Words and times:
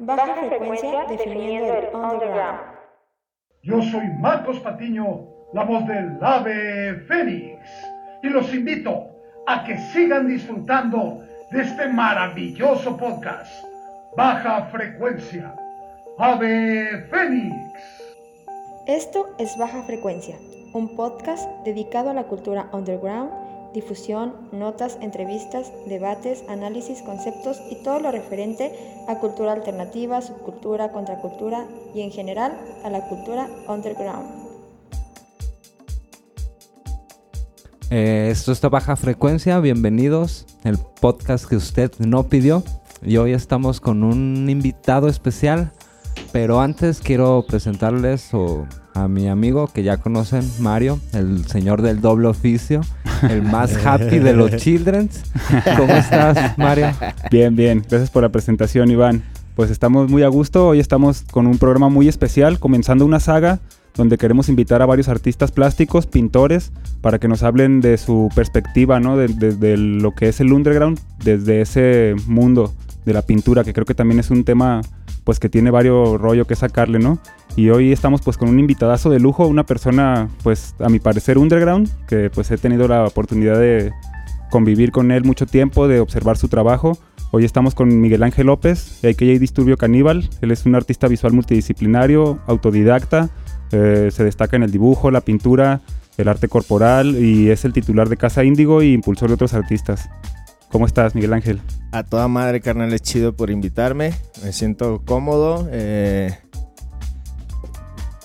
Baja 0.00 0.34
frecuencia 0.34 1.06
definiendo 1.08 1.74
el 1.74 1.94
underground. 1.94 2.60
Yo 3.64 3.82
soy 3.82 4.06
Marcos 4.20 4.60
Patiño, 4.60 5.26
la 5.52 5.64
voz 5.64 5.84
del 5.88 6.18
ave 6.22 7.02
Fénix, 7.08 7.58
y 8.22 8.28
los 8.28 8.54
invito 8.54 9.08
a 9.48 9.64
que 9.64 9.76
sigan 9.76 10.28
disfrutando 10.28 11.24
de 11.50 11.62
este 11.62 11.88
maravilloso 11.88 12.96
podcast. 12.96 13.64
Baja 14.16 14.66
frecuencia, 14.66 15.56
ave 16.16 17.06
Fénix. 17.10 17.56
Esto 18.86 19.34
es 19.38 19.58
Baja 19.58 19.82
Frecuencia, 19.82 20.36
un 20.74 20.94
podcast 20.94 21.50
dedicado 21.64 22.10
a 22.10 22.14
la 22.14 22.24
cultura 22.24 22.68
underground, 22.72 23.32
difusión, 23.74 24.34
notas, 24.52 24.98
entrevistas, 25.00 25.72
debates, 25.86 26.44
análisis, 26.48 27.02
conceptos 27.02 27.60
y 27.70 27.82
todo 27.82 28.00
lo 28.00 28.10
referente 28.10 28.72
a 29.08 29.18
cultura 29.18 29.52
alternativa, 29.52 30.20
subcultura, 30.20 30.92
contracultura 30.92 31.66
y 31.94 32.02
en 32.02 32.10
general 32.10 32.58
a 32.84 32.90
la 32.90 33.08
cultura 33.08 33.48
underground. 33.68 34.48
Eh, 37.90 38.28
esto 38.30 38.52
está 38.52 38.68
Baja 38.68 38.96
Frecuencia, 38.96 39.60
bienvenidos, 39.60 40.46
el 40.64 40.78
podcast 41.00 41.48
que 41.48 41.56
usted 41.56 41.90
no 41.98 42.24
pidió. 42.24 42.62
Y 43.02 43.16
hoy 43.16 43.32
estamos 43.32 43.80
con 43.80 44.02
un 44.02 44.50
invitado 44.50 45.08
especial, 45.08 45.72
pero 46.32 46.60
antes 46.60 47.00
quiero 47.00 47.44
presentarles 47.48 48.34
o, 48.34 48.66
a 48.98 49.08
mi 49.08 49.28
amigo 49.28 49.68
que 49.68 49.82
ya 49.82 49.96
conocen, 49.98 50.42
Mario, 50.60 50.98
el 51.12 51.46
señor 51.46 51.82
del 51.82 52.00
doble 52.00 52.28
oficio, 52.28 52.80
el 53.28 53.42
más 53.42 53.74
happy 53.86 54.18
de 54.18 54.32
los 54.32 54.56
childrens. 54.56 55.22
¿Cómo 55.76 55.92
estás, 55.94 56.56
Mario? 56.58 56.88
Bien, 57.30 57.54
bien. 57.56 57.82
Gracias 57.88 58.10
por 58.10 58.22
la 58.22 58.28
presentación, 58.30 58.90
Iván. 58.90 59.22
Pues 59.54 59.70
estamos 59.70 60.08
muy 60.10 60.22
a 60.22 60.28
gusto. 60.28 60.68
Hoy 60.68 60.80
estamos 60.80 61.22
con 61.30 61.46
un 61.46 61.58
programa 61.58 61.88
muy 61.88 62.08
especial, 62.08 62.58
comenzando 62.58 63.04
una 63.04 63.20
saga 63.20 63.60
donde 63.94 64.16
queremos 64.18 64.48
invitar 64.48 64.80
a 64.82 64.86
varios 64.86 65.08
artistas 65.08 65.50
plásticos, 65.50 66.06
pintores, 66.06 66.70
para 67.00 67.18
que 67.18 67.26
nos 67.26 67.42
hablen 67.42 67.80
de 67.80 67.96
su 67.98 68.28
perspectiva, 68.34 69.00
¿no? 69.00 69.16
De, 69.16 69.26
de- 69.28 69.56
de 69.56 69.76
lo 69.76 70.12
que 70.14 70.28
es 70.28 70.40
el 70.40 70.52
underground, 70.52 71.00
desde 71.24 71.60
ese 71.60 72.14
mundo 72.28 72.72
de 73.04 73.12
la 73.12 73.22
pintura, 73.22 73.64
que 73.64 73.72
creo 73.72 73.84
que 73.86 73.94
también 73.94 74.20
es 74.20 74.30
un 74.30 74.44
tema, 74.44 74.82
pues 75.28 75.38
que 75.40 75.50
tiene 75.50 75.70
varios 75.70 76.18
rollo 76.18 76.46
que 76.46 76.56
sacarle, 76.56 76.98
¿no? 76.98 77.18
Y 77.54 77.68
hoy 77.68 77.92
estamos 77.92 78.22
pues 78.22 78.38
con 78.38 78.48
un 78.48 78.58
invitadazo 78.58 79.10
de 79.10 79.20
lujo, 79.20 79.46
una 79.46 79.66
persona, 79.66 80.30
pues 80.42 80.74
a 80.78 80.88
mi 80.88 81.00
parecer 81.00 81.36
underground, 81.36 81.90
que 82.06 82.30
pues 82.30 82.50
he 82.50 82.56
tenido 82.56 82.88
la 82.88 83.04
oportunidad 83.04 83.58
de 83.58 83.92
convivir 84.50 84.90
con 84.90 85.10
él 85.10 85.24
mucho 85.24 85.44
tiempo, 85.44 85.86
de 85.86 86.00
observar 86.00 86.38
su 86.38 86.48
trabajo. 86.48 86.96
Hoy 87.30 87.44
estamos 87.44 87.74
con 87.74 88.00
Miguel 88.00 88.22
Ángel 88.22 88.46
López, 88.46 89.04
a.k.a. 89.04 89.38
Disturbio 89.38 89.76
Caníbal. 89.76 90.30
Él 90.40 90.50
es 90.50 90.64
un 90.64 90.74
artista 90.74 91.08
visual 91.08 91.34
multidisciplinario, 91.34 92.38
autodidacta, 92.46 93.28
eh, 93.70 94.08
se 94.10 94.24
destaca 94.24 94.56
en 94.56 94.62
el 94.62 94.70
dibujo, 94.70 95.10
la 95.10 95.20
pintura, 95.20 95.82
el 96.16 96.28
arte 96.28 96.48
corporal 96.48 97.22
y 97.22 97.50
es 97.50 97.66
el 97.66 97.74
titular 97.74 98.08
de 98.08 98.16
Casa 98.16 98.44
Índigo 98.44 98.82
y 98.82 98.94
impulsor 98.94 99.28
de 99.28 99.34
otros 99.34 99.52
artistas. 99.52 100.08
¿Cómo 100.70 100.84
estás, 100.86 101.14
Miguel 101.14 101.32
Ángel? 101.32 101.60
A 101.92 102.02
toda 102.02 102.28
madre, 102.28 102.60
carnal, 102.60 102.92
es 102.92 103.00
chido 103.00 103.34
por 103.34 103.50
invitarme. 103.50 104.12
Me 104.42 104.52
siento 104.52 105.02
cómodo. 105.06 105.66
eh, 105.72 106.38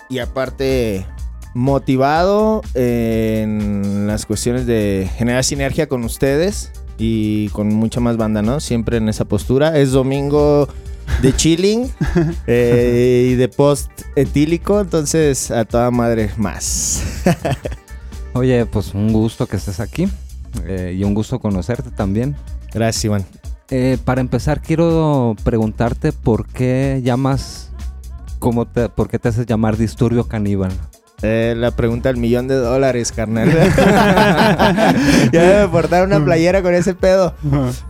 y 0.09 0.19
aparte, 0.19 1.05
motivado 1.53 2.61
en 2.73 4.08
las 4.08 4.25
cuestiones 4.25 4.66
de 4.66 5.09
generar 5.16 5.44
sinergia 5.44 5.88
con 5.88 6.03
ustedes 6.03 6.72
y 6.97 7.47
con 7.50 7.69
mucha 7.69 8.02
más 8.02 8.17
banda, 8.17 8.41
¿no? 8.41 8.59
Siempre 8.59 8.97
en 8.97 9.07
esa 9.07 9.25
postura. 9.25 9.80
Es 9.80 9.91
domingo 9.91 10.67
de 11.22 11.33
chilling 11.35 11.89
eh, 12.45 13.30
y 13.31 13.35
de 13.35 13.47
post 13.47 13.89
etílico, 14.16 14.81
entonces 14.81 15.50
a 15.50 15.63
toda 15.63 15.89
madre 15.91 16.30
más. 16.38 17.23
Oye, 18.33 18.66
pues 18.66 18.94
un 18.94 19.13
gusto 19.13 19.47
que 19.47 19.56
estés 19.56 19.79
aquí 19.79 20.09
eh, 20.66 20.96
y 20.97 21.03
un 21.03 21.14
gusto 21.14 21.40
conocerte 21.40 21.91
también. 21.91 22.36
Gracias, 22.74 23.06
Iván. 23.06 23.25
Eh, 23.69 23.97
para 24.03 24.22
empezar, 24.22 24.62
quiero 24.62 25.36
preguntarte 25.44 26.12
por 26.12 26.47
qué 26.47 27.02
llamas, 27.03 27.72
cómo 28.40 28.66
te, 28.68 28.90
por 28.90 29.09
qué 29.09 29.19
te 29.19 29.30
haces 29.30 29.46
llamar 29.46 29.78
Disturbio 29.78 30.28
Caníbal. 30.28 30.72
Eh, 31.25 31.56
la 31.57 31.72
pregunta 31.72 32.09
del 32.09 32.17
millón 32.17 32.50
de 32.50 32.56
dólares, 32.56 33.13
carnal. 33.13 33.50
ya 35.31 35.41
debe 35.41 35.67
portar 35.69 36.06
una 36.06 36.23
playera 36.23 36.61
con 36.61 36.75
ese 36.75 36.94
pedo. 36.94 37.34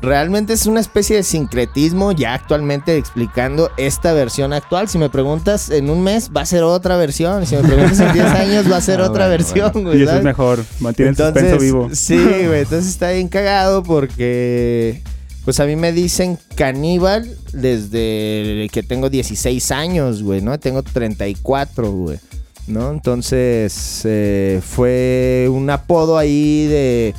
Realmente 0.01 0.53
es 0.53 0.67
una 0.67 0.79
especie 0.79 1.15
de 1.15 1.23
sincretismo 1.23 2.11
ya 2.11 2.35
actualmente 2.35 2.95
explicando 2.95 3.71
esta 3.77 4.13
versión 4.13 4.53
actual. 4.53 4.87
Si 4.87 4.99
me 4.99 5.09
preguntas 5.09 5.71
en 5.71 5.89
un 5.89 6.03
mes, 6.03 6.29
va 6.35 6.41
a 6.41 6.45
ser 6.45 6.61
otra 6.63 6.95
versión. 6.97 7.45
Si 7.47 7.55
me 7.55 7.63
preguntas 7.63 7.99
en 7.99 8.13
10 8.13 8.25
años, 8.27 8.71
va 8.71 8.77
a 8.77 8.81
ser 8.81 9.01
Ah, 9.01 9.09
otra 9.09 9.27
bueno, 9.27 9.43
versión, 9.43 9.83
güey. 9.83 9.99
Y 9.99 10.03
eso 10.03 10.17
es 10.17 10.23
mejor, 10.23 10.63
mantiene 10.79 11.09
el 11.11 11.17
suspenso 11.17 11.57
vivo. 11.57 11.89
Sí, 11.91 12.15
güey. 12.17 12.61
Entonces 12.61 12.87
está 12.87 13.11
bien 13.11 13.27
cagado 13.29 13.81
porque. 13.83 15.01
Pues 15.43 15.59
a 15.59 15.65
mí 15.65 15.75
me 15.75 15.91
dicen 15.91 16.37
caníbal 16.55 17.29
desde 17.51 18.69
que 18.71 18.81
tengo 18.87 19.09
16 19.09 19.71
años, 19.71 20.23
güey, 20.23 20.41
¿no? 20.41 20.57
Tengo 20.57 20.83
34, 20.83 21.91
güey. 21.91 22.19
¿No? 22.67 22.91
Entonces 22.91 24.01
eh, 24.05 24.61
fue 24.65 25.47
un 25.51 25.69
apodo 25.69 26.17
ahí 26.17 26.67
de. 26.67 27.13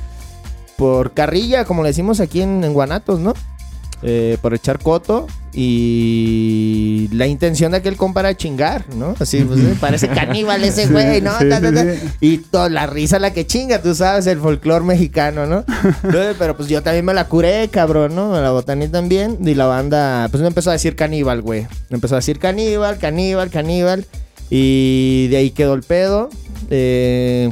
Por 0.77 1.13
carrilla, 1.13 1.65
como 1.65 1.83
le 1.83 1.91
decimos 1.91 2.19
aquí 2.19 2.43
en, 2.43 2.65
en 2.65 2.73
Guanatos, 2.73 3.21
¿no? 3.21 3.33
Eh, 4.03 4.37
por 4.43 4.53
echar 4.53 4.81
coto 4.81 5.27
y 5.55 7.09
la 7.13 7.27
intención 7.27 7.73
de 7.73 7.79
aquel 7.79 7.97
compa 7.97 8.21
era 8.21 8.37
chingar, 8.37 8.85
¿no? 8.97 9.15
Así, 9.19 9.43
pues 9.45 9.61
eh, 9.61 9.75
parece 9.81 10.09
caníbal 10.09 10.63
ese 10.65 10.89
güey, 10.89 11.23
¿no? 11.23 11.31
Sí, 11.39 11.49
Ta, 11.49 11.61
ta, 11.61 11.69
sí, 11.71 11.75
ta. 11.75 11.83
sí. 11.95 11.99
Y 12.21 12.39
toda 12.39 12.69
la 12.69 12.87
risa 12.87 13.19
la 13.19 13.33
que 13.33 13.47
chinga, 13.47 13.81
tú 13.81 13.95
sabes, 13.95 14.27
el 14.27 14.41
folclore 14.41 14.85
mexicano, 14.85 15.47
¿no? 15.47 15.65
Entonces, 16.03 16.37
pero 16.39 16.57
pues 16.57 16.69
yo 16.69 16.83
también 16.83 17.05
me 17.05 17.15
la 17.15 17.29
curé, 17.29 17.69
cabrón, 17.69 18.15
¿no? 18.15 18.31
Me 18.33 18.41
la 18.41 18.51
botaní 18.51 18.89
también. 18.89 19.39
Y 19.41 19.55
la 19.55 19.67
banda, 19.67 20.29
pues 20.31 20.43
me 20.43 20.49
empezó 20.49 20.71
a 20.71 20.75
decir 20.75 20.97
caníbal, 20.97 21.41
güey. 21.41 21.63
Me 21.89 21.95
empezó 21.95 22.17
a 22.17 22.19
decir 22.19 22.39
caníbal, 22.39 22.99
caníbal, 22.99 23.49
caníbal. 23.51 24.05
Y 24.51 25.29
de 25.29 25.37
ahí 25.39 25.51
quedó 25.51 25.75
el 25.75 25.83
pedo. 25.83 26.29
Eh, 26.71 27.51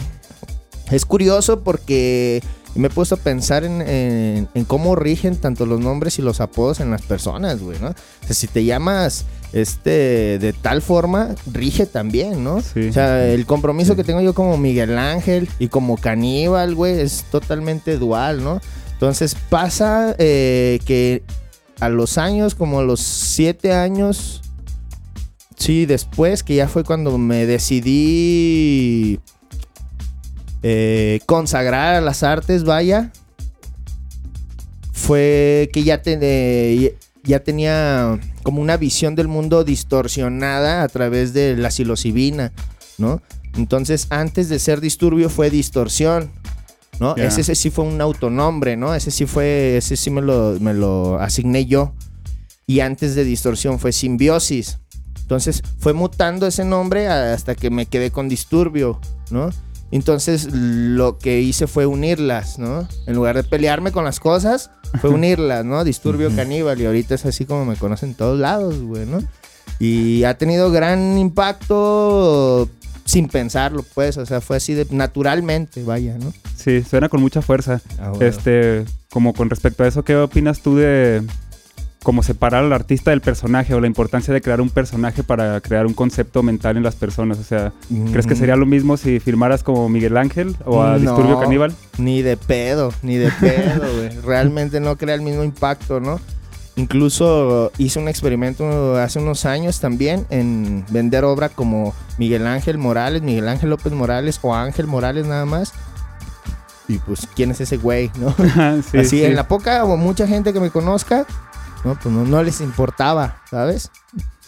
es 0.91 1.05
curioso 1.05 1.61
porque 1.61 2.43
me 2.75 2.87
he 2.89 2.91
puesto 2.91 3.17
a 3.17 3.19
pensar 3.19 3.65
en, 3.65 3.83
en- 3.83 4.49
en 4.55 4.65
cómo 4.65 4.97
rigen 4.97 5.37
tanto 5.37 5.67
los 5.67 5.81
nombres 5.81 6.19
y 6.19 6.23
los 6.23 6.41
apodos 6.41 6.81
en 6.81 6.91
las 6.91 7.03
personas, 7.03 7.61
güey, 7.61 7.79
¿no? 7.81 7.89
O 7.91 7.95
sea, 8.27 8.35
si 8.35 8.47
te 8.47 8.65
llamas 8.65 9.25
este 9.53 10.39
de 10.39 10.55
tal 10.55 10.81
forma, 10.81 11.35
rige 11.53 11.85
también, 11.85 12.43
¿no? 12.43 12.63
Sí. 12.63 12.89
O 12.89 12.93
sea, 12.93 13.27
el 13.29 13.45
compromiso 13.45 13.95
que 13.97 14.05
tengo 14.05 14.23
yo 14.23 14.33
como 14.33 14.57
Miguel 14.57 14.97
Ángel 14.97 15.49
y 15.59 15.69
como 15.69 15.97
caníbal, 15.99 16.75
güey, 16.75 17.01
es 17.01 17.25
totalmente 17.31 17.99
dual, 17.99 18.43
¿no? 18.43 18.61
Entonces 18.95 19.37
pasa 19.51 20.15
eh, 20.19 20.79
que 20.87 21.23
a 21.81 21.89
los 21.91 22.17
años, 22.17 22.55
como 22.55 22.81
a 22.81 22.83
los 22.85 23.01
siete 23.01 23.73
años, 23.73 24.41
sí, 25.57 25.87
después, 25.87 26.43
que 26.43 26.57
ya 26.57 26.69
fue 26.69 26.85
cuando 26.85 27.17
me 27.19 27.47
decidí 27.47 29.21
eh, 30.63 31.21
consagrar 31.27 31.95
a 31.95 32.01
las 32.01 32.23
artes, 32.23 32.65
vaya, 32.65 33.11
fue 34.93 35.71
que 35.73 35.83
ya, 35.83 36.01
eh, 36.05 36.97
ya 37.25 37.41
tenía 37.41 38.21
como 38.43 38.63
una 38.63 38.77
visión 38.77 39.15
del 39.15 39.29
mundo 39.29 39.65
distorsionada 39.65 40.83
a 40.83 40.89
través 40.89 41.33
de 41.33 41.57
la 41.57 41.71
psilocibina, 41.71 42.53
¿no? 42.99 43.21
Entonces, 43.57 44.07
antes 44.11 44.49
de 44.49 44.59
ser 44.59 44.81
disturbio 44.81 45.29
fue 45.29 45.51
distorsión, 45.51 46.31
¿no? 47.01 47.17
Ese, 47.17 47.41
ese 47.43 47.55
sí 47.55 47.71
fue 47.71 47.85
un 47.85 48.01
autonombre, 48.01 48.77
¿no? 48.77 48.95
Ese 48.95 49.11
sí 49.11 49.27
fue, 49.27 49.77
ese 49.77 49.97
sí 49.97 50.11
me 50.11 50.23
lo, 50.23 50.59
me 50.61 50.73
lo 50.75 51.19
asigné 51.19 51.67
yo. 51.67 51.93
Y 52.67 52.81
antes 52.81 53.15
de 53.15 53.25
distorsión 53.25 53.79
fue 53.79 53.93
simbiosis. 53.93 54.79
Entonces 55.23 55.63
fue 55.79 55.93
mutando 55.93 56.47
ese 56.47 56.65
nombre 56.65 57.09
hasta 57.09 57.55
que 57.55 57.71
me 57.71 57.87
quedé 57.87 58.11
con 58.11 58.29
disturbio, 58.29 59.01
¿no? 59.31 59.51
Entonces 59.91 60.49
lo 60.53 61.19
que 61.19 61.41
hice 61.41 61.67
fue 61.67 61.87
unirlas, 61.87 62.59
¿no? 62.59 62.89
En 63.07 63.15
lugar 63.15 63.37
de 63.37 63.45
pelearme 63.45 63.93
con 63.93 64.05
las 64.05 64.21
cosas, 64.21 64.71
fue 65.01 65.11
unirlas, 65.11 65.65
¿no? 65.65 65.85
Disturbio 65.85 66.35
caníbal 66.35 66.81
y 66.81 66.87
ahorita 66.87 67.15
es 67.15 67.27
así 67.27 67.45
como 67.45 67.65
me 67.65 67.77
conocen 67.77 68.11
en 68.11 68.15
todos 68.15 68.41
lados, 68.41 68.81
güey, 68.81 69.07
¿no? 69.07 69.23
Y 69.79 70.25
ha 70.25 70.39
tenido 70.39 70.71
gran 70.71 71.19
impacto 71.19 72.69
sin 73.05 73.29
pensarlo, 73.29 73.85
pues, 73.95 74.17
o 74.17 74.25
sea, 74.25 74.41
fue 74.41 74.57
así 74.57 74.75
de 74.75 74.87
naturalmente, 74.91 75.83
vaya, 75.83 76.17
¿no? 76.19 76.33
Sí, 76.57 76.83
suena 76.83 77.09
con 77.09 77.21
mucha 77.21 77.43
fuerza. 77.43 77.81
Ah, 77.99 78.11
bueno. 78.11 78.25
Este, 78.25 78.85
como 79.11 79.35
con 79.35 79.51
respecto 79.51 79.85
a 79.85 79.89
eso, 79.89 80.05
¿qué 80.05 80.17
opinas 80.17 80.61
tú 80.61 80.77
de 80.77 81.23
cómo 82.03 82.23
separar 82.23 82.65
al 82.65 82.73
artista 82.73 83.11
del 83.11 83.21
personaje 83.21 83.75
o 83.75 83.81
la 83.81 83.87
importancia 83.87 84.33
de 84.35 84.41
crear 84.41 84.61
un 84.61 84.71
personaje 84.71 85.23
para 85.23 85.61
crear 85.61 85.87
un 85.87 85.95
concepto 85.95 86.43
mental 86.43 86.77
en 86.77 86.83
las 86.83 86.95
personas? 86.95 87.39
O 87.39 87.45
sea, 87.45 87.73
¿crees 88.11 88.27
que 88.27 88.35
Mm. 88.35 88.39
sería 88.39 88.57
lo 88.57 88.67
mismo 88.67 88.97
si 88.97 89.21
firmaras 89.21 89.63
como 89.63 89.89
Miguel 89.89 90.17
Ángel 90.17 90.57
o 90.65 90.83
a 90.83 90.93
No. 90.93 90.99
Disturbio 90.99 91.39
Caníbal? 91.41 91.75
Ni 91.99 92.23
de 92.23 92.37
pedo, 92.37 92.93
ni 93.03 93.17
de 93.17 93.31
pedo, 93.41 93.83
güey. 93.97 94.11
Realmente 94.25 94.81
no 94.81 94.97
crea 94.97 95.15
el 95.15 95.23
mismo 95.23 95.45
impacto, 95.45 96.01
¿no? 96.01 96.21
Incluso 96.77 97.71
hice 97.79 97.99
un 97.99 98.09
experimento 98.09 98.97
hace 98.97 99.19
unos 99.19 99.45
años 99.45 99.79
también 99.79 100.27
en 100.31 100.85
vender 100.91 101.23
obra 101.25 101.51
como 101.51 101.95
Miguel 102.19 102.47
Ángel 102.47 102.79
Morales, 102.79 103.21
Miguel 103.23 103.47
Ángel 103.49 103.69
López 103.71 103.93
Morales 103.93 104.39
o 104.43 104.55
Ángel 104.55 104.87
Morales 104.87 105.27
nada 105.27 105.45
más. 105.45 105.73
Y 106.89 106.99
pues, 106.99 107.29
¿quién 107.37 107.51
es 107.51 107.61
ese 107.61 107.77
güey? 107.77 108.11
¿no? 108.19 108.35
Sí, 108.91 108.99
Así, 108.99 109.09
sí. 109.19 109.25
en 109.25 109.37
la 109.37 109.47
poca 109.49 109.85
o 109.85 109.97
mucha 109.99 110.27
gente 110.27 110.53
que 110.55 110.61
me 110.61 110.71
conozca, 110.71 111.27
no, 111.85 111.99
pues 111.99 112.15
no, 112.15 112.25
no 112.25 112.43
les 112.43 112.61
importaba, 112.61 113.43
¿sabes? 113.51 113.91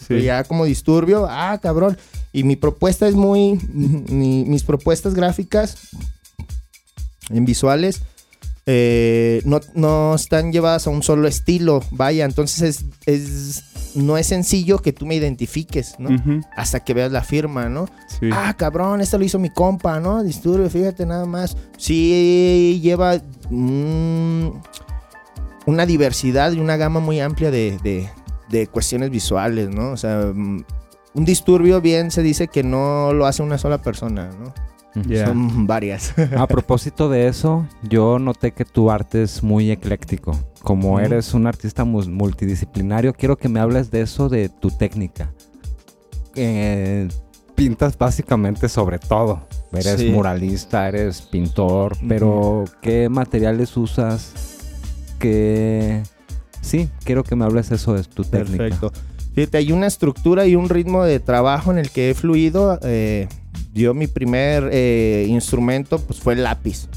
Sí. 0.07 0.21
Ya 0.21 0.43
como 0.43 0.65
disturbio, 0.65 1.27
ah, 1.29 1.57
cabrón. 1.61 1.97
Y 2.31 2.43
mi 2.43 2.55
propuesta 2.55 3.07
es 3.07 3.15
muy. 3.15 3.59
mi- 3.73 4.45
mis 4.45 4.63
propuestas 4.63 5.13
gráficas 5.15 5.77
en 7.29 7.43
visuales 7.45 8.01
eh, 8.67 9.41
no, 9.45 9.59
no 9.73 10.15
están 10.15 10.51
llevadas 10.51 10.87
a 10.87 10.89
un 10.89 11.01
solo 11.03 11.27
estilo. 11.27 11.81
Vaya, 11.91 12.25
entonces 12.25 12.61
es, 12.61 12.85
es- 13.05 13.63
no 13.95 14.17
es 14.17 14.27
sencillo 14.27 14.79
que 14.79 14.91
tú 14.91 15.05
me 15.05 15.15
identifiques, 15.15 15.95
¿no? 15.99 16.09
Hasta 16.57 16.81
que 16.81 16.93
veas 16.93 17.11
la 17.13 17.23
firma, 17.23 17.69
¿no? 17.69 17.85
sí. 18.19 18.27
Ah, 18.33 18.53
cabrón, 18.57 18.99
esto 18.99 19.17
lo 19.17 19.23
hizo 19.23 19.39
mi 19.39 19.49
compa, 19.49 20.01
¿no? 20.01 20.21
Disturbio, 20.21 20.69
fíjate 20.69 21.05
nada 21.05 21.25
más. 21.25 21.55
Sí 21.77 22.79
lleva 22.83 23.21
una 25.65 25.85
diversidad 25.85 26.51
y 26.51 26.59
una 26.59 26.77
gama 26.77 26.99
muy 26.99 27.19
amplia 27.19 27.51
de, 27.51 27.77
de- 27.83 28.09
de 28.49 28.67
cuestiones 28.67 29.09
visuales, 29.09 29.69
¿no? 29.69 29.91
O 29.91 29.97
sea, 29.97 30.31
mm, 30.33 30.63
un 31.15 31.25
disturbio 31.25 31.81
bien 31.81 32.11
se 32.11 32.21
dice 32.21 32.47
que 32.47 32.63
no 32.63 33.13
lo 33.13 33.25
hace 33.25 33.41
una 33.41 33.57
sola 33.57 33.81
persona, 33.81 34.29
¿no? 34.39 34.53
Son 35.25 35.67
varias. 35.67 36.13
A 36.37 36.47
propósito 36.47 37.09
de 37.09 37.27
eso, 37.27 37.67
yo 37.83 38.17
noté 38.17 38.51
que 38.53 38.63
tu 38.63 38.89
arte 38.91 39.23
es 39.23 39.43
muy 39.43 39.69
ecléctico. 39.71 40.37
Como 40.61 40.99
eres 41.01 41.33
un 41.33 41.47
artista 41.47 41.83
multidisciplinario, 41.83 43.13
quiero 43.13 43.35
que 43.37 43.49
me 43.49 43.59
hables 43.59 43.91
de 43.91 44.01
eso, 44.01 44.29
de 44.29 44.47
tu 44.49 44.69
técnica. 44.71 45.33
Eh, 46.35 47.07
pintas 47.55 47.97
básicamente 47.97 48.69
sobre 48.69 48.99
todo. 48.99 49.47
Eres 49.73 49.99
Sí. 49.99 50.09
muralista, 50.09 50.87
eres 50.87 51.21
pintor, 51.21 51.97
pero 52.07 52.63
¿qué 52.81 53.09
materiales 53.09 53.75
usas? 53.75 54.54
¿Qué... 55.19 56.01
Sí, 56.61 56.89
quiero 57.03 57.23
que 57.23 57.35
me 57.35 57.45
hables 57.45 57.71
eso 57.71 57.93
de 57.93 58.03
tu 58.03 58.23
técnica. 58.23 58.63
Perfecto. 58.63 58.91
Fíjate, 59.33 59.57
hay 59.57 59.71
una 59.71 59.87
estructura 59.87 60.45
y 60.45 60.55
un 60.55 60.69
ritmo 60.69 61.03
de 61.03 61.19
trabajo 61.19 61.71
en 61.71 61.77
el 61.77 61.89
que 61.91 62.09
he 62.09 62.13
fluido. 62.13 62.79
eh, 62.83 63.27
yo 63.73 63.93
mi 63.93 64.07
primer 64.07 64.69
eh, 64.71 65.25
instrumento 65.27 65.99
pues 65.99 66.19
fue 66.19 66.33
el 66.33 66.43
lápiz. 66.43 66.87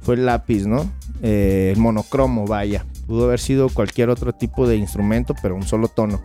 Fue 0.00 0.14
el 0.14 0.26
lápiz, 0.26 0.64
¿no? 0.66 0.90
Eh, 1.22 1.72
el 1.74 1.80
monocromo, 1.80 2.46
vaya. 2.46 2.86
Pudo 3.06 3.24
haber 3.24 3.40
sido 3.40 3.68
cualquier 3.68 4.10
otro 4.10 4.32
tipo 4.32 4.66
de 4.68 4.76
instrumento, 4.76 5.34
pero 5.42 5.56
un 5.56 5.64
solo 5.64 5.88
tono. 5.88 6.22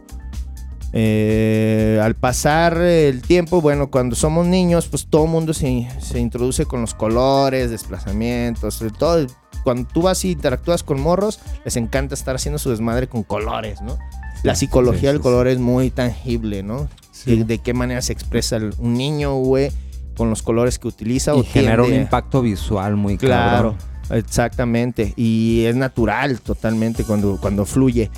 Eh, 0.94 2.00
al 2.02 2.16
pasar 2.16 2.78
el 2.78 3.22
tiempo, 3.22 3.62
bueno, 3.62 3.92
cuando 3.92 4.16
somos 4.16 4.48
niños, 4.48 4.88
pues 4.88 5.08
todo 5.08 5.28
mundo 5.28 5.54
se, 5.54 5.88
se 6.00 6.20
introduce 6.20 6.66
con 6.66 6.81
los 6.81 6.94
colores, 6.94 7.70
desplazamientos, 7.72 8.84
todo 8.98 9.28
cuando 9.64 9.88
tú 9.92 10.02
vas 10.04 10.24
y 10.26 10.32
interactúas 10.32 10.84
con 10.84 11.00
morros, 11.00 11.40
les 11.66 11.76
encanta 11.78 12.16
estar 12.16 12.36
haciendo 12.36 12.60
su 12.60 12.70
desmadre 12.70 13.08
con 13.08 13.24
colores, 13.24 13.82
¿no? 13.82 13.98
La 14.44 14.56
psicología 14.56 15.02
sí, 15.10 15.14
del 15.14 15.20
color 15.20 15.48
es 15.48 15.60
muy 15.60 15.90
tangible, 15.92 16.64
¿no? 16.64 16.88
De, 17.26 17.44
de 17.44 17.58
qué 17.60 17.74
manera 17.74 18.02
se 18.02 18.14
expresa 18.14 18.56
el- 18.56 18.74
un 18.78 18.94
niño, 18.94 19.36
güey, 19.36 19.72
con 20.16 20.30
los 20.30 20.42
colores 20.42 20.80
que 20.80 20.88
utiliza 20.88 21.34
o 21.36 21.42
Y 21.42 21.44
genera 21.44 21.84
un 21.84 21.94
impacto 21.94 22.42
visual 22.42 22.96
muy 22.96 23.18
Claro, 23.18 23.76
cabrón. 24.10 24.20
exactamente. 24.30 25.14
Y 25.18 25.66
es 25.66 25.76
natural 25.76 26.40
totalmente 26.42 27.04
cuando, 27.04 27.38
cuando 27.42 27.66
fluye. 27.66 28.10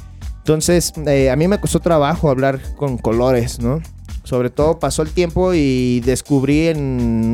Entonces, 0.41 0.91
eh, 1.05 1.29
a 1.29 1.35
mí 1.35 1.47
me 1.47 1.59
costó 1.59 1.79
trabajo 1.79 2.29
hablar 2.29 2.59
con 2.75 2.97
colores, 2.97 3.59
¿no? 3.59 3.79
Sobre 4.23 4.49
todo 4.49 4.79
pasó 4.79 5.03
el 5.03 5.11
tiempo 5.11 5.53
y 5.53 5.99
descubrí 6.01 6.67
en 6.67 6.79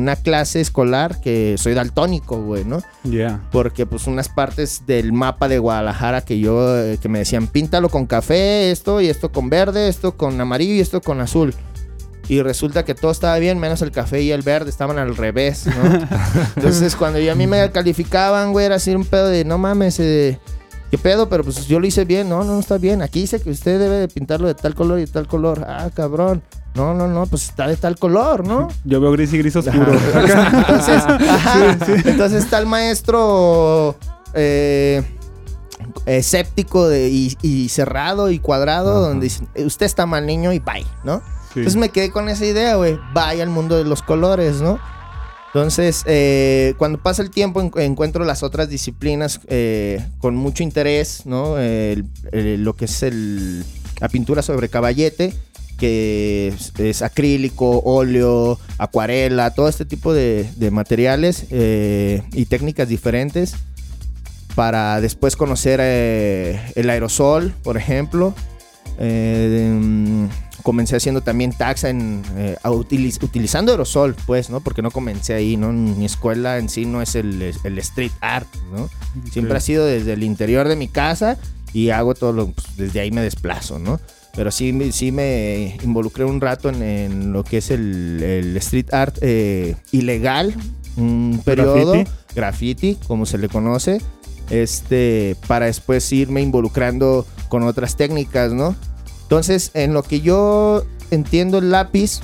una 0.02 0.16
clase 0.16 0.60
escolar 0.60 1.20
que 1.20 1.56
soy 1.58 1.72
daltónico, 1.74 2.42
güey, 2.42 2.64
¿no? 2.64 2.82
Ya. 3.04 3.40
Porque 3.50 3.86
pues 3.86 4.06
unas 4.06 4.28
partes 4.28 4.82
del 4.86 5.12
mapa 5.12 5.48
de 5.48 5.58
Guadalajara 5.58 6.22
que 6.22 6.38
yo, 6.38 6.78
eh, 6.78 6.98
que 7.00 7.08
me 7.08 7.20
decían, 7.20 7.46
píntalo 7.46 7.88
con 7.88 8.06
café, 8.06 8.70
esto 8.70 9.00
y 9.00 9.08
esto 9.08 9.32
con 9.32 9.48
verde, 9.48 9.88
esto 9.88 10.16
con 10.16 10.38
amarillo 10.40 10.74
y 10.74 10.80
esto 10.80 11.00
con 11.00 11.20
azul. 11.20 11.54
Y 12.28 12.42
resulta 12.42 12.84
que 12.84 12.94
todo 12.94 13.10
estaba 13.10 13.38
bien, 13.38 13.58
menos 13.58 13.80
el 13.80 13.90
café 13.90 14.20
y 14.20 14.32
el 14.32 14.42
verde 14.42 14.68
estaban 14.68 14.98
al 14.98 15.16
revés, 15.16 15.66
¿no? 15.66 16.06
Entonces 16.56 16.94
cuando 16.94 17.18
yo 17.18 17.32
a 17.32 17.34
mí 17.34 17.46
me 17.46 17.70
calificaban, 17.70 18.52
güey, 18.52 18.66
era 18.66 18.76
así 18.76 18.94
un 18.94 19.06
pedo 19.06 19.28
de, 19.28 19.44
no 19.44 19.56
mames, 19.56 19.98
eh, 19.98 20.38
¿qué 20.90 20.98
pedo? 20.98 21.28
Pero 21.28 21.44
pues 21.44 21.66
yo 21.66 21.80
lo 21.80 21.86
hice 21.86 22.04
bien, 22.04 22.28
no, 22.28 22.44
no, 22.44 22.54
no 22.54 22.60
está 22.60 22.78
bien. 22.78 23.02
Aquí 23.02 23.20
dice 23.20 23.40
que 23.40 23.50
usted 23.50 23.78
debe 23.78 23.96
de 23.96 24.08
pintarlo 24.08 24.46
de 24.48 24.54
tal 24.54 24.74
color 24.74 24.98
y 24.98 25.02
de 25.06 25.12
tal 25.12 25.26
color. 25.26 25.64
Ah, 25.68 25.90
cabrón. 25.94 26.42
No, 26.74 26.94
no, 26.94 27.08
no, 27.08 27.26
pues 27.26 27.44
está 27.48 27.66
de 27.66 27.76
tal 27.76 27.98
color, 27.98 28.46
¿no? 28.46 28.68
Yo 28.84 29.00
veo 29.00 29.10
gris 29.12 29.32
y 29.32 29.38
gris 29.38 29.56
oscuro. 29.56 29.92
Entonces, 30.14 31.02
ajá, 31.06 31.76
entonces 32.04 32.44
está 32.44 32.58
el 32.58 32.66
maestro 32.66 33.96
eh, 34.34 35.02
escéptico 36.06 36.88
de- 36.88 37.08
y, 37.08 37.36
y 37.42 37.68
cerrado 37.68 38.30
y 38.30 38.38
cuadrado, 38.38 38.90
Ajá. 38.98 39.08
donde 39.08 39.24
dice, 39.24 39.44
usted 39.64 39.86
está 39.86 40.06
mal 40.06 40.26
niño 40.26 40.52
y 40.52 40.58
bye, 40.58 40.86
¿no? 41.04 41.18
Sí. 41.52 41.60
Entonces 41.60 41.76
me 41.76 41.88
quedé 41.88 42.10
con 42.10 42.28
esa 42.28 42.44
idea, 42.44 42.76
güey, 42.76 42.98
vaya 43.14 43.42
al 43.42 43.48
mundo 43.50 43.76
de 43.76 43.84
los 43.84 44.02
colores, 44.02 44.60
¿no? 44.60 44.78
Entonces, 45.58 46.04
eh, 46.06 46.74
cuando 46.78 47.02
pasa 47.02 47.20
el 47.20 47.30
tiempo, 47.30 47.60
en- 47.60 47.72
encuentro 47.82 48.24
las 48.24 48.44
otras 48.44 48.68
disciplinas 48.68 49.40
eh, 49.48 50.00
con 50.18 50.36
mucho 50.36 50.62
interés, 50.62 51.22
¿no? 51.26 51.58
El- 51.58 52.06
lo 52.62 52.76
que 52.76 52.84
es 52.84 53.02
el, 53.02 53.64
la 53.98 54.08
pintura 54.08 54.42
sobre 54.42 54.68
caballete, 54.68 55.34
que 55.76 56.54
es, 56.78 57.02
acrílico, 57.02 57.80
óleo, 57.84 58.56
acuarela, 58.78 59.50
todo 59.52 59.68
este 59.68 59.84
tipo 59.84 60.14
de, 60.14 60.48
materiales 60.70 61.46
eh, 61.50 62.22
y 62.32 62.46
técnicas 62.46 62.88
diferentes 62.88 63.54
para 64.54 65.00
después 65.00 65.34
conocer 65.34 65.80
eh, 65.82 66.60
el 66.76 66.88
aerosol, 66.88 67.52
por 67.64 67.76
ejemplo. 67.76 68.32
Eh, 69.00 69.72
mm, 69.76 70.26
comencé 70.62 70.96
haciendo 70.96 71.20
también 71.22 71.52
taxa 71.52 71.88
en, 71.90 72.22
eh, 72.36 72.56
utiliz- 72.64 73.22
utilizando 73.22 73.72
aerosol, 73.72 74.14
pues, 74.26 74.50
¿no? 74.50 74.60
Porque 74.60 74.82
no 74.82 74.90
comencé 74.90 75.34
ahí, 75.34 75.56
¿no? 75.56 75.72
Mi 75.72 76.04
escuela 76.04 76.58
en 76.58 76.68
sí 76.68 76.84
no 76.86 77.00
es 77.02 77.14
el, 77.14 77.54
el 77.64 77.78
street 77.78 78.12
art, 78.20 78.48
¿no? 78.72 78.88
Siempre 79.30 79.56
ha 79.56 79.60
sido 79.60 79.84
desde 79.86 80.12
el 80.14 80.22
interior 80.22 80.68
de 80.68 80.76
mi 80.76 80.88
casa 80.88 81.36
y 81.72 81.90
hago 81.90 82.14
todo 82.14 82.32
lo, 82.32 82.50
pues, 82.52 82.66
desde 82.76 83.00
ahí 83.00 83.10
me 83.10 83.20
desplazo, 83.22 83.78
¿no? 83.78 84.00
Pero 84.34 84.50
sí, 84.52 84.92
sí 84.92 85.10
me 85.10 85.76
involucré 85.82 86.24
un 86.24 86.40
rato 86.40 86.68
en, 86.68 86.82
en 86.82 87.32
lo 87.32 87.42
que 87.44 87.58
es 87.58 87.70
el, 87.70 88.22
el 88.22 88.56
street 88.58 88.92
art 88.92 89.16
eh, 89.20 89.74
ilegal, 89.90 90.54
un 90.96 91.40
periodo, 91.44 91.92
Graffiti. 91.92 92.10
graffiti, 92.34 92.98
como 93.08 93.26
se 93.26 93.38
le 93.38 93.48
conoce, 93.48 94.00
este, 94.50 95.36
para 95.46 95.66
después 95.66 96.10
irme 96.12 96.40
involucrando 96.40 97.26
con 97.48 97.62
otras 97.64 97.96
técnicas, 97.96 98.52
¿no? 98.52 98.76
Entonces, 99.28 99.72
en 99.74 99.92
lo 99.92 100.02
que 100.02 100.22
yo 100.22 100.84
entiendo 101.10 101.58
el 101.58 101.70
lápiz, 101.70 102.20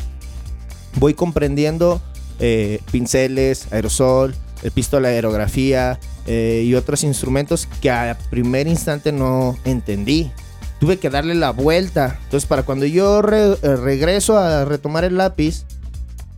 voy 0.96 1.12
comprendiendo 1.12 2.00
eh, 2.40 2.80
pinceles, 2.90 3.70
aerosol, 3.70 4.34
el 4.62 4.70
pistola 4.70 5.08
de 5.11 5.16
aerografía 5.16 6.00
eh, 6.26 6.62
y 6.66 6.75
otros 6.75 7.04
instrumentos 7.04 7.68
que 7.82 7.90
a 7.90 8.16
primer 8.30 8.68
instante 8.68 9.12
no 9.12 9.54
entendí. 9.66 10.32
Tuve 10.80 10.99
que 10.99 11.11
darle 11.11 11.34
la 11.34 11.50
vuelta. 11.50 12.18
Entonces, 12.25 12.49
para 12.49 12.62
cuando 12.62 12.87
yo 12.87 13.20
re- 13.20 13.58
eh, 13.62 13.76
regreso 13.76 14.38
a 14.38 14.64
retomar 14.64 15.04
el 15.04 15.18
lápiz, 15.18 15.64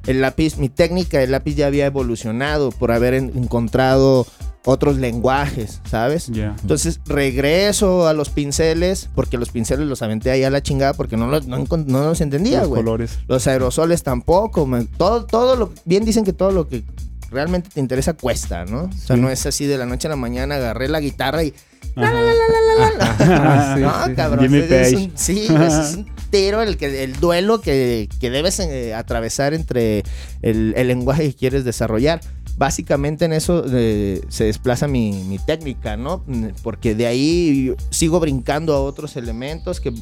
el 0.09 0.21
lápiz, 0.21 0.57
mi 0.57 0.69
técnica 0.69 1.19
del 1.21 1.31
lápiz 1.31 1.55
ya 1.55 1.69
había 1.69 1.87
evolucionado 1.87 2.73
por 2.73 2.91
haber 2.91 3.15
en- 3.15 3.31
encontrado 3.37 4.27
otros 4.67 4.99
lenguajes, 4.99 5.81
¿sabes? 5.89 6.27
Ya. 6.27 6.55
Entonces 6.61 7.01
regreso 7.07 8.07
a 8.07 8.13
los 8.13 8.29
pinceles, 8.31 9.09
porque 9.15 9.39
los 9.39 9.49
pinceles 9.51 9.87
los 9.87 10.03
aventé 10.03 10.31
ahí 10.31 10.45
a 10.45 10.51
la 10.51 10.63
chingada 10.63 10.93
porque 10.93 11.17
no 11.17 11.29
los, 11.29 11.47
no, 11.47 11.65
los 11.87 12.21
entendía, 12.21 12.59
Los 12.61 12.69
güey. 12.69 12.83
colores. 12.83 13.19
Los 13.29 13.47
aerosoles 13.47 14.03
tampoco. 14.03 14.69
todo, 14.99 15.25
todo 15.25 15.57
lo, 15.57 15.73
bien 15.85 16.05
dicen 16.05 16.25
que 16.25 16.33
todo 16.35 16.51
lo 16.51 16.69
que 16.69 16.85
realmente 17.31 17.71
te 17.73 17.81
interesa 17.81 18.13
cuesta, 18.15 18.65
¿no? 18.67 18.83
O 18.85 18.93
sea, 18.93 19.17
no 19.17 19.31
es 19.31 19.47
así 19.47 19.67
de 19.67 19.79
la 19.79 19.87
noche 19.87 20.09
a 20.09 20.11
la 20.11 20.17
mañana 20.17 20.57
agarré 20.57 20.89
la 20.89 21.01
guitarra 21.01 21.43
y... 21.45 21.55
Ajá. 21.97 22.13
Sí, 23.75 23.81
no, 23.81 24.05
sí. 24.07 24.15
cabrón. 24.15 24.55
Es- 24.55 24.93
un- 24.95 25.13
sí, 25.15 25.47
es 25.49 25.97
un 25.97 26.07
tiro 26.31 26.63
el, 26.63 26.77
que, 26.77 27.05
el 27.05 27.15
duelo 27.19 27.61
que, 27.61 28.09
que 28.21 28.31
debes 28.31 28.59
eh, 28.61 28.95
atravesar 28.95 29.55
entre 29.55 30.03
el, 30.43 30.75
el 30.77 30.89
lenguaje 30.89 31.29
que 31.31 31.35
quieres 31.35 31.65
desarrollar. 31.65 32.21
Básicamente 32.57 33.25
en 33.27 33.33
eso 33.35 33.65
eh, 33.71 34.23
se 34.29 34.45
desplaza 34.45 34.89
mi, 34.89 35.13
mi 35.25 35.39
técnica, 35.39 35.97
¿no? 35.97 36.23
Mm, 36.27 36.47
Porque 36.63 36.95
de 36.95 37.07
ahí 37.07 37.75
sigo 37.91 38.19
brincando 38.21 38.75
a 38.75 38.81
otros 38.81 39.17
elementos 39.17 39.81
que 39.81 39.93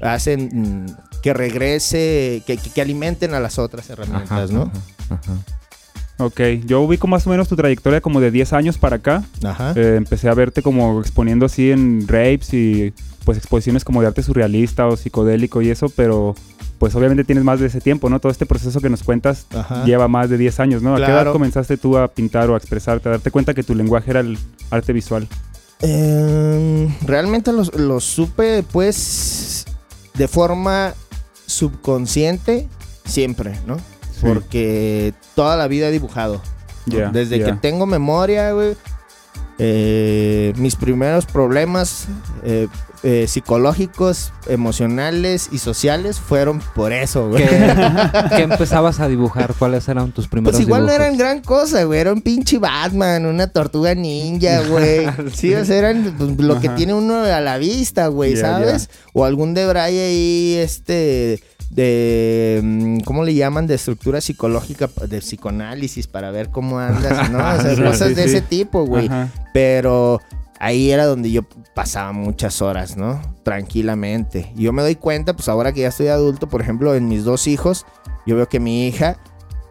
hacen 0.00 0.48
mm, 0.52 0.86
que 1.22 1.32
regrese, 1.32 2.42
que, 2.46 2.56
que- 2.56 2.70
que 2.70 2.80
alimenten 2.82 3.34
a 3.34 3.40
las 3.40 3.58
otras 3.58 3.88
herramientas, 3.90 4.30
Ajá, 4.30 4.46
¿no? 4.52 4.62
ajá, 4.62 4.80
ajá. 5.10 5.32
Ok, 6.18 6.40
yo 6.66 6.80
ubico 6.82 7.06
más 7.06 7.26
o 7.26 7.30
menos 7.30 7.48
tu 7.48 7.56
trayectoria 7.56 8.00
como 8.00 8.20
de 8.20 8.30
10 8.30 8.52
años 8.52 8.78
para 8.78 8.96
acá. 8.96 9.24
Ajá. 9.44 9.72
Eh, 9.76 9.94
empecé 9.96 10.28
a 10.28 10.34
verte 10.34 10.62
como 10.62 11.00
exponiendo 11.00 11.46
así 11.46 11.70
en 11.70 12.06
rapes 12.06 12.52
y 12.54 12.92
pues 13.24 13.38
exposiciones 13.38 13.84
como 13.84 14.00
de 14.00 14.08
arte 14.08 14.22
surrealista 14.22 14.86
o 14.86 14.96
psicodélico 14.96 15.62
y 15.62 15.70
eso, 15.70 15.88
pero 15.88 16.34
pues 16.78 16.94
obviamente 16.96 17.24
tienes 17.24 17.44
más 17.44 17.60
de 17.60 17.66
ese 17.66 17.80
tiempo, 17.80 18.10
¿no? 18.10 18.18
Todo 18.20 18.32
este 18.32 18.46
proceso 18.46 18.80
que 18.80 18.90
nos 18.90 19.04
cuentas 19.04 19.46
Ajá. 19.54 19.84
lleva 19.84 20.08
más 20.08 20.28
de 20.28 20.36
10 20.36 20.60
años, 20.60 20.82
¿no? 20.82 20.94
¿A 20.94 20.98
qué 20.98 21.12
edad 21.12 21.30
comenzaste 21.30 21.76
tú 21.76 21.96
a 21.96 22.08
pintar 22.08 22.50
o 22.50 22.54
a 22.54 22.58
expresarte, 22.58 23.08
a 23.08 23.12
darte 23.12 23.30
cuenta 23.30 23.54
que 23.54 23.62
tu 23.62 23.74
lenguaje 23.74 24.10
era 24.10 24.20
el 24.20 24.36
arte 24.70 24.92
visual? 24.92 25.28
Eh, 25.80 26.88
realmente 27.04 27.52
lo, 27.52 27.64
lo 27.76 28.00
supe, 28.00 28.64
pues, 28.64 29.64
de 30.14 30.28
forma 30.28 30.94
subconsciente, 31.46 32.68
siempre, 33.04 33.52
¿no? 33.66 33.76
Porque 34.20 35.14
toda 35.34 35.56
la 35.56 35.66
vida 35.68 35.88
he 35.88 35.92
dibujado. 35.92 36.40
Desde 36.86 37.44
que 37.44 37.52
tengo 37.54 37.86
memoria, 37.86 38.52
güey. 38.52 38.76
Eh, 39.58 40.52
mis 40.56 40.76
primeros 40.76 41.26
problemas 41.26 42.06
eh, 42.42 42.68
eh, 43.04 43.26
psicológicos, 43.26 44.32
emocionales 44.46 45.48
y 45.50 45.58
sociales 45.58 46.20
fueron 46.20 46.60
por 46.74 46.92
eso, 46.92 47.28
güey. 47.28 47.44
¿Qué, 47.44 47.74
qué 48.36 48.42
empezabas 48.42 49.00
a 49.00 49.08
dibujar? 49.08 49.54
¿Cuáles 49.58 49.88
eran 49.88 50.12
tus 50.12 50.28
primeros 50.28 50.56
Pues 50.56 50.66
igual 50.66 50.86
no 50.86 50.92
eran 50.92 51.16
gran 51.16 51.40
cosa, 51.40 51.82
güey. 51.82 51.98
Era 51.98 52.12
un 52.12 52.22
pinche 52.22 52.58
Batman, 52.58 53.26
una 53.26 53.48
tortuga 53.48 53.94
ninja, 53.96 54.60
güey. 54.68 55.06
Sí, 55.34 55.52
o 55.52 55.64
sea, 55.64 55.76
eran 55.78 56.14
pues, 56.16 56.38
lo 56.38 56.60
que 56.60 56.68
tiene 56.70 56.94
uno 56.94 57.24
a 57.24 57.40
la 57.40 57.58
vista, 57.58 58.06
güey, 58.06 58.36
¿sabes? 58.36 58.88
O 59.12 59.24
algún 59.24 59.52
de 59.52 59.66
Braille 59.66 60.00
ahí, 60.00 60.54
este, 60.58 61.42
de, 61.72 62.60
mm, 62.62 63.00
¿cómo 63.00 63.24
le 63.24 63.34
llaman? 63.34 63.66
De 63.66 63.74
estructura 63.74 64.20
psicológica, 64.20 64.88
de 65.08 65.18
psicoanálisis 65.20 66.06
para 66.06 66.30
ver 66.30 66.50
cómo 66.50 66.78
andas, 66.78 67.30
¿no? 67.30 67.38
O 67.38 67.60
sea, 67.60 67.76
cosas 67.84 68.08
sí, 68.08 68.14
de 68.14 68.24
sí. 68.24 68.36
ese 68.36 68.40
tipo, 68.42 68.84
güey. 68.84 69.06
Ajá. 69.06 69.28
Pero 69.54 70.20
ahí 70.60 70.90
era 70.90 71.06
donde 71.06 71.30
yo 71.30 71.42
pasaba 71.74 72.12
muchas 72.12 72.60
horas, 72.60 72.96
¿no? 72.96 73.20
Tranquilamente. 73.42 74.52
Y 74.54 74.64
yo 74.64 74.72
me 74.72 74.82
doy 74.82 74.96
cuenta, 74.96 75.34
pues 75.34 75.48
ahora 75.48 75.72
que 75.72 75.80
ya 75.80 75.88
estoy 75.88 76.08
adulto, 76.08 76.48
por 76.48 76.60
ejemplo, 76.60 76.94
en 76.94 77.08
mis 77.08 77.24
dos 77.24 77.46
hijos, 77.46 77.86
yo 78.26 78.36
veo 78.36 78.48
que 78.48 78.60
mi 78.60 78.86
hija 78.86 79.16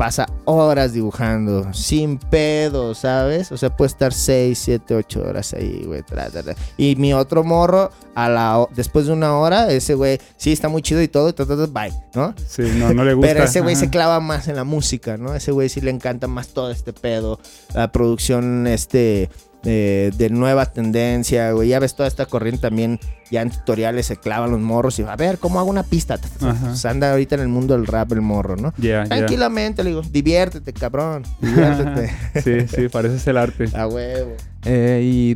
pasa 0.02 0.26
horas 0.46 0.94
dibujando, 0.94 1.72
sin 1.76 2.18
pedo, 2.18 2.96
¿sabes? 2.96 3.52
O 3.52 3.58
sea, 3.58 3.78
puede 3.78 3.90
estar 3.90 4.12
6, 4.12 4.58
7, 4.58 4.96
8 4.96 5.22
horas 5.22 5.54
ahí, 5.54 5.84
güey. 5.86 6.02
Y 6.76 6.96
mi 6.96 7.14
otro 7.14 7.44
morro, 7.44 7.92
a 8.16 8.28
la, 8.28 8.68
después 8.76 9.06
de 9.06 9.14
una 9.14 9.38
hora, 9.38 9.72
ese 9.72 9.94
güey, 9.94 10.18
sí, 10.38 10.54
está 10.54 10.70
muy 10.70 10.82
chido 10.82 11.04
y 11.04 11.08
todo, 11.08 11.36
ta, 11.36 11.46
ta, 11.46 11.56
ta, 11.56 11.68
bye, 11.68 11.94
¿no? 12.16 12.34
Sí, 12.48 12.64
no, 12.78 12.92
no 12.96 13.04
le 13.04 13.14
gusta. 13.14 13.32
Pero 13.32 13.44
ese 13.44 13.62
güey 13.62 13.76
se 13.76 13.92
clava 13.92 14.20
más 14.20 14.48
en 14.48 14.56
la 14.56 14.64
música, 14.64 15.18
¿no? 15.18 15.36
Ese 15.36 15.52
güey 15.52 15.70
sí 15.70 15.82
le 15.82 15.92
encanta 15.92 16.26
más 16.26 16.48
todo 16.48 16.72
este 16.72 16.94
pedo. 16.94 17.40
La 17.76 17.92
producción, 17.92 18.66
este, 18.66 19.30
eh, 19.64 20.12
de 20.18 20.30
nueva 20.30 20.66
tendencia, 20.66 21.52
güey. 21.52 21.70
Ya 21.70 21.80
ves 21.80 21.96
toda 21.96 22.08
esta 22.08 22.26
corriente 22.26 22.62
también. 22.62 23.00
Ya 23.30 23.42
en 23.42 23.50
tutoriales 23.50 24.08
se 24.08 24.18
clavan 24.18 24.52
los 24.52 24.60
morros 24.60 25.00
y 25.00 25.04
a 25.04 25.16
ver, 25.16 25.38
¿cómo 25.38 25.60
hago 25.60 25.70
una 25.70 25.84
pista? 25.84 26.20
Ajá. 26.42 26.68
Pues 26.68 26.86
anda 26.86 27.12
ahorita 27.12 27.36
en 27.36 27.42
el 27.42 27.48
mundo 27.48 27.76
del 27.76 27.88
rap 27.88 28.12
el 28.12 28.22
morro, 28.22 28.58
¿no? 28.58 28.74
Tranquilamente, 28.74 29.84
le 29.84 29.92
digo, 29.92 30.02
diviértete, 30.02 30.74
cabrón. 30.74 31.24
Diviértete. 31.40 32.12
sí, 32.44 32.68
sí, 32.68 32.90
pareces 32.90 33.26
el 33.28 33.38
arte. 33.38 33.70
A 33.74 33.88
huevo. 33.88 34.34
Eh, 34.66 35.02
y, 35.04 35.36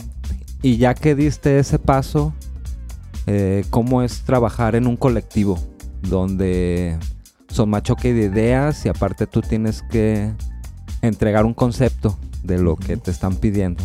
y 0.62 0.78
ya 0.78 0.94
que 0.94 1.16
diste 1.16 1.60
ese 1.60 1.80
paso, 1.80 2.34
eh, 3.28 3.64
¿cómo 3.70 4.02
es 4.04 4.22
trabajar 4.22 4.76
en 4.76 4.88
un 4.88 4.98
colectivo? 4.98 5.58
Donde 6.02 6.98
son 7.48 7.70
machoque 7.70 8.14
de 8.14 8.26
ideas 8.26 8.86
y 8.86 8.90
aparte 8.90 9.26
tú 9.26 9.42
tienes 9.42 9.82
que 9.84 10.34
entregar 11.02 11.46
un 11.46 11.54
concepto 11.54 12.20
de 12.44 12.58
lo 12.60 12.76
que 12.76 12.98
te 12.98 13.12
están 13.12 13.38
pidiendo. 13.38 13.84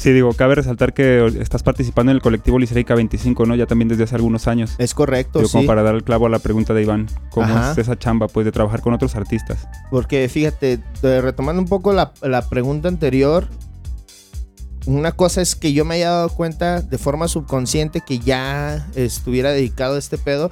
Sí, 0.00 0.12
digo, 0.12 0.32
cabe 0.32 0.54
resaltar 0.54 0.94
que 0.94 1.26
estás 1.42 1.62
participando 1.62 2.10
en 2.10 2.16
el 2.16 2.22
colectivo 2.22 2.58
Liserica 2.58 2.94
25, 2.94 3.44
¿no? 3.44 3.54
Ya 3.54 3.66
también 3.66 3.86
desde 3.86 4.04
hace 4.04 4.14
algunos 4.14 4.48
años. 4.48 4.74
Es 4.78 4.94
correcto, 4.94 5.40
Digo, 5.40 5.48
sí. 5.50 5.58
como 5.58 5.66
para 5.66 5.82
dar 5.82 5.94
el 5.94 6.04
clavo 6.04 6.24
a 6.24 6.30
la 6.30 6.38
pregunta 6.38 6.72
de 6.72 6.80
Iván, 6.80 7.06
¿cómo 7.28 7.44
Ajá. 7.44 7.72
es 7.72 7.76
esa 7.76 7.98
chamba, 7.98 8.26
pues, 8.26 8.46
de 8.46 8.50
trabajar 8.50 8.80
con 8.80 8.94
otros 8.94 9.14
artistas? 9.14 9.68
Porque 9.90 10.26
fíjate, 10.30 10.80
retomando 11.02 11.60
un 11.60 11.68
poco 11.68 11.92
la, 11.92 12.14
la 12.22 12.48
pregunta 12.48 12.88
anterior, 12.88 13.46
una 14.86 15.12
cosa 15.12 15.42
es 15.42 15.54
que 15.54 15.74
yo 15.74 15.84
me 15.84 15.96
haya 15.96 16.08
dado 16.08 16.30
cuenta 16.30 16.80
de 16.80 16.96
forma 16.96 17.28
subconsciente 17.28 18.00
que 18.00 18.20
ya 18.20 18.88
estuviera 18.94 19.52
dedicado 19.52 19.96
a 19.96 19.98
este 19.98 20.16
pedo. 20.16 20.50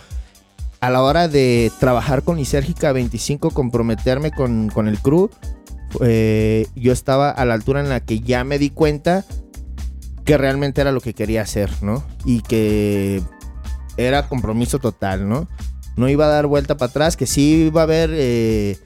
A 0.80 0.90
la 0.90 1.00
hora 1.00 1.26
de 1.26 1.72
trabajar 1.80 2.22
con 2.22 2.36
Lisérgica 2.36 2.92
25, 2.92 3.50
comprometerme 3.52 4.30
con, 4.30 4.68
con 4.68 4.88
el 4.88 4.98
crew, 4.98 5.30
eh, 6.02 6.66
yo 6.74 6.92
estaba 6.92 7.30
a 7.30 7.44
la 7.44 7.54
altura 7.54 7.80
en 7.80 7.88
la 7.88 8.00
que 8.00 8.20
ya 8.20 8.44
me 8.44 8.58
di 8.58 8.70
cuenta 8.70 9.24
que 10.24 10.36
realmente 10.36 10.80
era 10.80 10.92
lo 10.92 11.00
que 11.00 11.14
quería 11.14 11.42
hacer, 11.42 11.70
¿no? 11.80 12.04
Y 12.24 12.42
que 12.42 13.22
era 13.96 14.28
compromiso 14.28 14.78
total, 14.78 15.28
¿no? 15.28 15.48
No 15.96 16.08
iba 16.08 16.26
a 16.26 16.28
dar 16.28 16.46
vuelta 16.46 16.76
para 16.76 16.90
atrás, 16.90 17.16
que 17.16 17.26
sí 17.26 17.66
iba 17.66 17.80
a 17.80 17.84
haber 17.84 18.10
eh, 18.12 18.76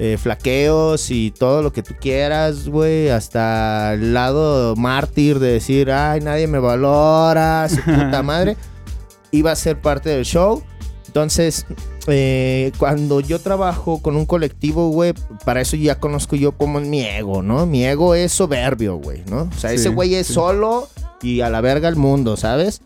eh, 0.00 0.18
flaqueos 0.20 1.10
y 1.10 1.30
todo 1.30 1.62
lo 1.62 1.72
que 1.72 1.82
tú 1.82 1.94
quieras, 2.00 2.68
güey, 2.68 3.08
hasta 3.08 3.94
el 3.94 4.12
lado 4.12 4.76
mártir 4.76 5.38
de 5.38 5.52
decir, 5.52 5.90
ay, 5.90 6.20
nadie 6.20 6.46
me 6.46 6.58
valora, 6.58 7.68
su 7.68 7.76
puta 7.76 8.22
madre, 8.24 8.56
iba 9.30 9.52
a 9.52 9.56
ser 9.56 9.80
parte 9.80 10.10
del 10.10 10.24
show. 10.24 10.62
Entonces, 11.06 11.64
eh, 12.08 12.72
cuando 12.78 13.20
yo 13.20 13.38
trabajo 13.40 14.00
con 14.02 14.16
un 14.16 14.26
colectivo, 14.26 14.88
güey, 14.90 15.14
para 15.44 15.60
eso 15.60 15.76
ya 15.76 16.00
conozco 16.00 16.36
yo 16.36 16.52
cómo 16.52 16.80
es 16.80 16.86
mi 16.88 17.02
ego, 17.04 17.42
¿no? 17.42 17.66
Mi 17.66 17.84
ego 17.84 18.14
es 18.14 18.32
soberbio, 18.32 18.96
güey, 18.96 19.22
¿no? 19.30 19.42
O 19.42 19.58
sea, 19.58 19.70
Sí, 19.70 19.76
ese 19.76 19.88
güey 19.90 20.14
es 20.14 20.26
sí. 20.28 20.32
solo 20.34 20.88
y 21.22 21.40
a 21.42 21.50
la 21.50 21.60
verga 21.60 21.88
el 21.88 21.96
mundo, 21.96 22.36
¿sabes? 22.36 22.80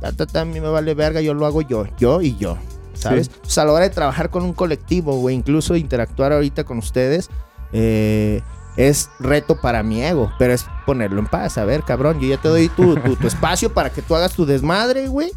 Ta, 0.00 0.12
ta, 0.12 0.26
ta, 0.26 0.40
a 0.42 0.44
mí 0.44 0.60
me 0.60 0.68
vale 0.68 0.94
verga, 0.94 1.20
yo 1.20 1.34
lo 1.34 1.46
hago 1.46 1.62
yo, 1.62 1.86
yo 1.98 2.20
y 2.20 2.36
yo, 2.36 2.58
¿sabes? 2.94 3.26
Sí. 3.26 3.32
Pues 3.42 3.58
a 3.58 3.64
la 3.64 3.72
hora 3.72 3.84
de 3.84 3.90
trabajar 3.90 4.30
con 4.30 4.42
un 4.42 4.52
colectivo, 4.52 5.16
güey, 5.18 5.34
incluso 5.36 5.76
interactuar 5.76 6.32
ahorita 6.32 6.64
con 6.64 6.78
ustedes, 6.78 7.30
eh, 7.72 8.42
es 8.76 9.08
reto 9.20 9.60
para 9.60 9.82
mi 9.84 10.02
ego, 10.02 10.32
pero 10.38 10.52
es 10.52 10.66
ponerlo 10.84 11.20
en 11.20 11.26
paz. 11.26 11.58
A 11.58 11.64
ver, 11.64 11.82
cabrón, 11.84 12.18
yo 12.20 12.28
ya 12.28 12.38
te 12.38 12.48
doy 12.48 12.68
tu, 12.68 12.96
tu, 12.96 13.14
tu 13.16 13.26
espacio 13.28 13.72
para 13.72 13.90
que 13.90 14.02
tú 14.02 14.14
hagas 14.16 14.32
tu 14.32 14.44
desmadre, 14.46 15.06
güey. 15.06 15.30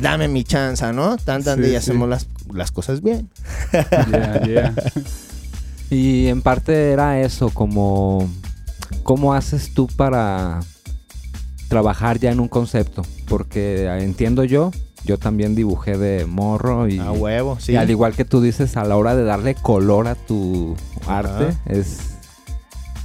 Dame 0.00 0.28
mi 0.28 0.44
chance, 0.44 0.92
¿no? 0.92 1.16
Tan, 1.16 1.42
tan, 1.42 1.58
Sí, 1.60 1.66
y 1.66 1.70
sí. 1.70 1.76
hacemos 1.76 2.08
las, 2.08 2.26
las 2.52 2.70
cosas 2.70 3.02
bien. 3.02 3.28
Ya, 3.72 4.42
ya. 4.46 4.74
Y 5.90 6.26
en 6.28 6.40
parte 6.42 6.90
era 6.92 7.20
eso, 7.20 7.50
como 7.50 8.28
cómo 9.02 9.34
haces 9.34 9.74
tú 9.74 9.86
para 9.86 10.60
trabajar 11.68 12.18
ya 12.18 12.32
en 12.32 12.40
un 12.40 12.48
concepto, 12.48 13.02
porque 13.28 13.84
entiendo 14.00 14.44
yo, 14.44 14.72
yo 15.04 15.18
también 15.18 15.54
dibujé 15.54 15.96
de 15.98 16.24
morro 16.26 16.88
y, 16.88 16.98
A 16.98 17.12
huevo, 17.12 17.58
sí. 17.60 17.72
y 17.72 17.76
al 17.76 17.90
igual 17.90 18.14
que 18.14 18.24
tú 18.24 18.40
dices, 18.40 18.76
a 18.76 18.84
la 18.84 18.96
hora 18.96 19.14
de 19.14 19.24
darle 19.24 19.54
color 19.54 20.08
a 20.08 20.14
tu 20.14 20.74
arte 21.06 21.54
es 21.66 22.13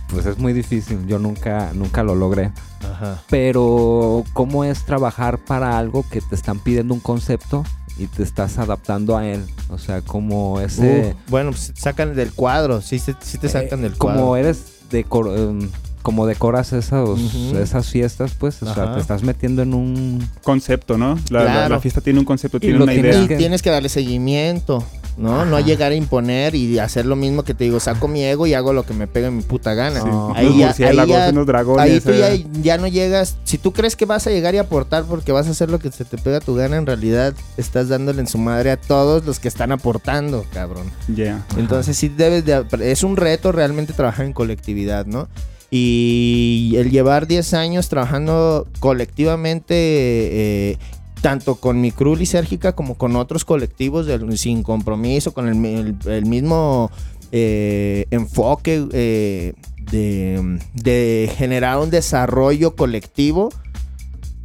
pues 0.10 0.26
es 0.26 0.38
muy 0.38 0.54
difícil, 0.54 1.06
yo 1.08 1.20
nunca 1.20 1.72
nunca 1.74 2.04
lo 2.04 2.16
logré. 2.16 2.52
Ajá. 2.84 3.22
Pero 3.30 4.24
¿cómo 4.34 4.64
es 4.64 4.84
trabajar 4.86 5.38
para 5.40 5.78
algo 5.78 6.06
que 6.10 6.22
te 6.22 6.36
están 6.36 6.60
pidiendo 6.60 6.94
un 6.94 7.00
concepto 7.00 7.64
y 7.98 8.08
te 8.08 8.24
estás 8.24 8.58
adaptando 8.58 9.18
a 9.18 9.28
él? 9.28 9.44
O 9.70 9.78
sea, 9.78 10.02
como 10.02 10.60
ese 10.62 11.16
Uh, 11.16 11.30
bueno, 11.32 11.52
pues 11.52 11.72
sacan 11.76 12.16
del 12.16 12.32
cuadro, 12.34 12.82
sí, 12.82 13.00
sí, 13.00 13.14
sí 13.22 13.38
te 13.38 13.50
sacan 13.50 13.82
del 13.82 13.94
Eh, 13.94 13.98
como 13.98 14.14
cuadro. 14.16 14.36
eres 14.38 14.64
decor- 14.92 15.38
em, 15.38 15.70
como 16.02 16.26
decoras 16.26 16.72
esos, 16.74 17.20
Ujú. 17.20 17.58
esas 17.58 17.88
fiestas, 17.90 18.32
pues, 18.34 18.64
o 18.64 18.74
sea, 18.74 18.96
te 18.96 19.02
estás 19.02 19.22
metiendo 19.22 19.62
en 19.62 19.74
un 19.74 20.28
Concepto, 20.44 20.98
¿no? 20.98 21.20
La, 21.30 21.44
la- 21.44 21.52
Claro. 21.52 21.76
la 21.76 21.82
fiesta 21.82 22.00
tiene 22.02 22.20
un 22.20 22.26
concepto, 22.26 22.58
Y 22.58 22.62
tiene 22.62 22.82
una 22.82 22.92
tienes 22.94 23.16
idea. 23.18 23.36
Y 23.36 23.38
tienes 23.38 23.62
que 23.62 23.70
darle 23.70 23.90
seguimiento, 23.90 24.84
¿no? 25.20 25.46
No 25.46 25.60
llegar 25.60 25.92
a 25.92 25.96
imponer 25.96 26.56
y 26.56 26.80
hacer 26.80 27.06
lo 27.06 27.16
mismo 27.16 27.44
que 27.44 27.54
te 27.54 27.66
digo, 27.66 27.80
saco 27.80 28.08
mi 28.08 28.24
ego 28.24 28.48
y 28.48 28.54
hago 28.54 28.74
lo 28.74 28.84
que 28.84 28.94
me 28.94 29.06
pega 29.06 29.28
en 29.28 29.38
mi 29.38 29.44
puta 29.44 29.74
gana. 29.74 30.02
Sí. 30.02 30.10
Ahí, 30.36 30.58
ya, 30.58 30.70
ahí, 30.70 30.96
ya, 31.08 31.32
dragones. 31.32 31.84
ahí 31.84 32.00
tú 32.00 32.12
ya, 32.12 32.34
eh. 32.34 32.46
ya 32.62 32.78
no 32.78 32.88
llegas. 32.88 33.38
Si 33.44 33.58
tú 33.58 33.74
crees 33.74 33.96
que 33.96 34.06
vas 34.06 34.26
a 34.28 34.30
llegar 34.30 34.56
y 34.56 34.58
aportar 34.58 35.04
porque 35.04 35.32
vas 35.32 35.48
a 35.48 35.52
hacer 35.52 35.70
lo 35.70 35.80
que 35.80 35.92
se 35.92 36.06
te 36.06 36.18
pega 36.18 36.38
a 36.38 36.40
tu 36.40 36.56
gana, 36.56 36.78
en 36.78 36.86
realidad 36.86 37.34
estás 37.58 37.90
dándole 37.90 38.22
en 38.22 38.28
su 38.28 38.38
madre 38.38 38.72
a 38.72 38.78
todos 38.78 39.26
los 39.26 39.40
que 39.40 39.50
están 39.50 39.72
aportando, 39.72 40.46
cabrón. 40.54 40.90
Ya. 41.14 41.46
Entonces 41.58 41.98
sí 41.98 42.08
debes 42.10 42.46
de... 42.46 42.66
Es 42.82 43.04
un 43.04 43.18
reto 43.18 43.52
realmente 43.52 43.94
trabajar 43.94 44.26
en 44.26 44.34
colectividad, 44.34 45.06
¿no? 45.06 45.28
Y 45.72 46.74
el 46.78 46.90
llevar 46.90 47.28
10 47.28 47.54
años 47.54 47.90
trabajando 47.90 48.68
colectivamente, 48.80 49.76
eh, 49.76 50.78
tanto 51.22 51.56
con 51.56 51.82
mi 51.82 51.92
crew 51.92 52.16
lisérgica 52.16 52.74
como 52.74 52.96
con 52.98 53.16
otros 53.16 53.46
colectivos 53.46 54.06
del- 54.06 54.38
sin 54.38 54.64
compromiso, 54.64 55.34
con 55.34 55.48
el, 55.48 55.56
mi- 55.56 55.74
el- 55.76 55.96
el 56.06 56.26
mismo 56.26 56.92
eh, 57.32 58.06
enfoque 58.12 58.88
eh, 58.92 59.54
de, 59.92 60.60
de 60.74 61.32
generar 61.36 61.78
un 61.80 61.90
desarrollo 61.90 62.76
colectivo, 62.76 63.50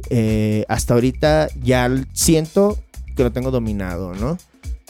eh, 0.09 0.65
hasta 0.67 0.93
ahorita 0.93 1.47
ya 1.63 1.89
siento 2.13 2.77
que 3.15 3.23
lo 3.23 3.31
tengo 3.31 3.49
dominado, 3.51 4.13
¿no? 4.13 4.37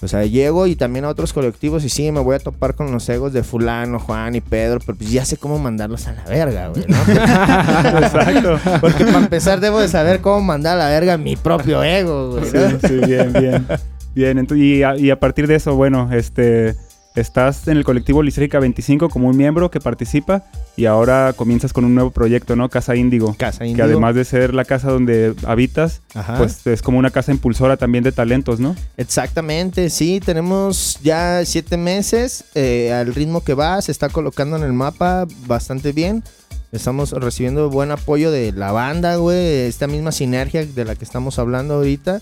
O 0.01 0.07
sea, 0.09 0.25
llego 0.25 0.67
y 0.67 0.75
también 0.75 1.05
a 1.05 1.09
otros 1.09 1.31
colectivos 1.31 1.83
y 1.85 1.89
sí, 1.89 2.11
me 2.11 2.19
voy 2.19 2.35
a 2.35 2.39
topar 2.39 2.75
con 2.75 2.91
los 2.91 3.07
egos 3.07 3.31
de 3.31 3.43
fulano, 3.43 3.97
Juan 3.97 4.35
y 4.35 4.41
Pedro, 4.41 4.79
pero 4.85 4.97
pues 4.97 5.09
ya 5.09 5.23
sé 5.23 5.37
cómo 5.37 5.57
mandarlos 5.57 6.05
a 6.07 6.11
la 6.13 6.23
verga, 6.25 6.67
güey, 6.67 6.83
¿no? 6.87 6.97
Exacto. 7.99 8.59
Porque 8.81 9.05
para 9.05 9.19
empezar 9.19 9.59
debo 9.61 9.79
de 9.79 9.87
saber 9.87 10.19
cómo 10.21 10.41
mandar 10.41 10.75
a 10.75 10.83
la 10.83 10.89
verga 10.89 11.17
mi 11.17 11.35
propio 11.35 11.81
ego, 11.83 12.31
güey. 12.31 12.43
¿no? 12.51 12.69
Sí, 12.71 12.77
sí, 12.87 12.93
bien, 13.07 13.33
bien. 13.33 13.67
Bien, 14.13 14.37
ento- 14.37 14.57
y, 14.57 14.83
a, 14.83 14.97
y 14.97 15.09
a 15.11 15.19
partir 15.19 15.47
de 15.47 15.55
eso, 15.55 15.75
bueno, 15.75 16.09
este, 16.13 16.75
estás 17.15 17.67
en 17.67 17.77
el 17.77 17.83
colectivo 17.83 18.21
Lisérica 18.21 18.59
25 18.59 19.09
como 19.09 19.29
un 19.29 19.37
miembro 19.37 19.71
que 19.71 19.79
participa 19.79 20.43
y 20.75 20.85
ahora 20.85 21.33
comienzas 21.33 21.71
con 21.71 21.85
un 21.85 21.95
nuevo 21.95 22.11
proyecto, 22.11 22.55
¿no? 22.55 22.69
Casa 22.69 22.95
Índigo. 22.95 23.33
Casa 23.37 23.59
Que 23.59 23.67
Índigo. 23.67 23.85
además 23.85 24.15
de 24.15 24.25
ser 24.25 24.53
la 24.53 24.65
casa 24.65 24.91
donde 24.91 25.33
habitas, 25.45 26.01
Ajá. 26.13 26.37
pues 26.37 26.65
es 26.67 26.81
como 26.81 26.99
una 26.99 27.11
casa 27.11 27.31
impulsora 27.31 27.77
también 27.77 28.03
de 28.03 28.11
talentos, 28.11 28.59
¿no? 28.59 28.75
Exactamente, 28.97 29.89
sí, 29.89 30.19
tenemos 30.23 30.99
ya 31.01 31.45
siete 31.45 31.77
meses 31.77 32.45
eh, 32.53 32.91
al 32.93 33.13
ritmo 33.15 33.43
que 33.43 33.53
va, 33.53 33.81
se 33.81 33.91
está 33.91 34.09
colocando 34.09 34.57
en 34.57 34.63
el 34.63 34.73
mapa 34.73 35.25
bastante 35.47 35.91
bien. 35.93 36.23
Estamos 36.71 37.11
recibiendo 37.11 37.69
buen 37.69 37.91
apoyo 37.91 38.31
de 38.31 38.51
la 38.51 38.73
banda, 38.73 39.15
güey, 39.15 39.61
esta 39.61 39.87
misma 39.87 40.11
sinergia 40.11 40.65
de 40.65 40.83
la 40.83 40.95
que 40.95 41.05
estamos 41.05 41.39
hablando 41.39 41.75
ahorita. 41.75 42.21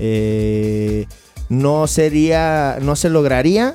Eh, 0.00 1.06
no 1.48 1.86
sería, 1.86 2.78
no 2.82 2.96
se 2.96 3.08
lograría 3.08 3.74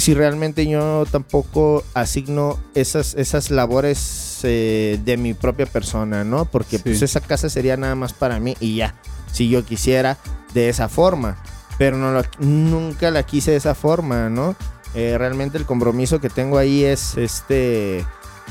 si 0.00 0.14
realmente 0.14 0.66
yo 0.66 1.04
tampoco 1.10 1.84
asigno 1.94 2.58
esas, 2.74 3.14
esas 3.14 3.50
labores 3.50 4.40
eh, 4.44 4.98
de 5.04 5.16
mi 5.16 5.34
propia 5.34 5.66
persona, 5.66 6.24
¿no? 6.24 6.44
Porque 6.46 6.78
Sí. 6.78 6.82
pues 6.84 7.02
esa 7.02 7.20
casa 7.20 7.48
sería 7.48 7.76
nada 7.76 7.94
más 7.94 8.12
para 8.12 8.40
mí 8.40 8.56
y 8.60 8.76
ya, 8.76 8.94
si 9.32 9.48
yo 9.48 9.64
quisiera 9.64 10.16
de 10.54 10.68
esa 10.68 10.88
forma. 10.88 11.42
Pero 11.78 11.96
no 11.96 12.12
lo- 12.12 12.22
nunca 12.40 13.10
la 13.10 13.22
quise 13.24 13.52
de 13.52 13.56
esa 13.56 13.74
forma, 13.74 14.28
¿no? 14.28 14.54
Eh, 14.94 15.16
realmente 15.18 15.56
el 15.58 15.66
compromiso 15.66 16.20
que 16.20 16.28
tengo 16.30 16.58
ahí 16.58 16.84
es 16.84 17.16
este... 17.16 18.04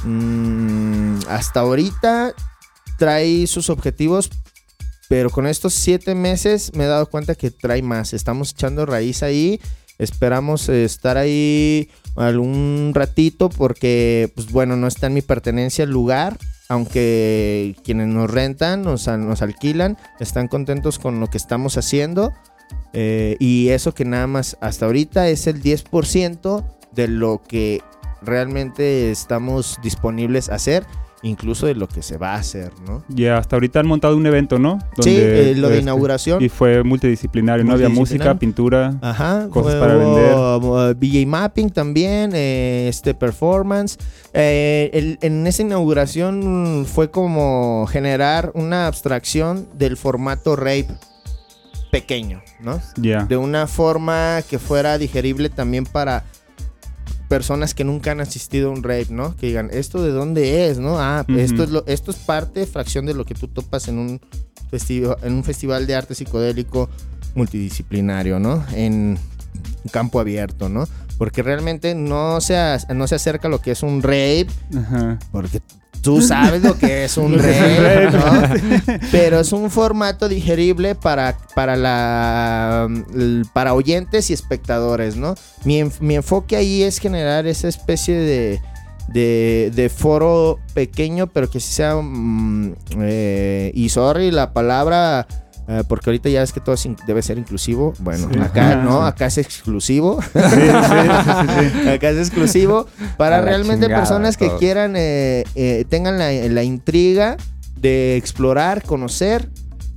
mm, 0.04 1.20
hasta 1.30 1.60
ahorita 1.62 2.34
trae 2.98 3.46
sus 3.48 3.70
objetivos, 3.70 4.30
pero 5.08 5.30
con 5.30 5.48
estos 5.48 5.74
siete 5.74 6.16
meses 6.16 6.72
me 6.76 6.84
he 6.86 6.88
dado 6.88 7.08
cuenta 7.08 7.36
que 7.36 7.52
trae 7.52 7.82
más. 7.82 8.14
Estamos 8.14 8.52
echando 8.52 8.86
raíz 8.86 9.24
ahí. 9.24 9.60
Esperamos 10.00 10.70
eh, 10.70 10.86
estar 10.86 11.18
ahí 11.18 11.90
algún 12.16 12.92
ratito 12.96 13.50
porque, 13.50 14.32
pues 14.34 14.52
bueno, 14.52 14.78
no 14.78 14.88
está 14.88 15.08
en 15.08 15.14
mi 15.14 15.22
pertenencia 15.22 15.84
el 15.84 15.92
lugar. 15.92 16.38
Aunque 16.70 17.76
quienes 17.84 18.08
nos 18.08 18.30
rentan, 18.30 18.84
nos, 18.84 19.08
alquilan, 19.08 19.98
están 20.20 20.48
contentos 20.48 21.00
con 21.00 21.20
lo 21.20 21.28
que 21.28 21.38
estamos 21.38 21.78
haciendo. 21.78 22.32
Eh, 22.94 23.38
y 23.40 23.70
eso 23.70 23.94
que 23.94 24.06
nada 24.06 24.28
más 24.28 24.56
hasta 24.62 24.86
ahorita 24.86 25.30
es 25.30 25.48
el 25.48 25.62
10% 25.62 26.64
de 26.92 27.08
lo 27.08 27.42
que 27.42 27.82
realmente 28.22 29.12
estamos 29.12 29.80
disponibles 29.82 30.50
a 30.50 30.56
hacer, 30.56 30.86
incluso 31.22 31.66
de 31.68 31.76
lo 31.76 31.88
que 31.88 32.02
se 32.02 32.18
va 32.18 32.36
a 32.36 32.38
hacer, 32.38 32.72
¿no? 32.88 33.04
Y 33.14 33.26
hasta 33.26 33.56
ahorita 33.56 33.80
han 33.82 33.88
montado 33.88 34.16
un 34.16 34.26
evento, 34.26 34.58
¿no? 34.58 34.80
sí, 35.02 35.16
eh, 35.18 35.54
lo 35.58 35.68
de 35.68 35.76
este, 35.76 35.84
inauguración. 35.84 36.42
Y 36.42 36.50
fue 36.50 36.84
multidisciplinario, 36.84 37.66
¿no? 37.66 37.74
Había 37.74 37.90
música, 37.90 38.36
pintura. 38.36 38.98
Ajá, 39.02 39.48
Cosas 39.50 39.76
para 39.76 39.96
vender. 39.96 40.34
hubo 40.34 40.94
VJ 40.94 41.26
Mapping 41.28 41.70
también, 41.72 42.32
eh, 42.34 42.88
este 42.90 43.14
performance. 43.14 43.98
Eh, 44.34 44.90
el- 44.94 45.18
en 45.22 45.46
esa 45.46 45.62
inauguración 45.62 46.86
fue 46.88 47.12
como 47.12 47.86
generar 47.92 48.52
una 48.54 48.88
abstracción 48.88 49.68
del 49.78 49.98
formato 49.98 50.56
rape 50.56 50.88
pequeño, 51.92 52.42
¿no? 52.60 52.80
Ya. 52.98 53.26
De 53.26 53.36
una 53.36 53.68
forma 53.68 54.42
que 54.48 54.60
fuera 54.60 54.98
digerible 54.98 55.50
también 55.50 55.86
para 55.86 56.24
personas 57.30 57.76
que 57.76 57.86
nunca 57.86 58.12
han 58.12 58.20
asistido 58.20 58.70
a 58.70 58.74
un 58.74 58.84
rape, 58.84 59.08
¿no? 59.12 59.36
Que 59.38 59.48
digan, 59.48 59.70
¿esto 59.72 60.04
de 60.04 60.12
dónde 60.12 60.68
es, 60.68 60.80
no? 60.80 61.00
Ah, 61.00 61.24
esto, 61.30 61.64
es 61.64 61.70
lo, 61.70 61.86
esto 61.86 62.12
es 62.12 62.18
parte, 62.18 62.66
fracción 62.66 63.06
de 63.06 63.14
lo 63.14 63.24
que 63.24 63.36
tú 63.36 63.48
topas 63.48 63.88
en 63.88 64.00
un, 64.00 64.20
festival, 64.70 65.16
en 65.22 65.34
un 65.34 65.44
festival 65.44 65.88
de 65.88 65.96
arte 65.96 66.16
psicodélico 66.16 66.90
multidisciplinario, 67.36 68.40
¿no? 68.40 68.66
En 68.74 69.18
campo 69.92 70.20
abierto, 70.20 70.68
¿no? 70.70 70.88
Porque 71.20 71.44
realmente 71.44 71.94
no 71.94 72.42
se, 72.42 72.58
no 72.94 73.08
se 73.08 73.16
acerca 73.16 73.48
a 73.48 73.52
lo 73.52 73.62
que 73.62 73.72
es 73.72 73.84
un 73.84 74.02
rape, 74.02 74.48
Ajá. 74.76 75.20
porque 75.32 75.62
tú 76.02 76.22
sabes 76.22 76.64
lo 76.64 76.78
que 76.78 77.06
es 77.06 77.18
un 77.18 77.38
rape. 77.38 78.10
¿no? 78.12 78.98
Pero 79.12 79.40
es 79.40 79.52
un 79.52 79.70
formato 79.70 80.28
digerible 80.28 80.96
para, 80.96 81.38
para, 81.56 81.76
la, 81.76 82.88
para 83.54 83.74
oyentes 83.74 84.30
y 84.30 84.34
espectadores, 84.34 85.16
¿no? 85.16 85.36
Mi, 85.64 85.84
mi 86.00 86.16
enfoque 86.16 86.56
ahí 86.56 86.84
es 86.84 87.00
generar 87.00 87.48
esa 87.48 87.68
especie 87.68 88.16
de, 88.16 88.62
de, 89.08 89.72
de 89.76 89.90
foro 89.90 90.60
pequeño, 90.74 91.28
pero 91.28 91.50
que 91.50 91.60
sí 91.60 91.72
sea... 91.74 91.96
mm, 91.96 92.76
eh, 93.02 93.72
y 93.74 93.90
sorry, 93.90 94.32
la 94.32 94.54
palabra... 94.54 95.28
eh, 95.70 95.84
porque 95.88 96.10
ahorita 96.10 96.30
ya 96.30 96.40
ves 96.42 96.52
que 96.52 96.60
todo 96.60 96.74
es 96.76 96.88
debe 97.06 97.22
ser 97.22 97.38
inclusivo. 97.38 97.94
Bueno, 98.00 98.28
Sí. 98.34 98.40
acá 98.40 98.76
no, 98.84 99.06
acá 99.06 99.28
es 99.28 99.38
exclusivo. 99.38 100.20
Sí, 100.22 100.30
sí. 100.34 101.90
Acá 101.90 102.10
es 102.10 102.18
exclusivo 102.18 102.88
para 103.18 103.42
realmente 103.42 103.86
chingada, 103.86 104.02
personas 104.02 104.36
que 104.36 104.48
todo. 104.48 104.58
quieran, 104.58 104.96
eh, 104.96 105.44
eh, 105.56 105.86
tengan 105.88 106.18
la, 106.18 106.32
la 106.32 106.64
intriga 106.64 107.38
de 107.80 108.18
explorar, 108.18 108.84
conocer, 108.84 109.48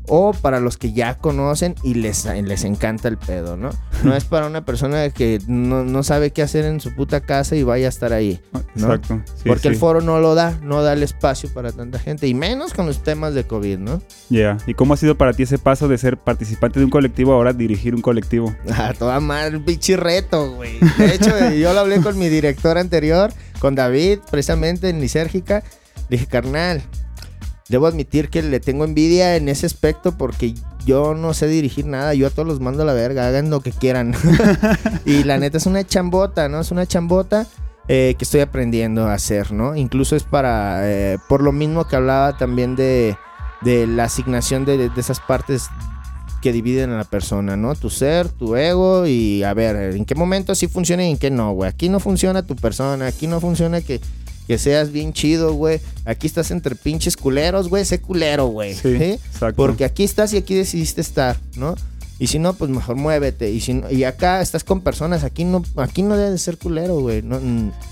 o 0.08 0.32
para 0.32 0.60
los 0.60 0.76
que 0.76 0.92
ya 0.92 1.18
conocen 1.18 1.74
y 1.82 1.94
les, 1.94 2.24
les 2.24 2.64
encanta 2.64 3.08
el 3.08 3.18
pedo, 3.18 3.56
¿no? 3.56 3.70
No 4.02 4.16
es 4.16 4.24
para 4.24 4.46
una 4.46 4.64
persona 4.64 5.10
que 5.10 5.40
no, 5.46 5.84
no 5.84 6.02
sabe 6.02 6.32
qué 6.32 6.42
hacer 6.42 6.64
en 6.64 6.80
su 6.80 6.94
puta 6.94 7.20
casa 7.20 7.54
y 7.54 7.62
vaya 7.62 7.86
a 7.86 7.88
estar 7.88 8.12
ahí. 8.12 8.40
¿no? 8.52 8.60
Exacto. 8.94 9.22
sí, 9.36 9.48
Porque 9.48 9.68
el 9.68 9.76
foro 9.76 10.00
no 10.00 10.18
lo 10.18 10.34
da, 10.34 10.58
no 10.62 10.82
da 10.82 10.92
el 10.94 11.02
espacio 11.02 11.52
para 11.52 11.72
tanta 11.72 11.98
gente, 11.98 12.26
y 12.26 12.34
menos 12.34 12.74
con 12.74 12.86
los 12.86 13.02
temas 13.02 13.34
de 13.34 13.44
COVID, 13.44 13.78
¿no? 13.78 14.02
Ya. 14.28 14.58
¿Y 14.66 14.74
cómo 14.74 14.94
ha 14.94 14.96
sido 14.96 15.16
para 15.16 15.32
ti 15.32 15.44
ese 15.44 15.58
paso 15.58 15.88
de 15.88 15.98
ser 15.98 16.16
participante 16.16 16.80
de 16.80 16.84
un 16.84 16.90
colectivo 16.90 17.32
ahora 17.32 17.52
dirigir 17.52 17.94
un 17.94 18.02
colectivo? 18.02 18.54
A 18.74 18.92
toda 18.94 19.18
un 19.18 19.64
pinche 19.64 19.96
reto, 19.96 20.52
güey. 20.52 20.78
De 20.98 21.14
hecho, 21.14 21.36
eh, 21.38 21.58
yo 21.58 21.72
lo 21.72 21.80
hablé 21.80 22.00
con 22.00 22.18
mi 22.18 22.28
director 22.28 22.78
anterior, 22.78 23.32
con 23.60 23.74
David, 23.74 24.20
precisamente 24.30 24.88
en 24.88 25.00
Lisérgica. 25.00 25.62
Dije, 26.08 26.26
carnal, 26.26 26.82
debo 27.72 27.86
admitir 27.86 28.28
que 28.28 28.42
le 28.42 28.60
tengo 28.60 28.84
envidia 28.84 29.34
en 29.34 29.48
ese 29.48 29.64
aspecto 29.64 30.12
porque 30.18 30.54
yo 30.84 31.14
no 31.14 31.32
sé 31.32 31.46
dirigir 31.46 31.86
nada. 31.86 32.12
Yo 32.12 32.26
a 32.26 32.30
todos 32.30 32.46
los 32.46 32.60
mando 32.60 32.82
a 32.82 32.86
la 32.86 32.92
verga, 32.92 33.26
hagan 33.26 33.48
lo 33.48 33.60
que 33.60 33.72
quieran. 33.72 34.14
y 35.06 35.24
la 35.24 35.38
neta 35.38 35.56
es 35.56 35.64
una 35.64 35.82
chambota, 35.82 36.50
¿no? 36.50 36.60
Es 36.60 36.70
una 36.70 36.86
chambota. 36.86 37.46
eh, 37.88 38.14
que 38.18 38.24
estoy 38.24 38.40
aprendiendo 38.42 39.06
a 39.06 39.14
hacer, 39.14 39.52
¿no? 39.52 39.74
Incluso 39.74 40.14
es 40.16 40.22
para, 40.22 40.80
eh, 40.88 41.18
por 41.30 41.42
lo 41.42 41.50
mismo 41.50 41.88
que 41.88 41.96
hablaba 41.96 42.36
también 42.36 42.76
de, 42.76 43.16
la 43.64 44.04
asignación 44.04 44.66
de, 44.66 44.90
de 44.90 45.00
esas 45.00 45.18
partes 45.20 45.68
que 46.42 46.52
dividen 46.52 46.90
a 46.90 46.98
la 46.98 47.04
persona, 47.04 47.56
¿no? 47.56 47.74
Tu 47.74 47.88
ser, 47.88 48.28
tu 48.28 48.54
ego 48.54 49.06
y 49.06 49.42
a 49.44 49.54
ver, 49.54 49.94
en 49.96 50.04
qué 50.04 50.14
momento 50.14 50.54
sí 50.54 50.68
funciona 50.68 51.04
y 51.06 51.12
en 51.12 51.16
qué 51.16 51.30
no, 51.30 51.52
güey. 51.52 51.70
Aquí 51.70 51.88
no 51.88 52.00
funciona 52.00 52.42
tu 52.42 52.54
persona, 52.54 53.06
aquí 53.06 53.26
no 53.26 53.40
funciona 53.40 53.80
que, 53.80 54.00
que 54.46 54.58
seas 54.58 54.90
bien 54.92 55.12
chido, 55.12 55.52
güey. 55.54 55.80
Aquí 56.04 56.26
estás 56.26 56.50
entre 56.50 56.74
pinches 56.74 57.16
culeros, 57.16 57.68
güey, 57.68 57.84
sé 57.84 58.00
culero, 58.00 58.46
güey. 58.46 58.74
Sí, 58.74 58.96
¿sí? 58.98 59.04
exacto. 59.12 59.56
Porque 59.56 59.84
aquí 59.84 60.04
estás 60.04 60.32
y 60.32 60.36
aquí 60.38 60.54
decidiste 60.54 61.00
estar, 61.00 61.36
¿no? 61.56 61.74
Y 62.18 62.28
si 62.28 62.38
no, 62.38 62.52
pues 62.54 62.70
mejor 62.70 62.94
muévete. 62.96 63.50
Y, 63.50 63.60
si 63.60 63.74
no- 63.74 63.90
y 63.90 64.04
acá 64.04 64.40
estás 64.42 64.62
con 64.62 64.80
personas, 64.80 65.24
aquí 65.24 65.44
no, 65.44 65.62
aquí 65.76 66.02
no 66.02 66.16
debe 66.16 66.30
de 66.30 66.38
ser 66.38 66.56
culero, 66.56 67.00
güey. 67.00 67.20
No, 67.22 67.40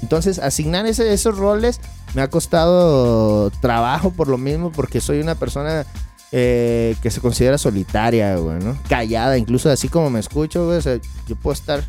entonces, 0.03 0.39
asignar 0.39 0.87
ese- 0.87 1.13
esos 1.13 1.37
roles 1.37 1.81
me 2.15 2.23
ha 2.23 2.29
costado 2.29 3.51
trabajo 3.61 4.11
por 4.13 4.29
lo 4.29 4.39
mismo, 4.39 4.71
porque 4.73 5.01
soy 5.01 5.21
una 5.21 5.35
persona 5.35 5.85
eh, 6.33 6.95
que 7.03 7.11
se 7.11 7.21
considera 7.21 7.59
solitaria, 7.59 8.37
güey, 8.37 8.61
¿no? 8.61 8.79
Callada, 8.89 9.37
incluso 9.37 9.69
así 9.69 9.89
como 9.89 10.11
me 10.11 10.21
escucho, 10.21 10.65
güey. 10.67 10.79
O 10.79 10.83
sea, 10.83 11.01
yo 11.27 11.35
puedo 11.35 11.55
estar 11.55 11.83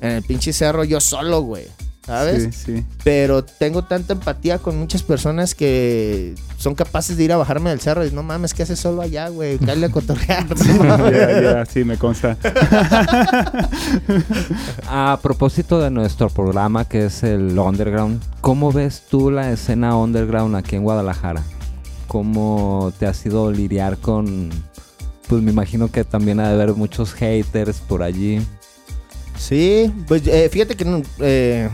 en 0.00 0.12
el 0.12 0.22
pinche 0.22 0.54
cerro 0.54 0.84
yo 0.84 0.98
solo, 0.98 1.42
güey. 1.42 1.66
¿Sabes? 2.12 2.54
Sí, 2.54 2.76
sí. 2.76 2.84
Pero 3.04 3.42
tengo 3.44 3.82
tanta 3.82 4.12
empatía 4.12 4.58
con 4.58 4.78
muchas 4.78 5.02
personas 5.02 5.54
que 5.54 6.34
son 6.58 6.74
capaces 6.74 7.16
de 7.16 7.24
ir 7.24 7.32
a 7.32 7.36
bajarme 7.36 7.70
del 7.70 7.80
cerro 7.80 8.06
y 8.06 8.10
no 8.10 8.22
mames, 8.22 8.54
¿qué 8.54 8.62
haces 8.62 8.78
solo 8.78 9.02
allá, 9.02 9.28
güey? 9.28 9.58
Cállate 9.58 9.86
a 9.86 9.90
cotorrear. 9.90 10.46
¿no? 10.66 11.10
Ya, 11.10 11.40
ya, 11.40 11.66
sí, 11.66 11.84
me 11.84 11.96
consta. 11.96 12.36
A 14.88 15.18
propósito 15.22 15.80
de 15.80 15.90
nuestro 15.90 16.28
programa 16.28 16.84
que 16.84 17.06
es 17.06 17.22
el 17.22 17.58
Underground, 17.58 18.22
¿cómo 18.40 18.72
ves 18.72 19.02
tú 19.08 19.30
la 19.30 19.50
escena 19.50 19.96
Underground 19.96 20.54
aquí 20.54 20.76
en 20.76 20.82
Guadalajara? 20.82 21.42
¿Cómo 22.08 22.92
te 22.98 23.06
ha 23.06 23.14
sido 23.14 23.50
lidiar 23.50 23.96
con... 23.98 24.50
Pues 25.28 25.42
me 25.42 25.50
imagino 25.50 25.90
que 25.90 26.04
también 26.04 26.40
ha 26.40 26.48
de 26.48 26.54
haber 26.54 26.74
muchos 26.74 27.14
haters 27.14 27.78
por 27.80 28.02
allí. 28.02 28.40
Sí, 29.38 29.92
pues 30.06 30.26
eh, 30.26 30.48
fíjate 30.50 30.76
que 30.76 31.02
eh, 31.20 31.68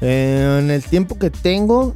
eh, 0.00 0.58
en 0.60 0.70
el 0.70 0.82
tiempo 0.82 1.18
que 1.18 1.30
tengo, 1.30 1.94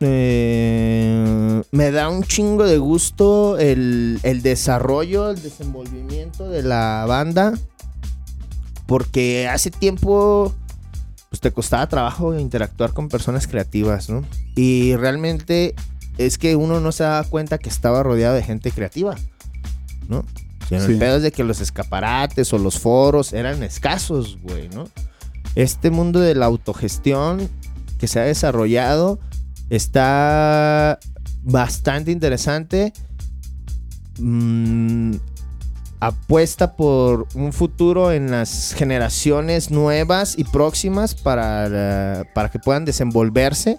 eh, 0.00 1.62
me 1.70 1.90
da 1.90 2.08
un 2.08 2.22
chingo 2.24 2.64
de 2.64 2.78
gusto 2.78 3.58
el, 3.58 4.18
el 4.22 4.42
desarrollo, 4.42 5.30
el 5.30 5.42
desenvolvimiento 5.42 6.48
de 6.48 6.62
la 6.62 7.04
banda. 7.06 7.54
Porque 8.86 9.48
hace 9.48 9.70
tiempo 9.70 10.52
pues 11.30 11.40
te 11.40 11.50
costaba 11.50 11.88
trabajo 11.88 12.38
interactuar 12.38 12.92
con 12.92 13.08
personas 13.08 13.46
creativas, 13.46 14.10
¿no? 14.10 14.22
Y 14.54 14.94
realmente 14.96 15.74
es 16.18 16.36
que 16.36 16.56
uno 16.56 16.78
no 16.78 16.92
se 16.92 17.04
daba 17.04 17.24
cuenta 17.24 17.56
que 17.56 17.70
estaba 17.70 18.02
rodeado 18.02 18.34
de 18.34 18.42
gente 18.42 18.70
creativa, 18.70 19.16
¿no? 20.08 20.26
Sino 20.68 20.84
Sí. 20.84 20.92
El 20.92 20.98
pedo 20.98 21.16
es 21.16 21.22
de 21.22 21.32
que 21.32 21.42
los 21.42 21.60
escaparates 21.60 22.52
o 22.52 22.58
los 22.58 22.78
foros 22.78 23.32
eran 23.32 23.62
escasos, 23.62 24.38
güey, 24.42 24.68
¿no? 24.68 24.88
Este 25.54 25.90
mundo 25.90 26.20
de 26.20 26.34
la 26.34 26.46
autogestión 26.46 27.48
que 27.98 28.08
se 28.08 28.20
ha 28.20 28.24
desarrollado 28.24 29.18
está 29.70 30.98
bastante 31.42 32.10
interesante. 32.10 32.92
Mm, 34.18 35.14
apuesta 36.00 36.74
por 36.74 37.28
un 37.34 37.52
futuro 37.52 38.12
en 38.12 38.30
las 38.30 38.74
generaciones 38.74 39.70
nuevas 39.70 40.36
y 40.36 40.44
próximas 40.44 41.14
para, 41.14 42.26
para 42.34 42.50
que 42.50 42.58
puedan 42.58 42.84
desenvolverse. 42.84 43.78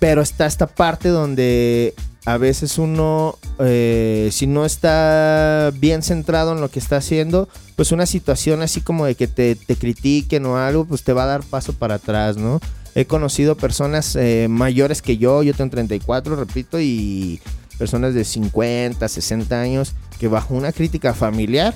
Pero 0.00 0.20
está 0.20 0.46
esta 0.46 0.66
parte 0.66 1.08
donde 1.08 1.94
a 2.24 2.36
veces 2.36 2.78
uno, 2.78 3.36
eh, 3.58 4.28
si 4.32 4.46
no 4.46 4.64
está 4.64 5.72
bien 5.78 6.02
centrado 6.02 6.52
en 6.52 6.60
lo 6.60 6.68
que 6.70 6.78
está 6.78 6.96
haciendo, 6.98 7.48
pues 7.76 7.90
una 7.92 8.06
situación 8.06 8.62
así 8.62 8.80
como 8.80 9.06
de 9.06 9.14
que 9.16 9.26
te, 9.28 9.56
te 9.56 9.76
critiquen 9.76 10.46
o 10.46 10.56
algo, 10.56 10.84
pues 10.84 11.02
te 11.02 11.12
va 11.12 11.24
a 11.24 11.26
dar 11.26 11.42
paso 11.42 11.72
para 11.72 11.96
atrás, 11.96 12.36
¿no? 12.36 12.60
He 12.94 13.06
conocido 13.06 13.56
personas 13.56 14.14
eh, 14.16 14.46
mayores 14.50 15.02
que 15.02 15.16
yo, 15.16 15.42
yo 15.42 15.54
tengo 15.54 15.70
34, 15.70 16.36
repito, 16.36 16.78
y 16.78 17.40
personas 17.78 18.14
de 18.14 18.24
50, 18.24 19.08
60 19.08 19.60
años 19.60 19.94
que 20.20 20.28
bajo 20.28 20.54
una 20.54 20.70
crítica 20.72 21.14
familiar 21.14 21.74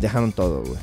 dejaron 0.00 0.32
todo, 0.32 0.62
güey. 0.62 0.78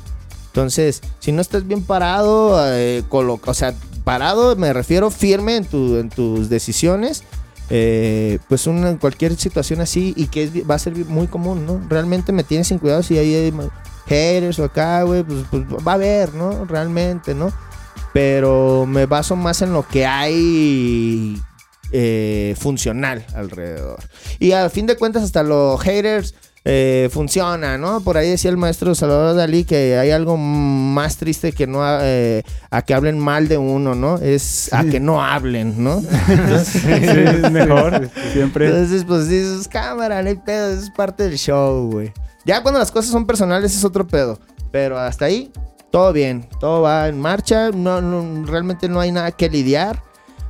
Entonces, 0.47 1.01
si 1.19 1.31
no 1.31 1.41
estás 1.41 1.65
bien 1.67 1.81
parado, 1.83 2.59
eh, 2.71 3.03
o 3.11 3.53
sea, 3.55 3.73
parado 4.03 4.55
me 4.55 4.71
refiero 4.73 5.09
firme 5.09 5.55
en, 5.55 5.65
tu- 5.65 5.97
en 5.97 6.09
tus 6.09 6.49
decisiones, 6.49 7.23
eh, 7.75 8.37
pues 8.47 8.67
una, 8.67 8.99
cualquier 8.99 9.35
situación 9.35 9.81
así 9.81 10.13
y 10.15 10.27
que 10.27 10.63
va 10.63 10.75
a 10.75 10.79
ser 10.79 10.93
muy 10.93 11.25
común, 11.25 11.65
¿no? 11.65 11.81
Realmente 11.89 12.31
me 12.31 12.43
tienes 12.43 12.67
sin 12.67 12.77
cuidado 12.77 13.01
si 13.01 13.17
hay 13.17 13.51
haters 14.05 14.59
o 14.59 14.65
acá, 14.65 15.01
güey, 15.01 15.23
pues, 15.23 15.45
pues 15.49 15.63
va 15.65 15.93
a 15.93 15.95
haber, 15.95 16.35
¿no? 16.35 16.65
Realmente, 16.65 17.33
¿no? 17.33 17.51
Pero 18.13 18.85
me 18.85 19.07
baso 19.07 19.35
más 19.35 19.63
en 19.63 19.73
lo 19.73 19.87
que 19.87 20.05
hay 20.05 21.41
eh, 21.91 22.55
funcional 22.59 23.25
alrededor. 23.33 24.03
Y 24.37 24.51
a 24.51 24.69
fin 24.69 24.85
de 24.85 24.95
cuentas, 24.95 25.23
hasta 25.23 25.41
los 25.41 25.81
haters 25.81 26.35
eh, 26.65 27.09
funciona, 27.11 27.77
¿no? 27.77 28.01
Por 28.01 28.15
ahí 28.17 28.29
decía 28.29 28.49
el 28.49 28.57
maestro 28.57 28.95
Salvador 28.95 29.35
Dalí 29.35 29.65
que 29.65 29.97
hay 29.97 30.11
algo 30.11 30.37
más 30.37 31.17
triste 31.17 31.51
que 31.51 31.67
no 31.67 31.81
eh, 32.01 32.43
a 32.71 32.81
que 32.83 32.93
hablen 32.93 33.19
mal 33.19 33.47
de 33.49 33.57
uno, 33.57 33.95
¿no? 33.95 34.17
Es 34.17 34.71
a 34.73 34.83
que 34.85 34.99
no 34.99 35.21
hablen, 35.21 35.83
¿no? 35.83 36.01
Sí, 36.63 36.79
es 36.87 37.51
mejor, 37.51 38.09
siempre. 38.31 38.67
Entonces, 38.67 39.03
pues 39.05 39.27
dices, 39.27 39.67
cámara, 39.67 40.21
no 40.23 40.29
hay 40.29 40.35
pedo, 40.35 40.69
es 40.71 40.89
parte 40.91 41.23
del 41.23 41.37
show, 41.37 41.91
güey. 41.91 42.13
Ya 42.45 42.61
cuando 42.61 42.79
las 42.79 42.91
cosas 42.91 43.11
son 43.11 43.25
personales 43.25 43.75
es 43.75 43.83
otro 43.83 44.07
pedo. 44.07 44.39
Pero 44.71 44.97
hasta 44.97 45.25
ahí, 45.25 45.51
todo 45.91 46.11
bien, 46.13 46.47
todo 46.59 46.81
va 46.81 47.07
en 47.07 47.19
marcha, 47.19 47.71
no, 47.71 48.01
no- 48.01 48.45
realmente 48.45 48.87
no 48.89 48.99
hay 48.99 49.11
nada 49.11 49.31
que 49.31 49.49
lidiar. 49.49 50.01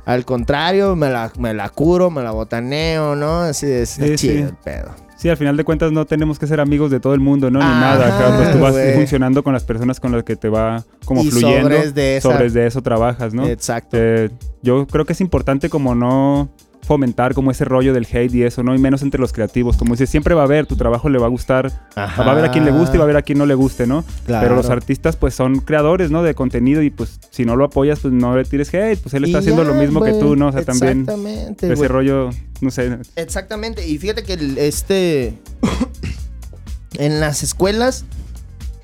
Al 0.06 0.24
contrario, 0.24 0.96
me 0.96 1.08
la, 1.10 1.32
me 1.38 1.54
la 1.54 1.68
curo, 1.70 2.10
me 2.10 2.22
la 2.22 2.30
botaneo, 2.30 3.16
¿no? 3.16 3.40
Así 3.40 3.66
es, 3.70 3.90
Sí, 3.90 4.14
chido 4.16 4.48
el 4.48 4.54
pedo. 4.56 4.94
Sí, 5.24 5.30
al 5.30 5.38
final 5.38 5.56
de 5.56 5.64
cuentas 5.64 5.90
no 5.90 6.04
tenemos 6.04 6.38
que 6.38 6.46
ser 6.46 6.60
amigos 6.60 6.90
de 6.90 7.00
todo 7.00 7.14
el 7.14 7.20
mundo, 7.20 7.50
¿no? 7.50 7.58
Ni 7.58 7.64
nada. 7.64 8.08
Acá 8.14 8.36
pues 8.36 8.52
tú 8.52 8.58
vas 8.58 8.74
funcionando 8.94 9.42
con 9.42 9.54
las 9.54 9.64
personas 9.64 9.98
con 9.98 10.12
las 10.12 10.22
que 10.22 10.36
te 10.36 10.50
va 10.50 10.84
como 11.06 11.22
Y 11.22 11.30
fluyendo. 11.30 11.62
sobres 11.62 11.94
de 11.94 12.16
esa- 12.18 12.30
Sobres 12.30 12.52
de 12.52 12.66
eso 12.66 12.82
trabajas, 12.82 13.32
¿no? 13.32 13.46
Exacto. 13.46 13.96
Eh, 13.98 14.28
yo 14.60 14.86
creo 14.86 15.06
que 15.06 15.14
es 15.14 15.22
importante 15.22 15.70
como 15.70 15.94
no 15.94 16.50
fomentar 16.84 17.34
como 17.34 17.50
ese 17.50 17.64
rollo 17.64 17.92
del 17.94 18.06
hate 18.10 18.34
y 18.34 18.42
eso, 18.44 18.62
¿no? 18.62 18.74
Y 18.74 18.78
menos 18.78 19.02
entre 19.02 19.20
los 19.20 19.32
creativos. 19.32 19.76
Como 19.76 19.94
dices, 19.94 20.10
siempre 20.10 20.34
va 20.34 20.42
a 20.42 20.44
haber, 20.44 20.66
tu 20.66 20.76
trabajo 20.76 21.08
le 21.08 21.18
va 21.18 21.26
a 21.26 21.28
gustar. 21.30 21.72
Ajá. 21.96 22.22
Va 22.22 22.28
a 22.28 22.32
haber 22.32 22.44
a 22.44 22.50
quien 22.50 22.64
le 22.64 22.70
guste 22.70 22.96
y 22.96 22.98
va 22.98 23.04
a 23.04 23.06
haber 23.06 23.16
a 23.16 23.22
quien 23.22 23.38
no 23.38 23.46
le 23.46 23.54
guste, 23.54 23.86
¿no? 23.86 24.04
Claro. 24.26 24.44
Pero 24.44 24.56
los 24.56 24.70
artistas 24.70 25.16
pues 25.16 25.34
son 25.34 25.60
creadores, 25.60 26.10
¿no? 26.10 26.22
De 26.22 26.34
contenido 26.34 26.82
y 26.82 26.90
pues 26.90 27.18
si 27.30 27.44
no 27.44 27.56
lo 27.56 27.64
apoyas 27.64 28.00
pues 28.00 28.12
no 28.14 28.36
le 28.36 28.44
tires 28.44 28.72
hate, 28.72 28.98
pues 29.00 29.14
él 29.14 29.24
está 29.24 29.38
Y 29.38 29.40
haciendo 29.40 29.62
ya, 29.62 29.68
lo 29.68 29.74
mismo 29.74 30.02
que 30.02 30.12
tú, 30.12 30.36
¿no? 30.36 30.48
O 30.48 30.52
sea, 30.52 30.62
también 30.64 31.00
Exactamente, 31.00 31.72
ese 31.72 31.88
rollo, 31.88 32.30
no 32.60 32.70
sé. 32.70 32.98
Exactamente, 33.16 33.86
y 33.86 33.98
fíjate 33.98 34.22
que 34.22 34.34
el- 34.34 34.58
este 34.58 35.34
en 36.98 37.20
las 37.20 37.42
escuelas 37.42 38.04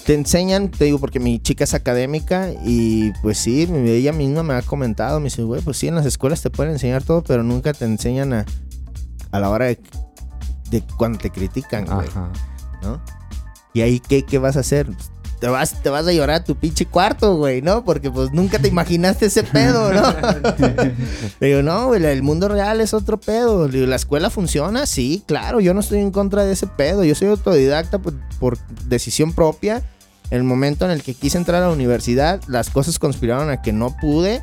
te 0.04 0.14
enseñan, 0.14 0.70
te 0.70 0.86
digo 0.86 0.98
porque 0.98 1.20
mi 1.20 1.38
chica 1.40 1.64
es 1.64 1.74
académica 1.74 2.50
y 2.64 3.12
pues 3.22 3.38
sí, 3.38 3.62
ella 3.62 4.12
misma 4.12 4.42
me 4.42 4.54
ha 4.54 4.62
comentado, 4.62 5.20
me 5.20 5.24
dice, 5.24 5.42
güey, 5.42 5.60
pues 5.62 5.76
sí, 5.76 5.88
en 5.88 5.94
las 5.94 6.06
escuelas 6.06 6.42
te 6.42 6.50
pueden 6.50 6.72
enseñar 6.72 7.02
todo, 7.02 7.22
pero 7.22 7.42
nunca 7.42 7.72
te 7.72 7.84
enseñan 7.84 8.32
a, 8.32 8.46
a 9.30 9.40
la 9.40 9.50
hora 9.50 9.66
de, 9.66 9.78
de 10.70 10.82
cuando 10.96 11.18
te 11.18 11.30
critican, 11.30 11.86
güey, 11.86 12.08
Ajá. 12.08 12.32
¿no? 12.82 13.02
Y 13.72 13.82
ahí, 13.82 14.00
¿qué, 14.00 14.24
qué 14.24 14.38
vas 14.38 14.56
a 14.56 14.60
hacer? 14.60 14.90
Pues, 15.40 15.48
Te 15.48 15.48
vas, 15.48 15.82
te 15.82 15.88
vas 15.88 16.06
a 16.06 16.12
llorar 16.12 16.42
a 16.42 16.44
tu 16.44 16.54
pinche 16.54 16.84
cuarto, 16.84 17.36
güey, 17.36 17.62
¿no? 17.62 17.82
Porque 17.84 18.10
pues 18.10 18.30
nunca 18.32 18.58
te 18.58 18.68
imaginaste 18.68 19.26
ese 19.26 19.42
pedo, 19.42 19.92
¿no? 19.92 20.02
Le 21.40 21.46
digo, 21.48 21.62
no, 21.62 21.86
güey, 21.86 22.04
el 22.04 22.22
mundo 22.22 22.48
real 22.48 22.80
es 22.80 22.92
otro 22.92 23.18
pedo. 23.18 23.66
Le 23.66 23.78
digo, 23.78 23.86
¿la 23.86 23.96
escuela 23.96 24.28
funciona? 24.28 24.84
Sí, 24.86 25.22
claro, 25.26 25.60
yo 25.60 25.72
no 25.72 25.80
estoy 25.80 26.00
en 26.00 26.10
contra 26.10 26.44
de 26.44 26.52
ese 26.52 26.66
pedo. 26.66 27.04
Yo 27.04 27.14
soy 27.14 27.28
autodidacta 27.28 27.98
por, 27.98 28.14
por 28.38 28.58
decisión 28.86 29.32
propia. 29.32 29.82
El 30.30 30.44
momento 30.44 30.84
en 30.84 30.90
el 30.92 31.02
que 31.02 31.14
quise 31.14 31.38
entrar 31.38 31.62
a 31.62 31.66
la 31.66 31.72
universidad, 31.72 32.40
las 32.46 32.70
cosas 32.70 32.98
conspiraron 32.98 33.50
a 33.50 33.62
que 33.62 33.72
no 33.72 33.96
pude. 34.00 34.42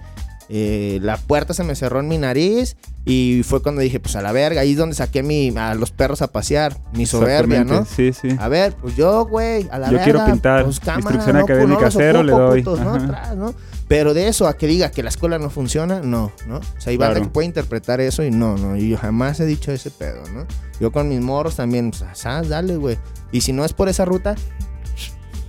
Eh, 0.49 0.99
la 1.01 1.17
puerta 1.17 1.53
se 1.53 1.63
me 1.63 1.75
cerró 1.75 1.99
en 1.99 2.07
mi 2.07 2.17
nariz 2.17 2.77
y 3.05 3.41
fue 3.43 3.61
cuando 3.61 3.81
dije, 3.81 3.99
pues 3.99 4.15
a 4.15 4.21
la 4.21 4.31
verga, 4.31 4.61
ahí 4.61 4.71
es 4.71 4.77
donde 4.77 4.95
saqué 4.95 5.23
mi, 5.23 5.53
a 5.57 5.75
los 5.75 5.91
perros 5.91 6.21
a 6.21 6.27
pasear, 6.31 6.77
mi 6.93 7.05
soberbia, 7.05 7.63
¿no? 7.63 7.85
Sí, 7.85 8.13
sí. 8.13 8.29
A 8.39 8.47
ver, 8.47 8.73
pues 8.81 8.95
yo, 8.95 9.25
güey, 9.25 9.67
a 9.71 9.77
la 9.79 9.87
Yo 9.87 9.93
verga, 9.93 10.03
quiero 10.03 10.25
pintar, 10.25 10.63
pues, 10.63 10.79
cámara, 10.79 11.01
instrucción 11.15 11.37
no, 11.37 11.43
académica 11.43 11.79
pues, 11.81 11.93
no 11.95 11.99
cero, 11.99 12.23
le 12.23 12.31
ocupo, 12.33 12.47
doy. 12.47 12.63
putos, 12.63 12.79
¿no? 12.79 12.93
Atrás, 12.93 13.35
¿no? 13.35 13.53
Pero 13.89 14.13
de 14.13 14.27
eso 14.27 14.47
a 14.47 14.57
que 14.57 14.67
diga 14.67 14.91
que 14.91 15.01
la 15.03 15.09
escuela 15.09 15.39
no 15.39 15.49
funciona, 15.49 16.01
no, 16.01 16.31
¿no? 16.47 16.57
O 16.57 16.61
sea, 16.77 16.91
hay 16.91 16.97
banda 16.97 17.15
Claro. 17.15 17.25
que 17.27 17.33
puede 17.33 17.45
interpretar 17.47 18.01
eso 18.01 18.23
y 18.23 18.31
no, 18.31 18.57
no. 18.57 18.75
Yo 18.75 18.97
jamás 18.97 19.39
he 19.39 19.45
dicho 19.45 19.71
ese 19.71 19.91
pedo, 19.91 20.21
¿no? 20.33 20.45
Yo 20.81 20.91
con 20.91 21.07
mis 21.07 21.21
morros 21.21 21.55
también, 21.55 21.91
pues, 21.91 22.03
¿sabes? 22.13 22.49
Dale, 22.49 22.75
güey. 22.75 22.97
Y 23.31 23.41
si 23.41 23.53
no 23.53 23.63
es 23.63 23.71
por 23.73 23.87
esa 23.87 24.03
ruta, 24.03 24.35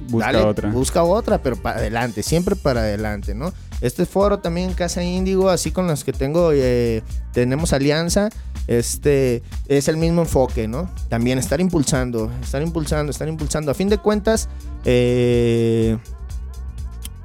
Busca 0.08 0.32
dale, 0.32 0.44
otra. 0.44 0.70
busca 0.70 1.02
otra, 1.02 1.42
pero 1.42 1.56
para 1.56 1.78
adelante, 1.78 2.22
siempre 2.22 2.56
para 2.56 2.80
adelante, 2.80 3.34
¿no? 3.34 3.52
Este 3.80 4.06
foro 4.06 4.38
también 4.38 4.70
en 4.70 4.74
Casa 4.74 5.02
Índigo, 5.02 5.50
así 5.50 5.70
con 5.70 5.87
los 5.87 6.04
que 6.04 6.12
tengo, 6.12 6.50
eh, 6.52 7.02
tenemos 7.32 7.72
alianza, 7.72 8.28
este 8.66 9.42
es 9.66 9.88
el 9.88 9.96
mismo 9.96 10.22
enfoque, 10.22 10.68
¿no? 10.68 10.90
También 11.08 11.38
estar 11.38 11.61
impulsando, 11.61 12.30
estar 12.42 12.62
impulsando, 12.62 13.11
estar 13.11 13.28
impulsando. 13.28 13.70
A 13.70 13.74
fin 13.74 13.88
de 13.88 13.98
cuentas, 13.98 14.48
eh, 14.84 15.96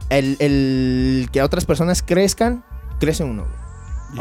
el, 0.10 0.38
el 0.40 1.30
que 1.32 1.42
otras 1.42 1.66
personas 1.66 2.02
crezcan, 2.02 2.64
crece 3.00 3.24
uno, 3.24 3.46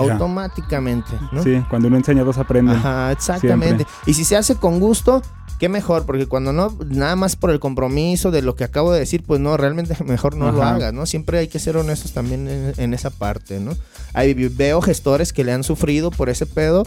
automáticamente, 0.00 1.10
¿no? 1.32 1.42
Sí, 1.42 1.62
cuando 1.68 1.88
uno 1.88 1.96
enseña, 1.96 2.24
dos 2.24 2.38
aprenden. 2.38 2.76
Ajá, 2.76 3.12
exactamente. 3.12 3.86
Y 4.06 4.14
si 4.14 4.24
se 4.24 4.36
hace 4.36 4.56
con 4.56 4.80
gusto, 4.80 5.22
qué 5.58 5.68
mejor, 5.68 6.04
porque 6.06 6.26
cuando 6.26 6.52
no, 6.52 6.76
nada 6.88 7.16
más 7.16 7.36
por 7.36 7.50
el 7.50 7.60
compromiso 7.60 8.30
de 8.30 8.42
lo 8.42 8.54
que 8.56 8.64
acabo 8.64 8.92
de 8.92 9.00
decir, 9.00 9.22
pues 9.26 9.40
no, 9.40 9.56
realmente 9.56 9.96
mejor 10.04 10.36
no 10.36 10.50
lo 10.52 10.62
hagas, 10.62 10.92
¿no? 10.92 11.06
Siempre 11.06 11.38
hay 11.38 11.48
que 11.48 11.58
ser 11.58 11.76
honestos 11.76 12.12
también 12.12 12.48
en, 12.48 12.74
en 12.76 12.94
esa 12.94 13.10
parte, 13.10 13.60
¿no? 13.60 13.76
Ahí 14.14 14.34
veo 14.34 14.80
gestores 14.82 15.32
que 15.32 15.44
le 15.44 15.52
han 15.52 15.64
sufrido 15.64 16.10
por 16.10 16.28
ese 16.28 16.46
pedo. 16.46 16.84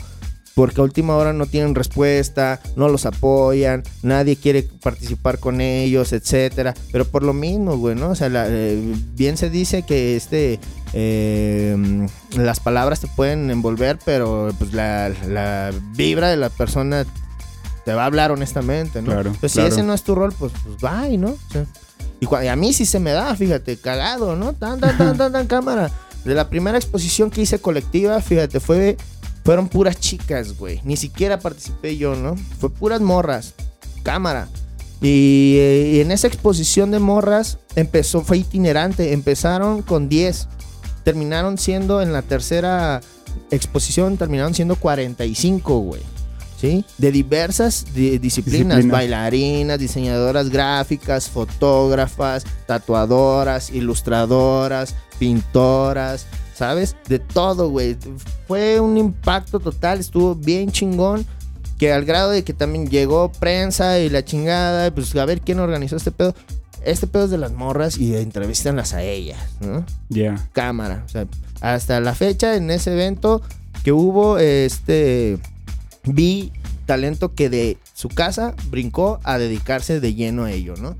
Porque 0.54 0.80
a 0.80 0.86
última 0.86 1.18
hora 1.18 1.34
no 1.34 1.48
tienen 1.48 1.76
respuesta, 1.76 2.62
no 2.78 2.88
los 2.88 3.06
apoyan, 3.06 3.84
nadie 4.04 4.38
quiere 4.38 4.64
participar 4.64 5.38
con 5.38 5.60
ellos, 5.60 6.14
etcétera. 6.14 6.74
Pero 6.94 7.04
por 7.04 7.24
lo 7.24 7.34
mismo, 7.34 7.76
güey, 7.78 7.94
¿no? 7.94 8.12
O 8.12 8.16
sea, 8.16 8.30
la- 8.30 8.46
eh, 8.48 8.96
bien 9.16 9.36
se 9.36 9.50
dice 9.50 9.82
que 9.84 10.16
este 10.16 10.62
eh, 10.98 12.08
las 12.38 12.60
palabras 12.62 13.02
te 13.02 13.08
pueden 13.08 13.52
envolver, 13.52 14.00
pero 14.06 14.50
pues 14.58 14.74
la, 14.74 15.10
la 15.28 15.72
vibra 15.92 16.30
de 16.30 16.38
la 16.38 16.50
persona 16.50 17.06
te 17.84 17.94
va 17.94 18.04
a 18.04 18.06
hablar 18.06 18.32
honestamente, 18.32 19.02
¿no? 19.02 19.12
Claro, 19.12 19.32
claro. 19.34 19.50
si 19.50 19.60
ese 19.60 19.84
no 19.84 19.94
es 19.94 20.04
tu 20.04 20.16
rol, 20.16 20.34
pues, 20.40 20.54
pues 20.64 20.78
bye, 20.80 21.18
¿no? 21.18 21.32
O 21.32 21.52
sea, 21.52 21.66
y, 22.22 22.26
cua- 22.26 22.46
y 22.46 22.48
a 22.48 22.56
mí 22.56 22.72
sí 22.72 22.86
se 22.86 23.00
me 23.02 23.12
da, 23.12 23.36
fíjate, 23.36 23.76
cagado, 23.78 24.38
¿no? 24.38 24.54
Tan, 24.54 24.80
tan, 24.80 24.98
tan, 24.98 25.18
tan, 25.18 25.32
tan, 25.34 25.48
cámara. 25.48 25.92
De 26.24 26.34
la 26.34 26.50
primera 26.50 26.78
exposición 26.78 27.30
que 27.30 27.42
hice 27.42 27.60
colectiva, 27.60 28.20
fíjate, 28.22 28.60
fue, 28.62 28.96
fueron 29.44 29.68
puras 29.68 30.00
chicas, 30.00 30.58
güey. 30.58 30.80
Ni 30.86 30.96
siquiera 30.96 31.40
participé 31.40 31.98
yo, 31.98 32.16
¿no? 32.16 32.36
Fue 32.60 32.70
puras 32.72 33.02
morras. 33.02 33.54
Cámara. 34.02 34.48
Y, 35.02 35.58
eh, 35.60 35.92
y 35.96 36.00
en 36.00 36.12
esa 36.12 36.26
exposición 36.28 36.90
de 36.90 37.00
morras 37.00 37.60
empezó, 37.76 38.22
fue 38.22 38.38
itinerante. 38.38 39.14
Empezaron 39.14 39.82
con 39.84 40.10
10. 40.10 40.48
Terminaron 41.06 41.58
siendo 41.58 42.02
en 42.02 42.12
la 42.12 42.22
tercera 42.22 43.00
exposición, 43.52 44.18
terminaron 44.18 44.54
siendo 44.54 44.76
45, 44.76 45.80
güey. 45.80 46.02
¿Sí? 46.60 46.84
De 46.98 47.12
diversas 47.12 47.86
di- 47.94 48.18
disciplinas, 48.18 48.78
Disciplinas. 48.78 48.92
bailarinas, 48.92 49.78
diseñadoras 49.78 50.50
gráficas, 50.50 51.30
fotógrafas, 51.30 52.46
tatuadoras, 52.66 53.70
ilustradoras, 53.72 54.96
pintoras, 55.20 56.26
¿sabes? 56.56 56.96
De 57.10 57.20
todo, 57.20 57.70
güey. 57.70 57.98
Fue 58.48 58.80
un 58.80 58.98
impacto 58.98 59.60
total, 59.60 60.00
estuvo 60.00 60.34
bien 60.34 60.72
chingón. 60.72 61.26
Que 61.78 61.92
al 61.92 62.06
grado 62.06 62.32
de 62.32 62.46
que 62.46 62.54
también 62.54 62.88
llegó 62.90 63.30
prensa 63.34 64.00
y 64.00 64.10
la 64.10 64.24
chingada, 64.24 64.90
pues 64.96 65.14
a 65.18 65.26
ver 65.26 65.42
quién 65.42 65.60
organizó 65.60 65.98
este 65.98 66.10
pedo. 66.12 66.34
Este 66.86 67.08
pedo 67.08 67.26
es 67.26 67.32
de 67.32 67.38
las 67.38 67.52
morras 67.52 67.98
y 67.98 68.16
entrevistanlas 68.16 68.94
a 68.94 69.02
ellas, 69.02 69.40
¿no? 69.60 69.86
Ya. 70.10 70.36
cámara. 70.54 71.04
O 71.06 71.10
sea, 71.10 71.28
hasta 71.62 72.00
la 72.00 72.16
fecha 72.16 72.56
en 72.56 72.70
ese 72.72 72.94
evento 72.94 73.42
que 73.84 73.92
hubo, 73.92 74.38
este, 74.38 75.38
vi 76.04 76.52
talento 76.86 77.34
que 77.34 77.50
de 77.50 77.78
su 77.94 78.10
casa 78.10 78.56
brincó 78.70 79.20
a 79.24 79.38
dedicarse 79.38 80.00
de 80.00 80.14
lleno 80.14 80.46
a 80.46 80.52
ello, 80.52 80.76
¿no? 80.78 80.96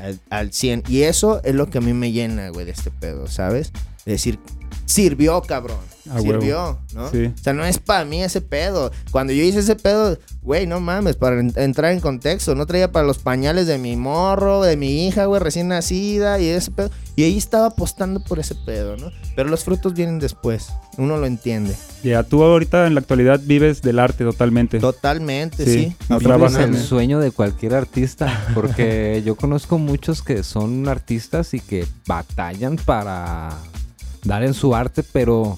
Al, 0.00 0.20
al 0.30 0.52
100. 0.52 0.84
Y 0.88 1.02
eso 1.02 1.42
es 1.44 1.54
lo 1.54 1.70
que 1.70 1.78
a 1.78 1.80
mí 1.80 1.92
me 1.92 2.12
llena, 2.12 2.48
güey, 2.50 2.66
de 2.66 2.72
este 2.72 2.90
pedo, 2.90 3.26
¿sabes? 3.26 3.72
De 4.04 4.12
decir, 4.12 4.38
sirvió, 4.86 5.40
cabrón. 5.42 5.78
A 6.10 6.16
huevo. 6.20 6.32
sirvió, 6.42 6.78
¿no? 6.94 7.10
Sí. 7.10 7.32
O 7.34 7.42
sea, 7.42 7.54
no 7.54 7.64
es 7.64 7.78
para 7.78 8.04
mí 8.04 8.22
ese 8.22 8.42
pedo. 8.42 8.92
Cuando 9.10 9.32
yo 9.32 9.42
hice 9.42 9.60
ese 9.60 9.74
pedo, 9.74 10.18
güey, 10.42 10.66
no 10.66 10.78
mames, 10.78 11.16
para 11.16 11.40
en- 11.40 11.50
entrar 11.56 11.92
en 11.92 12.00
contexto, 12.00 12.54
no 12.54 12.66
traía 12.66 12.92
para 12.92 13.06
los 13.06 13.16
pañales 13.16 13.66
de 13.66 13.78
mi 13.78 13.96
morro, 13.96 14.60
de 14.62 14.76
mi 14.76 15.06
hija, 15.08 15.24
güey, 15.24 15.40
recién 15.40 15.68
nacida 15.68 16.38
y 16.40 16.48
ese 16.48 16.72
pedo. 16.72 16.90
Y 17.16 17.22
ahí 17.22 17.38
estaba 17.38 17.68
apostando 17.68 18.22
por 18.22 18.38
ese 18.38 18.54
pedo, 18.54 18.98
¿no? 18.98 19.10
Pero 19.34 19.48
los 19.48 19.64
frutos 19.64 19.94
vienen 19.94 20.18
después. 20.18 20.66
Uno 20.98 21.16
lo 21.16 21.24
entiende. 21.24 21.74
Ya, 22.02 22.22
tú 22.22 22.42
ahorita 22.42 22.86
en 22.86 22.92
la 22.92 23.00
actualidad 23.00 23.40
vives 23.42 23.80
del 23.80 23.98
arte 23.98 24.24
totalmente. 24.24 24.80
Totalmente, 24.80 25.64
Sí. 25.64 25.72
sí. 25.72 25.96
No 26.10 26.18
trabajas 26.18 26.64
el 26.64 26.76
sueño 26.76 27.18
de 27.18 27.30
cualquier 27.30 27.74
artista, 27.74 28.44
porque 28.54 29.22
yo 29.24 29.36
conozco 29.36 29.78
muchos 29.78 30.20
que 30.20 30.42
son 30.42 30.86
artistas 30.86 31.54
y 31.54 31.60
que 31.60 31.86
batallan 32.06 32.76
para 32.76 33.56
dar 34.24 34.42
en 34.44 34.54
su 34.54 34.74
arte, 34.74 35.02
pero 35.02 35.56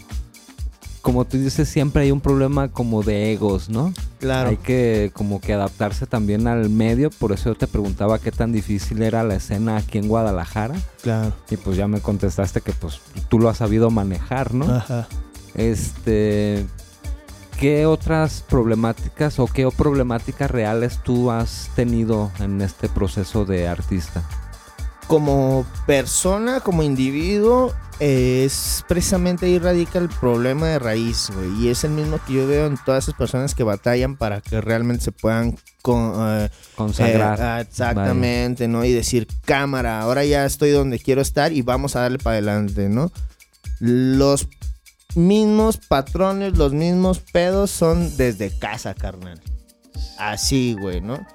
como 1.02 1.24
tú 1.24 1.37
dices, 1.38 1.68
siempre 1.68 2.02
hay 2.02 2.11
un 2.11 2.20
problema 2.20 2.66
como 2.66 3.05
de 3.05 3.33
egos, 3.33 3.68
¿no? 3.68 3.94
Claro. 4.18 4.50
Hay 4.50 4.57
que 4.57 5.12
como 5.14 5.40
que 5.40 5.52
adaptarse 5.52 6.05
también 6.07 6.48
al 6.48 6.68
medio, 6.68 7.11
por 7.11 7.31
eso 7.31 7.50
yo 7.50 7.55
te 7.55 7.68
preguntaba 7.68 8.18
qué 8.18 8.33
tan 8.33 8.50
difícil 8.50 9.00
era 9.02 9.22
la 9.22 9.37
escena 9.37 9.76
aquí 9.76 9.98
en 9.98 10.09
Guadalajara 10.09 10.74
Claro. 11.02 11.33
y 11.48 11.57
pues 11.59 11.76
ya 11.76 11.87
me 11.87 12.00
contestaste 12.00 12.61
que 12.61 12.72
pues 12.72 13.00
tú 13.29 13.38
lo 13.38 13.48
has 13.48 13.59
sabido 13.59 13.90
manejar, 13.90 14.52
¿no? 14.52 14.64
Ajá. 14.74 15.07
Este, 15.55 16.66
¿qué 17.61 17.87
otras 17.87 18.42
problemáticas 18.48 19.38
o 19.38 19.46
qué 19.46 19.68
problemáticas 19.76 20.50
reales 20.50 20.98
tú 21.05 21.31
has 21.31 21.70
tenido 21.76 22.33
en 22.40 22.61
este 22.62 22.88
proceso 22.88 23.44
de 23.44 23.68
artista? 23.68 24.29
Como 25.06 25.66
persona, 25.86 26.60
como 26.60 26.82
individuo, 26.82 27.72
eh, 27.98 28.44
es 28.44 28.84
precisamente 28.88 29.46
ahí 29.46 29.58
radica 29.58 29.98
el 29.98 30.08
problema 30.08 30.66
de 30.68 30.78
raíz, 30.78 31.30
güey. 31.34 31.62
Y 31.62 31.68
es 31.68 31.84
el 31.84 31.92
mismo 31.92 32.18
que 32.26 32.34
yo 32.34 32.46
veo 32.46 32.66
en 32.66 32.76
todas 32.84 33.04
esas 33.04 33.14
personas 33.14 33.54
que 33.54 33.62
batallan 33.62 34.16
para 34.16 34.40
que 34.40 34.60
realmente 34.60 35.04
se 35.04 35.12
puedan 35.12 35.56
con, 35.80 36.12
eh, 36.16 36.50
Consagrar. 36.74 37.60
eh, 37.60 37.66
exactamente, 37.68 38.68
¿no? 38.68 38.84
Y 38.84 38.92
decir, 38.92 39.26
cámara, 39.44 40.00
ahora 40.00 40.24
ya 40.24 40.44
estoy 40.44 40.70
donde 40.70 40.98
quiero 40.98 41.22
estar 41.22 41.52
y 41.52 41.62
vamos 41.62 41.96
a 41.96 42.00
darle 42.00 42.18
para 42.18 42.34
adelante, 42.34 42.88
¿no? 42.88 43.10
Los 43.78 44.48
mismos 45.14 45.78
patrones, 45.78 46.58
los 46.58 46.72
mismos 46.72 47.20
pedos 47.20 47.70
son 47.70 48.16
desde 48.16 48.56
casa, 48.58 48.94
carnal. 48.94 49.40
Así, 50.18 50.76
güey, 50.78 51.00
¿no? 51.00 51.26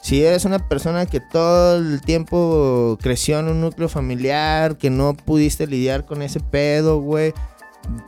Si 0.00 0.24
eres 0.24 0.44
una 0.44 0.58
persona 0.68 1.06
que 1.06 1.20
todo 1.20 1.76
el 1.76 2.00
tiempo 2.00 2.98
creció 3.00 3.40
en 3.40 3.48
un 3.48 3.60
núcleo 3.60 3.88
familiar, 3.88 4.78
que 4.78 4.90
no 4.90 5.14
pudiste 5.14 5.66
lidiar 5.66 6.06
con 6.06 6.22
ese 6.22 6.40
pedo, 6.40 7.00
güey, 7.00 7.34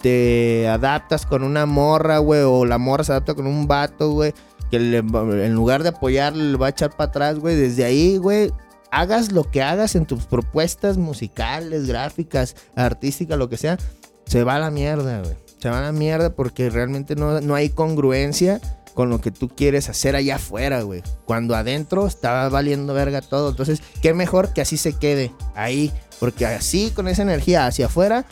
te 0.00 0.68
adaptas 0.68 1.26
con 1.26 1.42
una 1.42 1.66
morra, 1.66 2.18
güey, 2.18 2.42
o 2.42 2.64
la 2.64 2.79
morra 2.79 3.05
se 3.05 3.12
adapta 3.12 3.35
con 3.35 3.46
un 3.46 3.66
vato, 3.66 4.12
güey, 4.12 4.33
que 4.70 4.76
en 4.76 5.55
lugar 5.55 5.83
de 5.83 5.90
apoyarle 5.90 6.53
le 6.53 6.57
va 6.57 6.66
a 6.66 6.70
echar 6.70 6.90
para 6.90 7.11
atrás, 7.11 7.38
güey, 7.38 7.57
desde 7.57 7.85
ahí, 7.85 8.18
güey, 8.18 8.53
hagas 8.92 9.33
lo 9.33 9.44
que 9.44 9.62
hagas 9.62 9.96
en 9.96 10.07
tus 10.07 10.26
propuestas 10.26 10.96
musicales, 10.96 11.87
gráficas, 11.87 12.57
artísticas, 12.76 13.37
lo 13.37 13.48
que 13.48 13.57
sea, 13.57 13.79
se 14.26 14.44
va 14.44 14.57
a 14.57 14.61
la 14.61 14.70
mierda, 14.70 15.22
güey. 15.22 15.35
Se 15.59 15.68
va 15.68 15.79
a 15.79 15.83
la 15.83 15.92
mierda 15.92 16.35
porque 16.35 16.70
realmente 16.70 17.16
no, 17.16 17.40
no 17.40 17.55
hay 17.55 17.68
congruencia 17.68 18.61
con 19.01 19.09
lo 19.09 19.19
que 19.23 19.31
tú 19.31 19.49
quieres 19.49 19.89
hacer 19.89 20.15
allá 20.15 20.35
afuera, 20.37 20.83
güey. 20.83 21.03
Cuando 21.25 21.57
adentro 21.57 22.07
estaba 22.07 22.51
valiendo 22.51 22.93
verga 22.93 23.23
todo. 23.23 23.49
Entonces, 23.49 23.81
qué 24.03 24.13
mejor 24.13 24.53
que 24.53 24.61
así 24.61 24.77
se 24.77 24.93
quede 24.93 25.33
ahí. 25.55 25.91
Porque 26.19 26.45
así, 26.45 26.91
con 26.91 27.09
esa 27.09 27.23
energía 27.23 27.67
hacia 27.67 27.87
afuera, 27.87 28.27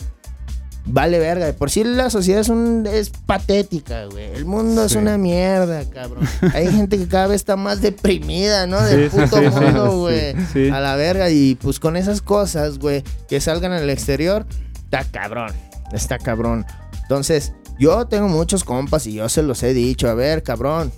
vale 0.85 1.17
verga. 1.17 1.51
Por 1.53 1.71
si 1.71 1.83
la 1.83 2.11
sociedad 2.11 2.41
es, 2.41 2.49
un, 2.49 2.85
es 2.85 3.09
patética, 3.09 4.05
güey. 4.05 4.25
El 4.35 4.45
mundo 4.45 4.85
es 4.85 4.91
Sí. 4.91 4.99
una 4.99 5.17
mierda, 5.17 5.83
cabrón. 5.89 6.23
Hay 6.53 6.67
gente 6.71 6.99
que 6.99 7.07
cada 7.07 7.25
vez 7.25 7.37
está 7.37 7.55
más 7.55 7.81
deprimida, 7.81 8.67
¿no? 8.67 8.79
Del 8.79 9.09
Sí, 9.09 9.17
sí, 9.17 9.23
puto 9.23 9.37
sí, 9.39 9.45
sí, 9.45 9.59
mundo, 9.59 9.89
sí, 9.89 9.95
güey. 9.97 10.35
sí. 10.53 10.69
A 10.69 10.79
la 10.81 10.95
verga. 10.95 11.31
Y 11.31 11.55
pues 11.55 11.79
con 11.79 11.97
esas 11.97 12.21
cosas, 12.21 12.77
güey, 12.77 13.03
que 13.27 13.41
salgan 13.41 13.71
al 13.71 13.89
exterior, 13.89 14.45
está 14.83 15.03
cabrón. 15.03 15.51
Está 15.93 16.19
cabrón. 16.19 16.63
Entonces, 17.01 17.53
yo 17.79 18.05
tengo 18.07 18.27
muchos 18.27 18.63
compas 18.63 19.07
y 19.07 19.13
yo 19.13 19.29
se 19.29 19.41
los 19.41 19.63
he 19.63 19.73
dicho. 19.73 20.09
A 20.09 20.13
ver, 20.13 20.43
cabrón. 20.43 20.91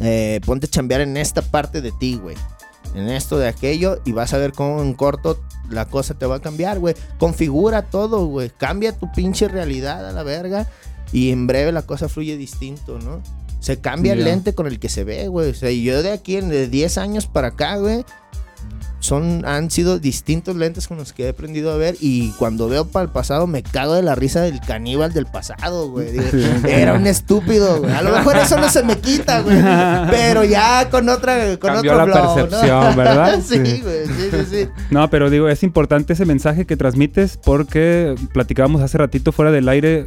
eh, 0.00 0.40
ponte 0.46 0.66
a 0.66 0.70
chambear 0.70 1.00
en 1.00 1.16
esta 1.16 1.42
parte 1.42 1.80
de 1.80 1.90
ti, 1.92 2.16
güey. 2.22 2.36
En 2.94 3.08
esto 3.08 3.38
de 3.38 3.48
aquello. 3.48 4.00
Y 4.04 4.12
vas 4.12 4.32
a 4.34 4.38
ver 4.38 4.52
cómo 4.52 4.82
en 4.82 4.94
corto 4.94 5.40
la 5.70 5.86
cosa 5.86 6.14
te 6.14 6.26
va 6.26 6.36
a 6.36 6.40
cambiar, 6.40 6.78
güey. 6.78 6.94
Configura 7.18 7.82
todo, 7.82 8.26
güey. 8.26 8.50
Cambia 8.50 8.92
tu 8.96 9.10
pinche 9.12 9.48
realidad 9.48 10.08
a 10.08 10.12
la 10.12 10.22
verga. 10.22 10.68
Y 11.12 11.30
en 11.30 11.46
breve 11.46 11.72
la 11.72 11.82
cosa 11.82 12.08
fluye 12.08 12.36
distinto, 12.36 12.98
¿no? 12.98 13.22
Se 13.60 13.80
cambia 13.80 14.12
el 14.12 14.24
lente 14.24 14.54
con 14.54 14.66
el 14.66 14.78
que 14.78 14.88
se 14.88 15.04
ve, 15.04 15.26
güey. 15.28 15.50
O 15.50 15.54
sea, 15.54 15.70
yo 15.70 16.02
de 16.02 16.12
aquí 16.12 16.36
en 16.36 16.48
de 16.48 16.68
10 16.68 16.98
años 16.98 17.26
para 17.26 17.48
acá, 17.48 17.76
güey. 17.78 18.04
Son, 19.00 19.44
han 19.46 19.70
sido 19.70 20.00
distintos 20.00 20.56
lentes 20.56 20.88
con 20.88 20.96
los 20.96 21.12
que 21.12 21.26
he 21.26 21.28
aprendido 21.28 21.70
a 21.70 21.76
ver. 21.76 21.96
Y 22.00 22.32
cuando 22.32 22.68
veo 22.68 22.84
para 22.86 23.04
el 23.04 23.10
pasado, 23.12 23.46
me 23.46 23.62
cago 23.62 23.94
de 23.94 24.02
la 24.02 24.16
risa 24.16 24.40
del 24.40 24.58
caníbal 24.60 25.12
del 25.12 25.26
pasado, 25.26 25.88
güey. 25.88 26.10
Digo, 26.10 26.24
Era 26.66 26.94
un 26.94 27.06
estúpido, 27.06 27.78
güey. 27.80 27.92
A 27.92 28.02
lo 28.02 28.10
mejor 28.10 28.36
eso 28.36 28.58
no 28.58 28.68
se 28.68 28.82
me 28.82 28.98
quita, 28.98 29.40
güey. 29.42 29.56
Pero 30.10 30.42
ya 30.44 30.90
con 30.90 31.08
otra, 31.08 31.56
con 31.58 31.74
Cambió 31.74 31.92
otro 31.92 32.06
la 32.06 32.14
¿no? 32.22 32.34
percepción, 32.34 32.96
¿verdad? 32.96 33.40
sí, 33.46 33.54
Sí. 33.64 33.80
güey. 33.82 34.06
Sí, 34.06 34.28
sí, 34.32 34.44
sí. 34.50 34.68
No, 34.90 35.08
pero 35.10 35.30
digo, 35.30 35.48
es 35.48 35.62
importante 35.62 36.14
ese 36.14 36.24
mensaje 36.24 36.66
que 36.66 36.76
transmites 36.76 37.36
porque 37.44 38.16
platicábamos 38.32 38.82
hace 38.82 38.98
ratito 38.98 39.30
fuera 39.30 39.52
del 39.52 39.68
aire. 39.68 40.06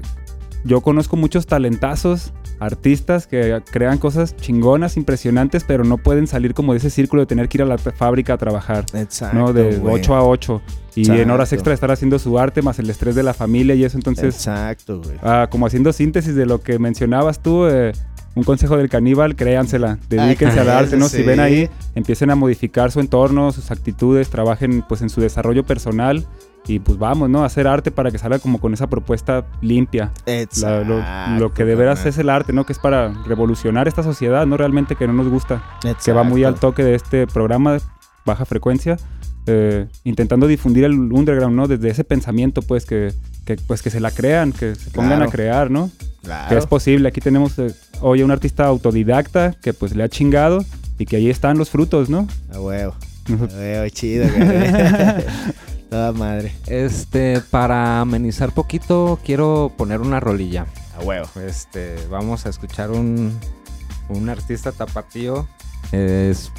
Yo 0.63 0.82
conozco 0.82 1.15
muchos 1.15 1.47
talentazos, 1.47 2.34
artistas 2.62 3.26
que 3.26 3.60
crean 3.71 3.97
cosas 3.97 4.36
chingonas, 4.38 4.95
impresionantes, 4.95 5.63
pero 5.63 5.84
no 5.84 5.97
pueden 5.97 6.28
salir 6.28 6.54
como 6.54 6.74
de 6.74 6.78
ese 6.78 6.91
círculo 6.91 7.24
de 7.24 7.26
tener 7.26 7.50
que 7.50 7.58
ir 7.58 7.63
a 7.63 7.65
la 7.65 7.80
fábrica 7.80 8.34
a 8.34 8.38
trabajar, 8.38 8.86
Exacto. 8.93 9.36
¿no? 9.36 9.52
De 9.52 9.78
güey. 9.78 9.95
8 9.95 10.15
a 10.15 10.24
8. 10.24 10.62
Y 10.95 11.10
en 11.10 11.32
horas 11.32 11.52
extra 11.54 11.74
estar 11.74 11.89
haciendo 11.89 12.19
su 12.19 12.38
arte, 12.38 12.62
más 12.62 12.78
el 12.78 12.88
estrés 12.89 13.15
de 13.15 13.24
la 13.24 13.34
familia 13.34 13.74
y 13.74 13.84
eso. 13.84 13.97
Entonces, 13.97 14.36
Exacto, 14.36 15.02
güey. 15.02 15.17
ah, 15.24 15.47
como 15.50 15.65
haciendo 15.65 15.91
síntesis 15.91 16.36
de 16.36 16.45
lo 16.45 16.62
que 16.62 16.78
mencionabas 16.78 17.41
tú, 17.41 17.65
eh, 17.65 17.93
un 18.36 18.43
consejo 18.43 18.78
del 18.78 18.89
caníbal, 18.89 19.36
créansela, 19.36 19.97
dedíquense 20.08 20.60
Ay, 20.60 20.67
al 20.67 20.69
arte, 20.78 20.97
¿no? 20.97 21.10
Si 21.10 21.24
ven 21.24 21.39
ahí, 21.39 21.67
empiecen 21.95 22.30
a 22.30 22.36
modificar 22.36 22.91
su 22.91 23.00
entorno, 23.00 23.52
sus 23.52 23.71
actitudes, 23.71 24.30
trabajen 24.30 24.84
pues 24.88 25.02
en 25.02 25.10
su 25.10 25.19
desarrollo 25.19 25.65
personal 25.65 26.28
y 26.75 26.79
pues 26.79 26.97
vamos, 26.97 27.29
¿no? 27.29 27.43
A 27.43 27.45
hacer 27.45 27.67
arte 27.67 27.91
para 27.91 28.12
que 28.12 28.17
salga 28.17 28.39
como 28.39 28.60
con 28.60 28.73
esa 28.73 28.88
propuesta 28.88 29.45
limpia. 29.62 30.12
La- 30.25 30.41
Exacto. 30.41 30.86
lo, 30.88 31.39
lo 31.39 31.53
que 31.53 31.65
de 31.65 31.75
veras 31.75 32.05
es 32.05 32.17
el 32.17 32.29
arte, 32.29 32.53
¿no? 32.53 32.65
Que 32.65 32.73
es 32.73 32.79
para 32.79 33.10
revolucionar 33.25 33.88
esta 33.88 34.03
sociedad, 34.03 34.45
¿no? 34.45 34.57
Realmente 34.57 34.95
que 34.95 35.07
no 35.07 35.13
nos 35.13 35.27
gusta. 35.27 35.63
Que 36.03 36.12
va 36.13 36.23
muy 36.23 36.43
al 36.43 36.51
Exacto. 36.53 36.67
toque 36.69 36.84
de 36.84 36.95
este 36.95 37.27
programa 37.27 37.73
de 37.73 37.81
baja 38.25 38.45
frecuencia. 38.45 38.97
eh, 39.47 39.88
intentando 40.03 40.45
difundir 40.45 40.84
el 40.84 40.93
underground, 40.93 41.55
¿no? 41.55 41.67
Desde 41.67 41.89
ese 41.89 42.03
pensamiento, 42.03 42.62
pues, 42.62 42.86
que, 42.86 43.12
que, 43.43 43.55
pues, 43.55 43.81
que 43.81 43.89
se 43.89 43.99
la 43.99 44.12
crean, 44.12 44.51
que 44.53 44.75
se 44.75 44.91
pongan 44.91 45.13
Claro. 45.17 45.25
a 45.25 45.31
crear, 45.31 45.71
¿no? 45.71 45.89
que 45.97 46.27
Claro. 46.27 46.57
es 46.60 46.67
posible. 46.67 47.07
Aquí 47.10 47.21
tenemos 47.21 47.57
eh, 47.57 47.73
hoy 48.01 48.21
a 48.21 48.25
un 48.25 48.29
artista 48.29 48.65
autodidacta 48.67 49.55
que 49.60 49.73
pues 49.73 49.95
le 49.95 50.03
ha 50.03 50.10
chingado 50.10 50.63
y 50.99 51.07
que 51.07 51.15
ahí 51.15 51.31
están 51.31 51.57
los 51.57 51.71
frutos, 51.71 52.07
¿no? 52.12 52.27
A 52.53 52.60
huevo. 52.62 52.93
A 53.29 53.55
huevo, 53.55 53.89
chido. 53.89 54.27
Toda 55.91 56.13
madre. 56.13 56.54
Este, 56.67 57.41
para 57.49 57.99
amenizar 57.99 58.54
poquito, 58.54 59.19
quiero 59.25 59.73
poner 59.77 59.99
una 59.99 60.21
rolilla. 60.21 60.65
A 60.97 61.01
huevo. 61.04 61.27
Este, 61.45 61.97
vamos 62.10 62.45
a 62.45 62.49
escuchar 62.49 62.91
un, 62.91 63.38
un 64.08 64.30
artista 64.30 64.71
tapatío. 64.71 65.49
Es 65.91 66.49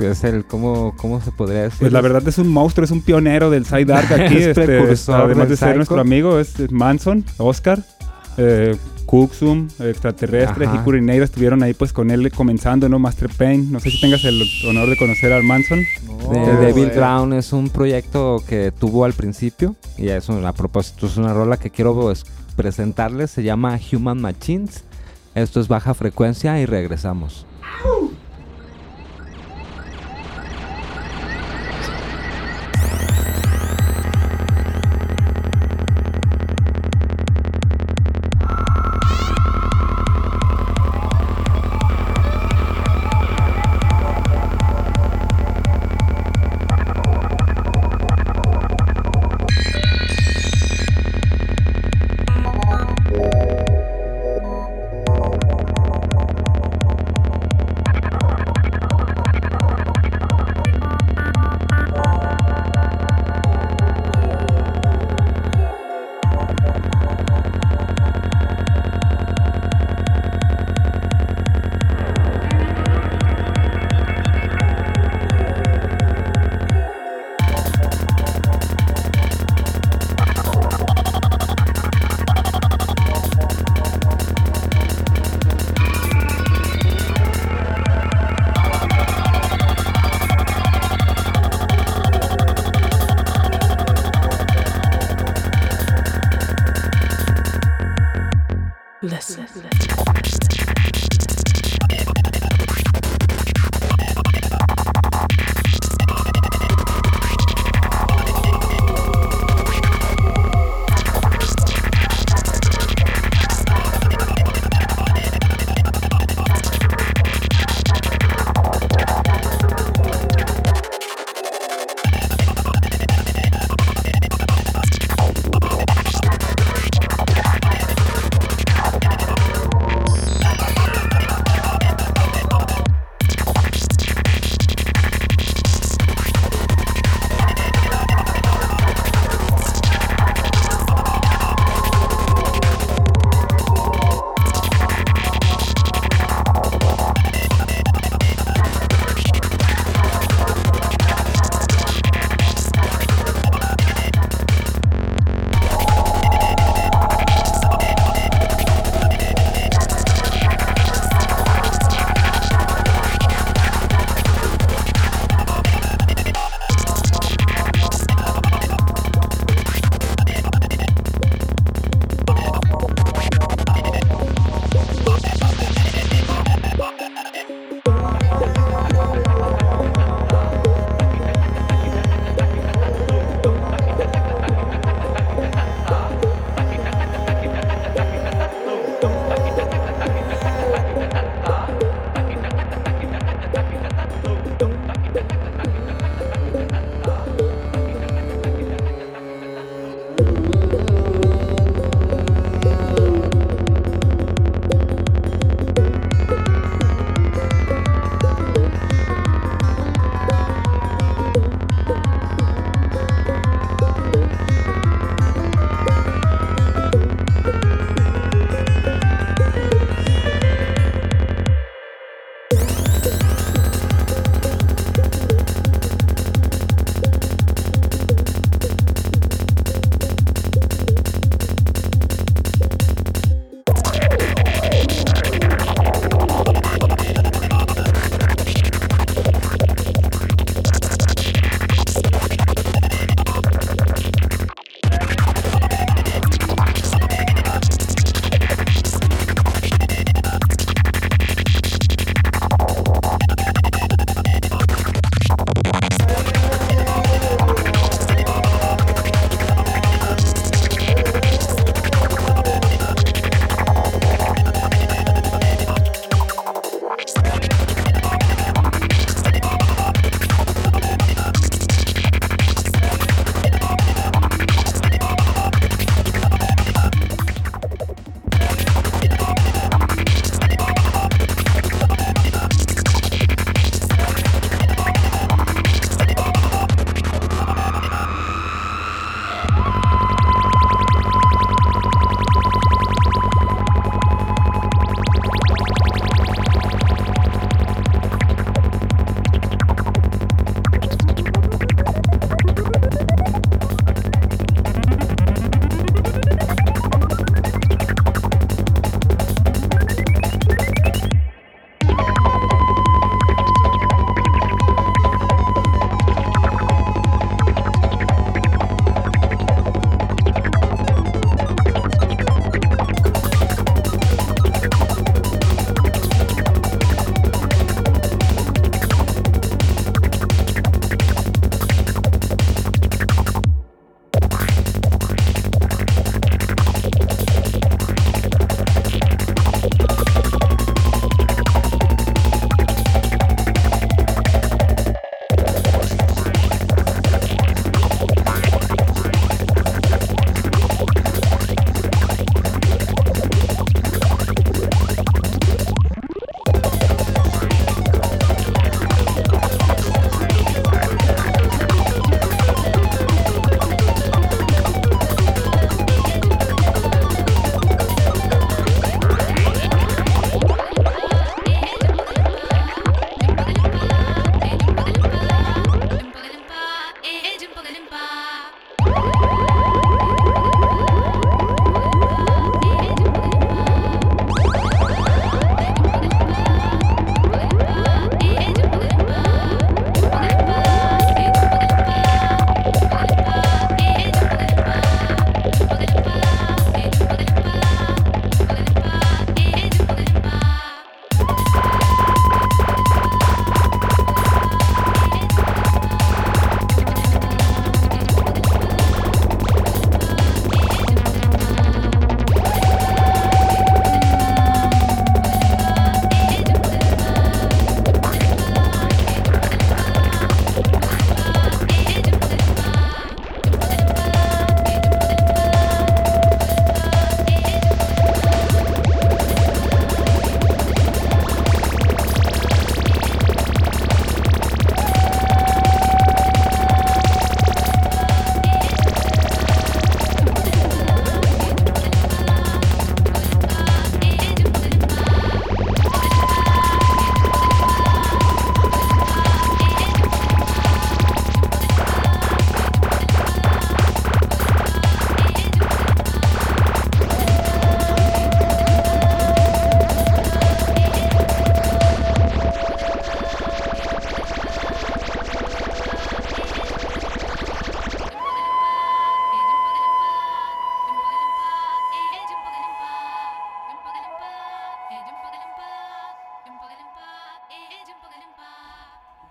es 0.00 0.24
el, 0.24 0.46
¿cómo, 0.46 0.94
¿cómo 0.96 1.20
se 1.20 1.32
podría 1.32 1.64
decir? 1.64 1.80
Pues 1.80 1.92
la 1.92 2.00
verdad 2.00 2.26
es 2.26 2.38
un 2.38 2.48
monstruo, 2.48 2.82
es 2.82 2.90
un 2.90 3.02
pionero 3.02 3.50
del 3.50 3.66
side 3.66 3.92
art 3.92 4.10
aquí. 4.10 4.36
Es 4.38 4.46
este, 4.46 4.64
precursor 4.64 5.16
además 5.16 5.36
del 5.36 5.48
de 5.48 5.56
ser 5.56 5.68
psycho. 5.68 5.76
nuestro 5.76 6.00
amigo, 6.00 6.38
es 6.38 6.58
es 6.58 6.72
Manson, 6.72 7.26
Oscar, 7.36 7.84
eh, 8.38 8.74
Kuxum, 9.08 9.68
extraterrestre, 9.80 10.66
Ajá. 10.66 10.76
Hikuri 10.76 11.00
Neira 11.00 11.24
estuvieron 11.24 11.62
ahí 11.62 11.72
pues 11.72 11.94
con 11.94 12.10
él 12.10 12.30
comenzando, 12.30 12.90
¿no? 12.90 12.98
Master 12.98 13.30
Pain. 13.30 13.72
No 13.72 13.80
sé 13.80 13.90
si 13.90 13.98
tengas 14.02 14.22
el 14.26 14.42
honor 14.68 14.86
de 14.90 14.98
conocer 14.98 15.32
al 15.32 15.44
Manson. 15.44 15.78
De 15.78 16.38
Oh, 16.40 16.60
Devil. 16.60 16.90
Drown 16.90 17.32
es 17.32 17.54
un 17.54 17.70
proyecto 17.70 18.42
que 18.46 18.70
tuvo 18.70 19.06
al 19.06 19.14
principio 19.14 19.76
y 19.96 20.08
es 20.08 20.28
un- 20.28 20.44
a 20.44 20.52
propósito 20.52 21.06
es 21.06 21.16
una 21.16 21.32
rola 21.32 21.56
que 21.56 21.70
quiero 21.70 21.94
pues, 21.98 22.24
presentarles, 22.54 23.30
se 23.30 23.42
llama 23.42 23.80
Human 23.90 24.20
Machines. 24.20 24.84
Esto 25.34 25.58
es 25.60 25.68
baja 25.68 25.94
frecuencia 25.94 26.60
y 26.60 26.66
regresamos. 26.66 27.46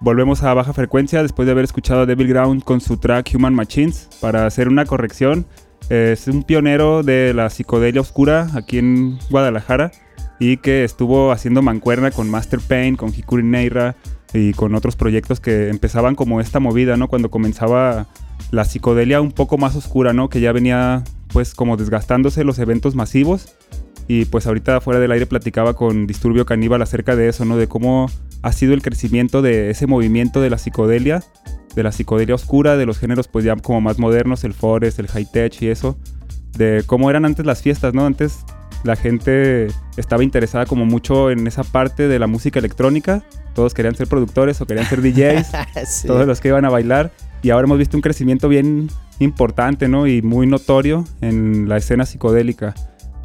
Volvemos 0.08 0.42
a 0.42 0.54
baja 0.54 0.72
frecuencia 0.72 1.22
después 1.22 1.48
de 1.48 1.52
haber 1.52 1.66
escuchado 1.66 2.00
a 2.00 2.06
Devil 2.06 2.30
Ground 2.30 2.64
con 2.64 2.80
su 2.80 2.96
track 2.96 3.30
Human 3.36 3.54
Machines 3.54 4.08
para 4.22 4.46
hacer 4.46 4.70
una 4.70 4.86
corrección. 4.86 5.46
Es 5.90 6.30
un 6.30 6.44
pionero 6.44 7.04
de 7.04 7.34
la 7.34 7.50
psicodelia 7.50 8.00
oscura 8.00 8.48
aquí 8.54 8.78
en 8.78 9.20
Guadalajara 9.30 9.92
y 10.40 10.58
que 10.58 10.86
estuvo 10.86 11.34
haciendo 11.34 11.62
mancuerna 11.62 12.12
con 12.12 12.30
Master 12.30 12.62
Pain, 12.66 12.96
con 12.96 13.14
Hikuri 13.14 13.44
Neira 13.44 13.98
y 14.34 14.54
con 14.54 14.76
otros 14.76 14.96
proyectos 14.96 15.42
que 15.42 15.68
empezaban 15.68 16.16
como 16.16 16.40
esta 16.40 16.62
movida, 16.62 16.96
¿no? 16.96 17.10
Cuando 17.10 17.30
comenzaba 17.30 18.08
la 18.52 18.64
psicodelia 18.64 19.20
un 19.20 19.34
poco 19.34 19.58
más 19.58 19.76
oscura, 19.76 20.14
¿no? 20.14 20.30
Que 20.30 20.40
ya 20.40 20.54
venía 20.54 21.04
pues 21.34 21.54
como 21.54 21.76
desgastándose 21.76 22.46
los 22.46 22.60
eventos 22.60 22.96
masivos 22.96 23.58
y 24.08 24.24
pues 24.24 24.48
ahorita 24.48 24.80
fuera 24.80 25.02
del 25.02 25.12
aire 25.12 25.26
platicaba 25.26 25.74
con 25.74 26.08
Disturbio 26.08 26.46
Caníbal 26.46 26.82
acerca 26.82 27.18
de 27.18 27.28
eso, 27.28 27.44
¿no? 27.44 27.58
De 27.58 27.68
cómo 27.68 28.10
ha 28.42 28.52
sido 28.52 28.74
el 28.74 28.82
crecimiento 28.82 29.42
de 29.42 29.70
ese 29.70 29.88
movimiento 29.88 30.42
de 30.42 30.50
la 30.50 30.58
psicodelia, 30.58 31.24
de 31.76 31.84
la 31.84 31.92
psicodelia 31.92 32.36
oscura, 32.36 32.78
de 32.78 32.86
los 32.86 32.98
géneros 32.98 33.28
pues 33.28 33.46
ya 33.46 33.56
como 33.56 33.82
más 33.82 34.00
modernos, 34.00 34.44
el 34.44 34.54
forest, 34.54 35.00
el 35.00 35.08
high 35.08 35.26
tech 35.32 35.62
y 35.62 35.68
eso, 35.68 35.98
de 36.58 36.84
cómo 36.86 37.10
eran 37.10 37.26
antes 37.26 37.46
las 37.46 37.62
fiestas, 37.62 37.94
¿no? 37.94 38.06
Antes 38.06 38.40
la 38.84 38.96
gente 38.96 39.68
estaba 39.98 40.24
interesada 40.24 40.66
como 40.66 40.86
mucho 40.86 41.30
en 41.32 41.46
esa 41.48 41.64
parte 41.64 42.08
de 42.08 42.20
la 42.20 42.28
música 42.28 42.60
electrónica, 42.60 43.24
todos 43.54 43.74
querían 43.74 43.96
ser 43.96 44.08
productores 44.08 44.62
o 44.62 44.66
querían 44.66 44.86
ser 44.88 45.02
DJs, 45.02 45.48
Sí. 45.88 46.08
todos 46.08 46.26
los 46.28 46.40
que 46.42 46.50
iban 46.50 46.66
a 46.66 46.70
bailar 46.70 47.12
y 47.42 47.50
ahora 47.50 47.66
hemos 47.66 47.78
visto 47.78 47.98
un 47.98 48.02
crecimiento 48.02 48.50
bien 48.50 48.90
importante, 49.20 49.88
¿no? 49.88 50.08
Y 50.08 50.22
muy 50.22 50.48
notorio 50.48 51.06
en 51.22 51.68
la 51.70 51.78
escena 51.78 52.06
psicodélica. 52.06 52.76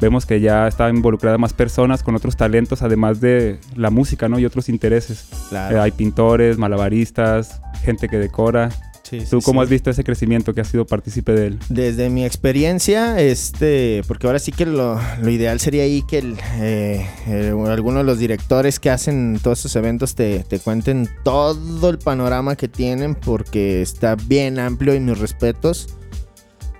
Vemos 0.03 0.25
que 0.25 0.41
ya 0.41 0.67
está 0.67 0.89
involucrada 0.89 1.37
más 1.37 1.53
personas 1.53 2.03
con 2.03 2.13
otros 2.13 2.35
talentos, 2.35 2.81
además 2.81 3.21
de 3.21 3.57
la 3.73 3.89
música, 3.89 4.27
¿no? 4.27 4.37
Y 4.37 4.43
otros 4.43 4.67
intereses. 4.67 5.29
Claro. 5.47 5.77
Eh, 5.77 5.79
hay 5.79 5.91
pintores, 5.91 6.57
malabaristas, 6.57 7.61
gente 7.85 8.09
que 8.09 8.17
decora. 8.17 8.69
Sí, 9.03 9.21
sí, 9.21 9.27
¿Tú 9.29 9.39
cómo 9.39 9.61
sí. 9.61 9.63
has 9.63 9.69
visto 9.69 9.89
ese 9.89 10.03
crecimiento 10.03 10.53
que 10.53 10.59
has 10.59 10.67
sido 10.67 10.85
partícipe 10.85 11.31
de 11.31 11.47
él? 11.47 11.59
Desde 11.69 12.09
mi 12.09 12.25
experiencia, 12.25 13.17
este, 13.17 14.01
porque 14.05 14.27
ahora 14.27 14.39
sí 14.39 14.51
que 14.51 14.65
lo, 14.65 14.99
lo 15.21 15.29
ideal 15.29 15.61
sería 15.61 15.83
ahí 15.83 16.01
que 16.01 16.17
el, 16.17 16.37
eh, 16.55 17.07
eh, 17.27 17.53
alguno 17.69 17.99
de 17.99 18.03
los 18.03 18.19
directores 18.19 18.81
que 18.81 18.89
hacen 18.89 19.39
todos 19.41 19.59
estos 19.59 19.77
eventos 19.77 20.15
te, 20.15 20.43
te 20.43 20.59
cuenten 20.59 21.07
todo 21.23 21.89
el 21.89 21.97
panorama 21.97 22.57
que 22.57 22.67
tienen, 22.67 23.15
porque 23.15 23.81
está 23.81 24.15
bien 24.15 24.59
amplio 24.59 24.95
y 24.95 24.99
mis 24.99 25.17
respetos 25.17 25.95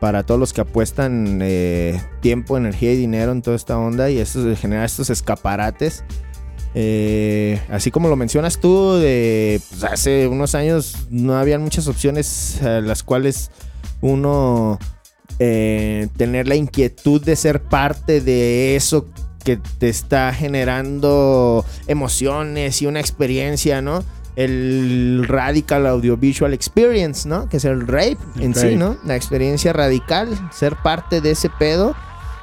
para 0.04 0.24
todos 0.24 0.38
los 0.38 0.52
que 0.52 0.60
apuestan 0.60 1.40
eh, 1.42 1.98
tiempo, 2.20 2.58
energía 2.58 2.92
y 2.92 2.98
dinero 2.98 3.32
en 3.32 3.42
toda 3.42 3.56
esta 3.56 3.78
onda 3.78 4.10
y 4.10 4.18
esto 4.18 4.54
generar 4.58 4.84
estos 4.84 5.10
escaparates. 5.10 6.04
Eh, 6.76 7.62
así 7.70 7.90
como 7.90 8.10
lo 8.10 8.18
mencionas 8.18 8.60
tú, 8.60 8.96
de 8.96 9.62
pues, 9.70 9.86
hace 9.86 10.28
unos 10.28 10.56
años 10.56 11.08
no 11.10 11.38
habían 11.38 11.62
muchas 11.62 11.88
opciones 11.88 12.62
a 12.62 12.82
las 12.82 13.02
cuales 13.02 13.50
uno 14.02 14.78
eh, 15.40 16.10
tener 16.18 16.50
la 16.50 16.56
inquietud 16.56 17.24
de 17.24 17.38
ser 17.38 17.62
parte 17.62 18.20
de 18.20 18.76
eso 18.76 19.08
que 19.46 19.56
te 19.56 19.88
está 19.88 20.34
generando 20.34 21.64
emociones 21.88 22.82
y 22.82 22.88
una 22.88 23.00
experiencia, 23.00 23.82
¿no? 23.82 24.04
El 24.36 25.26
Radical 25.28 25.86
Audiovisual 25.86 26.54
Experience, 26.54 27.28
¿no? 27.28 27.48
Que 27.50 27.58
es 27.58 27.66
el 27.66 27.88
rape 27.88 28.18
en 28.40 28.56
sí. 28.56 28.76
¿no? 28.76 28.98
La 29.06 29.16
experiencia 29.16 29.74
radical, 29.74 30.30
ser 30.52 30.76
parte 30.78 31.22
de 31.22 31.32
ese 31.32 31.50
pedo. 31.50 31.96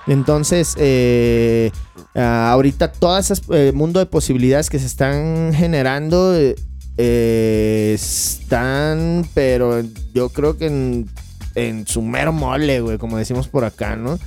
Entonces, 0.06 0.74
eh, 0.78 1.70
ah, 2.14 2.50
ahorita 2.52 2.92
todo 2.92 3.18
ese 3.18 3.72
mundo 3.72 4.00
de 4.00 4.06
posibilidades 4.06 4.70
que 4.70 4.78
se 4.78 4.86
están 4.86 5.52
generando 5.54 6.34
eh, 6.34 6.56
eh, 6.96 7.92
están, 7.94 9.26
pero 9.34 9.82
yo 10.12 10.28
creo 10.28 10.56
que 10.56 10.66
en, 10.66 11.08
en 11.54 11.86
su 11.86 12.02
mero 12.02 12.32
mole, 12.32 12.80
güey, 12.80 12.98
como 12.98 13.16
decimos 13.16 13.48
por 13.48 13.64
acá, 13.64 13.96
¿no? 13.96 14.18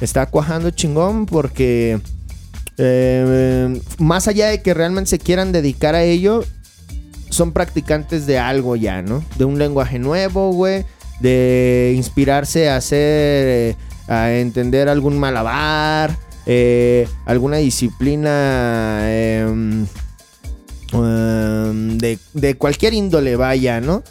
Está 0.00 0.26
cuajando 0.26 0.70
chingón 0.70 1.26
porque 1.26 2.00
eh, 2.78 3.80
más 3.98 4.28
allá 4.28 4.48
de 4.48 4.62
que 4.62 4.74
realmente 4.74 5.10
se 5.10 5.18
quieran 5.18 5.52
dedicar 5.52 5.94
a 5.94 6.02
ello, 6.02 6.44
son 7.32 7.52
practicantes 7.52 8.26
de 8.26 8.38
algo 8.38 8.76
ya, 8.76 9.02
¿no? 9.02 9.24
De 9.36 9.44
un 9.44 9.58
lenguaje 9.58 9.98
nuevo, 9.98 10.52
güey. 10.52 10.84
De 11.20 11.94
inspirarse 11.96 12.68
a 12.68 12.76
hacer, 12.76 12.98
eh, 12.98 13.76
a 14.08 14.32
entender 14.32 14.88
algún 14.88 15.18
malabar, 15.18 16.16
eh, 16.46 17.08
alguna 17.24 17.56
disciplina 17.58 19.00
em, 19.04 19.86
em, 20.92 21.98
de, 21.98 22.18
de 22.34 22.54
cualquier 22.56 22.94
índole, 22.94 23.36
vaya, 23.36 23.80
¿no? 23.80 24.02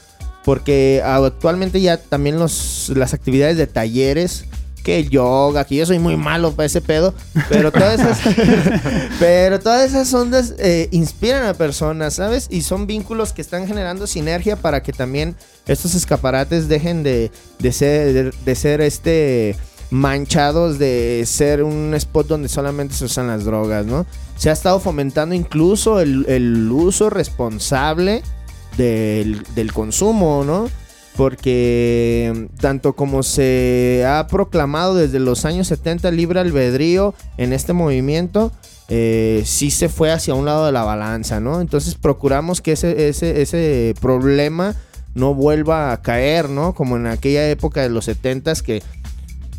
Porque 0.44 1.02
actualmente 1.06 1.82
ya 1.82 1.98
también 1.98 2.40
los, 2.40 2.92
las 2.96 3.14
actividades 3.14 3.58
de 3.58 3.68
talleres, 3.68 4.46
que 4.82 5.00
el 5.00 5.10
yoga, 5.10 5.66
que 5.66 5.76
yo 5.76 5.86
soy 5.86 6.00
muy 6.00 6.18
malo 6.18 6.52
para 6.54 6.66
ese 6.66 6.82
pedo, 6.82 7.14
pero 7.50 7.72
todas 7.72 8.00
esas, 8.00 8.20
pero 9.20 9.60
todas 9.60 9.90
esas 9.90 10.14
ondas 10.14 10.56
eh, 10.58 10.88
inspiran 10.92 11.46
a 11.46 11.54
personas, 11.54 12.16
¿sabes? 12.16 12.48
Y 12.50 12.62
son 12.62 12.88
vínculos 12.88 13.34
que 13.34 13.42
están 13.42 13.68
generando 13.68 14.08
sinergia 14.08 14.56
para 14.56 14.84
que 14.84 14.94
también 14.94 15.36
estos 15.68 15.96
escaparates 15.96 16.68
dejen 16.68 17.04
de, 17.04 17.32
de 17.60 17.72
ser, 17.72 18.14
de, 18.14 18.34
de 18.46 18.56
ser 18.56 18.82
este 18.82 19.56
manchados 19.92 20.80
de 20.80 21.24
ser 21.28 21.64
un 21.64 21.94
spot 21.94 22.26
donde 22.28 22.48
solamente 22.48 22.96
se 22.96 23.06
usan 23.06 23.28
las 23.28 23.44
drogas, 23.44 23.86
¿no? 23.86 24.06
Se 24.38 24.50
ha 24.50 24.54
estado 24.54 24.80
fomentando 24.80 25.36
incluso 25.36 26.00
el, 26.00 26.26
el 26.30 26.72
uso 26.72 27.10
responsable 27.10 28.24
del, 28.78 29.44
del 29.54 29.74
consumo, 29.74 30.44
¿no? 30.46 30.70
Porque 31.16 32.48
tanto 32.60 32.94
como 32.94 33.22
se 33.22 34.06
ha 34.08 34.28
proclamado 34.28 34.96
desde 34.96 35.20
los 35.20 35.46
años 35.46 35.68
70 35.68 36.10
libre 36.12 36.40
albedrío 36.40 37.14
en 37.38 37.54
este 37.54 37.74
movimiento, 37.74 38.52
eh, 38.88 39.44
sí 39.46 39.72
se 39.72 39.90
fue 39.90 40.12
hacia 40.12 40.34
un 40.34 40.46
lado 40.46 40.66
de 40.66 40.72
la 40.72 40.84
balanza, 40.84 41.40
¿no? 41.40 41.62
Entonces 41.62 41.96
procuramos 41.96 42.62
que 42.62 42.74
ese, 42.74 43.10
ese, 43.10 43.42
ese 43.42 43.94
problema 44.00 44.76
no 45.14 45.34
vuelva 45.34 45.92
a 45.92 46.02
caer, 46.02 46.50
¿no? 46.50 46.74
Como 46.74 46.98
en 46.98 47.08
aquella 47.08 47.50
época 47.50 47.82
de 47.82 47.90
los 47.90 48.08
70s 48.08 48.62
que 48.62 48.82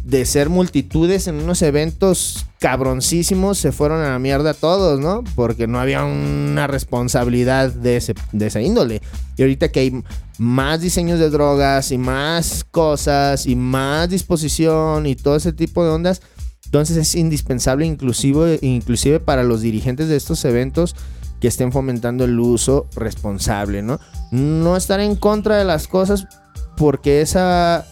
de 0.05 0.25
ser 0.25 0.49
multitudes 0.49 1.29
en 1.29 1.37
unos 1.37 1.63
eventos 1.63 2.47
cabroncísimos 2.63 3.59
se 3.59 3.73
fueron 3.73 4.03
a 4.03 4.11
la 4.11 4.21
mierda 4.21 4.55
todos, 4.55 5.01
¿no? 5.01 5.25
Porque 5.35 5.67
no 5.67 5.81
había 5.81 6.05
una 6.05 6.69
responsabilidad 6.69 7.73
de, 7.73 7.97
ese, 7.97 8.15
de 8.31 8.47
esa 8.47 8.61
índole. 8.61 9.03
Y 9.37 9.43
ahorita 9.43 9.73
que 9.73 9.81
hay 9.81 10.05
más 10.39 10.81
diseños 10.81 11.19
de 11.19 11.29
drogas 11.29 11.91
y 11.91 11.99
más 11.99 12.63
cosas 12.71 13.47
y 13.47 13.57
más 13.57 14.09
disposición 14.11 15.07
y 15.07 15.17
todo 15.17 15.35
ese 15.35 15.53
tipo 15.53 15.83
de 15.83 15.91
ondas, 15.91 16.23
entonces 16.67 16.97
es 16.99 17.17
indispensable 17.17 17.85
inclusive, 17.85 18.61
inclusive 18.63 19.19
para 19.19 19.43
los 19.43 19.61
dirigentes 19.61 20.07
de 20.07 20.15
estos 20.15 20.45
eventos 20.45 20.95
que 21.41 21.49
estén 21.49 21.73
fomentando 21.73 22.25
el 22.25 22.39
uso 22.39 22.87
responsable, 22.95 23.83
¿no? 23.83 23.99
No 24.31 24.77
estar 24.77 25.01
en 25.01 25.17
contra 25.17 25.57
de 25.57 25.65
las 25.65 25.89
cosas 25.89 26.29
porque 26.77 27.23
esa 27.23 27.89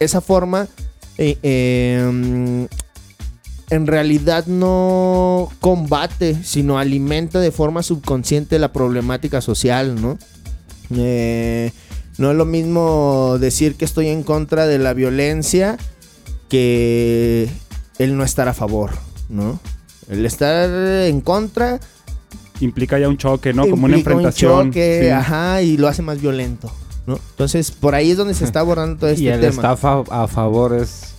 esa 0.00 0.20
forma 0.20 0.66
eh, 1.16 1.38
eh, 1.44 2.66
en 3.70 3.86
realidad 3.86 4.46
no 4.46 5.48
combate, 5.60 6.36
sino 6.44 6.78
alimenta 6.78 7.40
de 7.40 7.50
forma 7.50 7.82
subconsciente 7.82 8.58
la 8.58 8.72
problemática 8.72 9.40
social, 9.40 10.00
¿no? 10.00 10.18
Eh, 10.96 11.72
no 12.18 12.30
es 12.30 12.36
lo 12.36 12.44
mismo 12.44 13.36
decir 13.40 13.74
que 13.74 13.84
estoy 13.84 14.08
en 14.08 14.22
contra 14.22 14.66
de 14.66 14.78
la 14.78 14.94
violencia 14.94 15.76
que 16.48 17.48
el 17.98 18.16
no 18.16 18.24
estar 18.24 18.48
a 18.48 18.54
favor, 18.54 18.92
¿no? 19.28 19.58
El 20.08 20.24
estar 20.26 20.68
en 21.06 21.20
contra 21.20 21.80
Implica 22.60 22.98
ya 22.98 23.08
un 23.08 23.18
choque, 23.18 23.52
¿no? 23.52 23.68
Como 23.68 23.84
una 23.84 23.96
implica 23.98 24.16
un 24.16 24.24
enfrentación. 24.24 24.68
choque, 24.70 25.00
sí. 25.02 25.08
ajá, 25.10 25.60
y 25.60 25.76
lo 25.76 25.88
hace 25.88 26.00
más 26.00 26.18
violento, 26.22 26.72
¿no? 27.06 27.18
Entonces, 27.32 27.70
por 27.70 27.94
ahí 27.94 28.12
es 28.12 28.16
donde 28.16 28.32
se 28.32 28.44
está 28.46 28.60
abordando 28.60 28.96
todo 28.98 29.10
este 29.10 29.24
y 29.24 29.28
el 29.28 29.40
tema. 29.40 29.52
estar 29.56 29.76
fa- 29.76 30.04
a 30.08 30.26
favor 30.26 30.74
es 30.74 31.15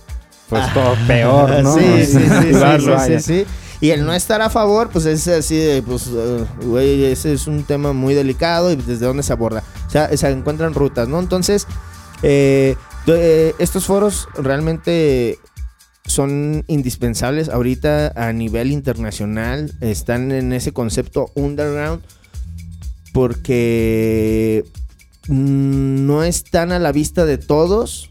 pues 0.48 0.62
Ah. 0.66 0.70
todo 0.74 0.94
peor, 1.06 1.62
¿no? 1.62 1.74
Sí, 1.78 2.04
sí, 2.06 2.12
sí, 2.12 2.18
sí, 2.42 2.48
Claro, 2.50 2.80
sí, 2.82 2.88
vaya. 2.90 3.20
sí, 3.20 3.44
sí. 3.44 3.46
Y 3.80 3.90
el 3.90 4.04
no 4.04 4.12
estar 4.12 4.42
a 4.42 4.50
favor, 4.50 4.88
pues 4.90 5.06
es 5.06 5.28
así 5.28 5.56
de, 5.56 5.82
pues, 5.82 6.08
eh, 6.12 6.44
güey, 6.64 7.04
ese 7.04 7.32
es 7.32 7.46
un 7.46 7.62
tema 7.62 7.92
muy 7.92 8.12
delicado 8.14 8.72
y 8.72 8.76
desde 8.76 9.06
dónde 9.06 9.22
se 9.22 9.32
aborda. 9.32 9.62
O 9.86 9.90
sea, 9.90 10.14
se 10.16 10.28
encuentran 10.30 10.74
rutas, 10.74 11.06
¿no? 11.08 11.20
Entonces, 11.20 11.66
eh, 12.22 12.74
estos 13.58 13.86
foros 13.86 14.28
realmente 14.34 15.38
son 16.06 16.64
indispensables 16.66 17.48
ahorita 17.50 18.12
a 18.16 18.32
nivel 18.32 18.72
internacional. 18.72 19.72
Están 19.80 20.32
en 20.32 20.52
ese 20.52 20.72
concepto 20.72 21.30
underground 21.36 22.02
porque 23.12 24.64
mm, 25.28 26.06
no 26.06 26.22
están 26.24 26.72
a 26.72 26.78
la 26.78 26.92
vista 26.92 27.24
de 27.24 27.38
todos, 27.38 28.10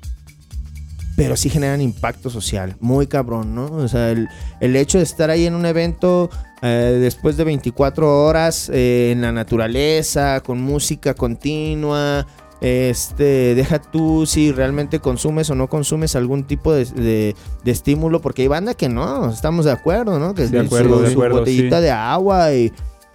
pero 1.17 1.35
sí 1.35 1.49
generan 1.49 1.81
impacto 1.81 2.29
social, 2.29 2.77
muy 2.79 3.07
cabrón, 3.07 3.53
¿no? 3.55 3.65
O 3.65 3.87
sea, 3.89 4.11
el, 4.11 4.29
el 4.61 4.75
hecho 4.77 4.99
de 4.99 5.03
estar 5.03 5.29
ahí 5.31 5.45
en 5.47 5.55
un 5.55 5.65
evento 5.65 6.29
eh, 6.61 6.97
después 7.01 7.35
de 7.37 7.43
24 7.43 8.23
horas 8.25 8.69
eh, 8.71 9.09
en 9.11 9.21
la 9.21 9.31
naturaleza, 9.33 10.39
con 10.41 10.61
música 10.61 11.13
continua. 11.15 12.25
Este, 12.61 13.53
deja 13.55 13.79
tú 13.79 14.25
si 14.25 14.51
realmente 14.51 14.99
consumes 14.99 15.49
o 15.49 15.55
no 15.55 15.67
consumes 15.69 16.15
algún 16.15 16.43
tipo 16.45 16.71
de, 16.73 16.85
de- 16.85 17.35
de 17.63 17.71
estímulo, 17.71 18.21
porque 18.21 18.43
hay 18.43 18.47
banda 18.47 18.73
que 18.75 18.87
no, 18.89 19.29
estamos 19.29 19.65
de 19.65 19.71
acuerdo, 19.71 20.19
¿no? 20.19 20.33
Que 20.35 20.47
De 20.47 20.59
su- 20.61 20.65
acuerdo, 20.65 21.01
de 21.01 21.07
su 21.07 21.13
acuerdo, 21.13 21.39
botellita 21.39 21.77
sí. 21.77 21.83
de 21.83 21.91
agua 21.91 22.53
y, 22.53 22.71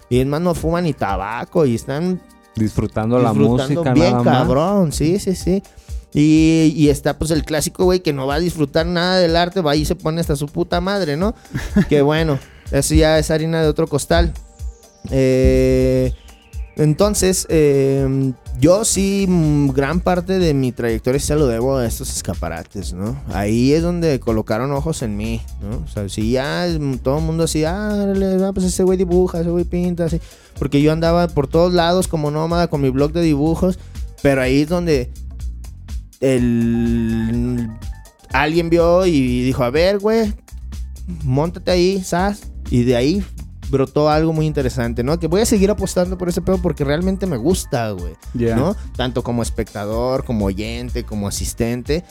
y 0.09 0.19
es 0.19 0.27
más 0.27 0.39
no 0.41 0.53
fuman 0.55 0.83
ni 0.85 0.93
tabaco 0.93 1.65
y 1.65 1.75
están 1.75 2.21
Disfrutando, 2.55 3.17
la 3.19 3.33
música 3.33 3.93
bien 3.93 4.11
nada 4.11 4.23
más. 4.23 4.37
cabrón, 4.39 4.91
sí, 4.91 5.19
sí, 5.19 5.35
sí. 5.35 5.63
Y, 6.13 6.73
y 6.75 6.89
está 6.89 7.17
pues 7.17 7.31
el 7.31 7.43
clásico, 7.43 7.85
güey, 7.85 8.01
que 8.01 8.13
no 8.13 8.27
va 8.27 8.35
a 8.35 8.39
disfrutar 8.39 8.85
nada 8.85 9.17
del 9.17 9.35
arte, 9.35 9.61
va 9.61 9.75
y 9.75 9.85
se 9.85 9.95
pone 9.95 10.21
hasta 10.21 10.35
su 10.35 10.47
puta 10.47 10.79
madre, 10.79 11.17
¿no? 11.17 11.33
que 11.89 12.01
bueno, 12.01 12.39
eso 12.71 12.93
ya 12.95 13.17
es 13.17 13.31
harina 13.31 13.61
de 13.61 13.67
otro 13.67 13.87
costal. 13.87 14.33
Eh, 15.09 16.13
entonces, 16.75 17.45
eh, 17.49 18.33
yo 18.59 18.83
sí, 18.83 19.25
mm, 19.27 19.69
gran 19.69 19.99
parte 19.99 20.39
de 20.39 20.53
mi 20.53 20.71
trayectoria 20.71 21.19
se 21.19 21.35
lo 21.35 21.47
debo 21.47 21.77
a 21.77 21.85
estos 21.85 22.09
escaparates, 22.09 22.93
¿no? 22.93 23.21
Ahí 23.31 23.73
es 23.73 23.83
donde 23.83 24.19
colocaron 24.19 24.71
ojos 24.71 25.03
en 25.03 25.15
mí, 25.15 25.41
¿no? 25.61 25.83
O 25.83 25.87
sea, 25.87 26.09
si 26.09 26.31
ya 26.31 26.67
mm, 26.79 26.97
todo 26.99 27.19
el 27.19 27.25
mundo 27.25 27.43
así, 27.43 27.63
ah, 27.63 27.91
ah, 27.91 28.51
pues 28.53 28.65
ese 28.65 28.83
güey 28.83 28.97
dibuja, 28.97 29.41
ese 29.41 29.49
güey 29.49 29.65
pinta, 29.65 30.05
así. 30.05 30.19
Porque 30.57 30.81
yo 30.81 30.91
andaba 30.91 31.27
por 31.27 31.47
todos 31.47 31.73
lados 31.73 32.07
como 32.07 32.31
nómada 32.31 32.67
con 32.67 32.81
mi 32.81 32.89
blog 32.89 33.11
de 33.11 33.21
dibujos, 33.21 33.77
pero 34.23 34.41
ahí 34.41 34.61
es 34.61 34.69
donde 34.69 35.11
el 36.23 37.69
alguien 38.31 38.69
vio 38.69 39.05
y 39.05 39.43
dijo, 39.43 39.63
a 39.63 39.69
ver, 39.69 39.99
güey, 39.99 40.33
montate 41.23 41.71
ahí, 41.71 42.03
¿sabes? 42.03 42.43
Y 42.69 42.83
de 42.83 42.95
ahí 42.95 43.23
brotó 43.69 44.09
algo 44.09 44.33
muy 44.33 44.45
interesante, 44.45 45.03
¿no? 45.03 45.19
Que 45.19 45.27
voy 45.27 45.41
a 45.41 45.45
seguir 45.45 45.69
apostando 45.71 46.17
por 46.17 46.29
ese 46.29 46.41
pedo 46.41 46.59
porque 46.59 46.83
realmente 46.83 47.25
me 47.25 47.37
gusta, 47.37 47.91
güey. 47.91 48.15
Ya. 48.33 48.55
¿no? 48.55 48.75
Tanto 48.95 49.23
como 49.23 49.41
espectador, 49.41 50.25
como 50.25 50.45
oyente, 50.45 51.03
como 51.03 51.27
asistente. 51.27 52.03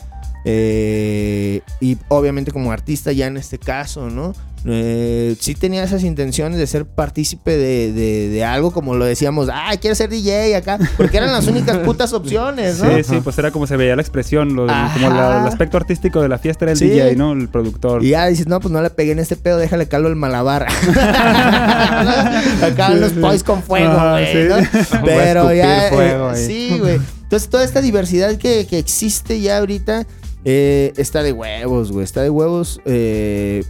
Eh, 0.45 1.61
y 1.80 1.99
obviamente 2.09 2.51
como 2.53 2.72
artista 2.72 3.12
ya 3.12 3.26
en 3.26 3.36
este 3.36 3.59
caso, 3.59 4.11
¿no? 4.11 4.32
Eh, 4.64 5.34
sí 5.40 5.57
tenía 5.57 5.82
esas 5.82 6.05
intenciones 6.05 6.57
de 6.57 6.68
ser 6.68 6.86
partícipe 6.86 7.57
de, 7.57 7.93
de- 7.93 8.28
de 8.28 8.45
algo, 8.45 8.70
como 8.70 8.95
lo 8.95 9.05
decíamos, 9.05 9.49
ah, 9.53 9.72
quiero 9.80 9.97
ser 9.97 10.09
DJ 10.09 10.55
acá, 10.55 10.78
porque 10.97 11.16
eran 11.16 11.32
las 11.32 11.49
únicas 11.49 11.78
putas 11.78 12.12
opciones, 12.12 12.78
¿no? 12.78 12.95
Sí, 12.97 13.03
sí, 13.03 13.20
pues 13.24 13.36
era 13.38 13.51
como 13.51 13.66
se 13.66 13.76
veía 13.76 13.97
la 13.97 14.03
expresión, 14.03 14.55
lo 14.55 14.68
como 14.68 15.11
la- 15.11 15.40
el 15.40 15.49
aspecto 15.49 15.78
artístico 15.78 16.22
de 16.22 16.28
la 16.28 16.38
fiesta 16.38 16.64
era 16.64 16.72
el 16.72 16.78
Sí. 16.78 16.88
DJ, 16.90 17.16
¿no? 17.16 17.32
El 17.32 17.49
productor. 17.49 18.05
Y 18.05 18.11
ya 18.11 18.26
dices, 18.26 18.47
no, 18.47 18.61
pues 18.61 18.70
no 18.70 18.80
le 18.80 18.90
pegué 18.90 19.11
en 19.11 19.18
este 19.18 19.34
pedo, 19.34 19.59
déjale 19.59 19.88
calo 19.88 20.07
el 20.09 20.14
malabar. 20.14 20.68
Acá 22.62 22.90
los 22.90 23.14
boys 23.18 23.43
con 23.43 23.62
fuego, 23.62 23.93
güey, 24.11 24.26
sí. 24.32 24.49
¿no? 24.49 24.57
Pero 25.05 25.53
ya. 25.53 25.88
fuego 25.90 26.32
eh, 26.32 26.36
sí, 26.47 26.76
güey. 26.78 27.01
Entonces, 27.22 27.49
toda 27.49 27.64
esta 27.64 27.80
diversidad 27.80 28.36
que, 28.36 28.66
que 28.68 28.78
existe 28.78 29.40
ya 29.40 29.59
ahorita 29.59 30.07
eh, 30.45 30.93
está 30.97 31.22
de 31.22 31.32
huevos, 31.32 31.93
güey. 31.93 32.05
Está 32.05 32.22
de 32.22 32.30
huevos. 32.30 32.80
eh, 32.84 33.64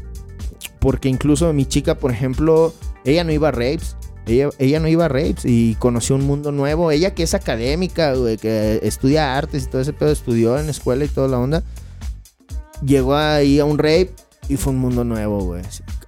porque 0.81 1.09
incluso 1.09 1.53
mi 1.53 1.64
chica, 1.64 1.97
por 1.97 2.11
ejemplo, 2.11 2.73
ella 3.05 3.23
no 3.25 3.31
iba 3.33 3.49
a 3.49 3.53
rapes. 3.53 3.97
Ella, 4.27 4.79
no 4.81 4.87
iba 4.89 5.05
a 5.05 5.09
rapes 5.09 5.45
y 5.45 5.75
conoció 5.77 6.14
un 6.16 6.27
mundo 6.27 6.53
nuevo. 6.53 6.91
Ella 6.93 7.12
que 7.14 7.23
es 7.25 7.35
académica, 7.35 8.14
güey, 8.14 8.37
que 8.37 8.79
estudia 8.83 9.37
artes 9.37 9.64
y 9.64 9.66
todo 9.66 9.81
ese 9.81 9.93
pedo, 9.93 10.11
estudió 10.11 10.59
en 10.59 10.66
la 10.66 10.70
escuela 10.73 11.05
y 11.05 11.09
toda 11.09 11.29
la 11.29 11.39
onda. 11.39 11.62
Llegó 12.85 13.14
ahí 13.16 13.59
a 13.61 13.64
un 13.64 13.79
rape 13.79 14.12
y 14.49 14.57
fue 14.57 14.73
un 14.73 14.79
mundo 14.81 15.05
nuevo, 15.05 15.41
güey. 15.45 15.62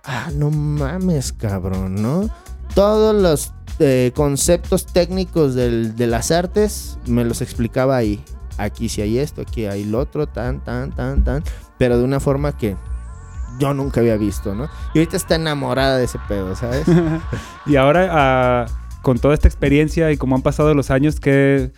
Ah, 0.04 0.30
no 0.34 0.50
mames, 0.50 1.32
cabrón, 1.32 2.00
¿no? 2.02 2.28
Todos 2.74 3.14
los 3.14 3.52
eh, 3.80 4.12
conceptos 4.14 4.86
técnicos 4.86 5.54
del- 5.54 5.96
de 5.96 6.06
las 6.06 6.30
artes 6.30 6.98
me 7.06 7.24
los 7.24 7.42
explicaba 7.42 7.96
ahí. 7.96 8.22
Aquí 8.58 8.88
sí 8.88 9.00
hay 9.02 9.18
esto, 9.18 9.42
aquí 9.42 9.66
hay 9.66 9.84
lo 9.84 9.98
otro, 9.98 10.26
tan, 10.28 10.60
tan, 10.62 10.92
tan, 10.92 11.24
tan. 11.24 11.42
Pero 11.78 11.98
de 11.98 12.04
una 12.04 12.20
forma 12.20 12.56
que 12.56 12.76
yo 13.58 13.74
nunca 13.74 14.00
había 14.00 14.16
visto, 14.16 14.54
¿no? 14.54 14.64
Y 14.94 14.98
ahorita 14.98 15.16
está 15.16 15.34
enamorada 15.36 15.96
de 15.98 16.04
ese 16.04 16.18
pedo, 16.28 16.54
¿sabes? 16.56 16.84
Y 17.66 17.76
ahora, 17.76 18.08
ah, 18.12 18.66
con 19.02 19.18
toda 19.18 19.34
esta 19.34 19.48
experiencia 19.48 20.10
y 20.12 20.16
como 20.16 20.36
han 20.36 20.42
pasado 20.42 20.72
los 20.74 20.90
años, 20.90 21.18
¿qué, 21.20 21.72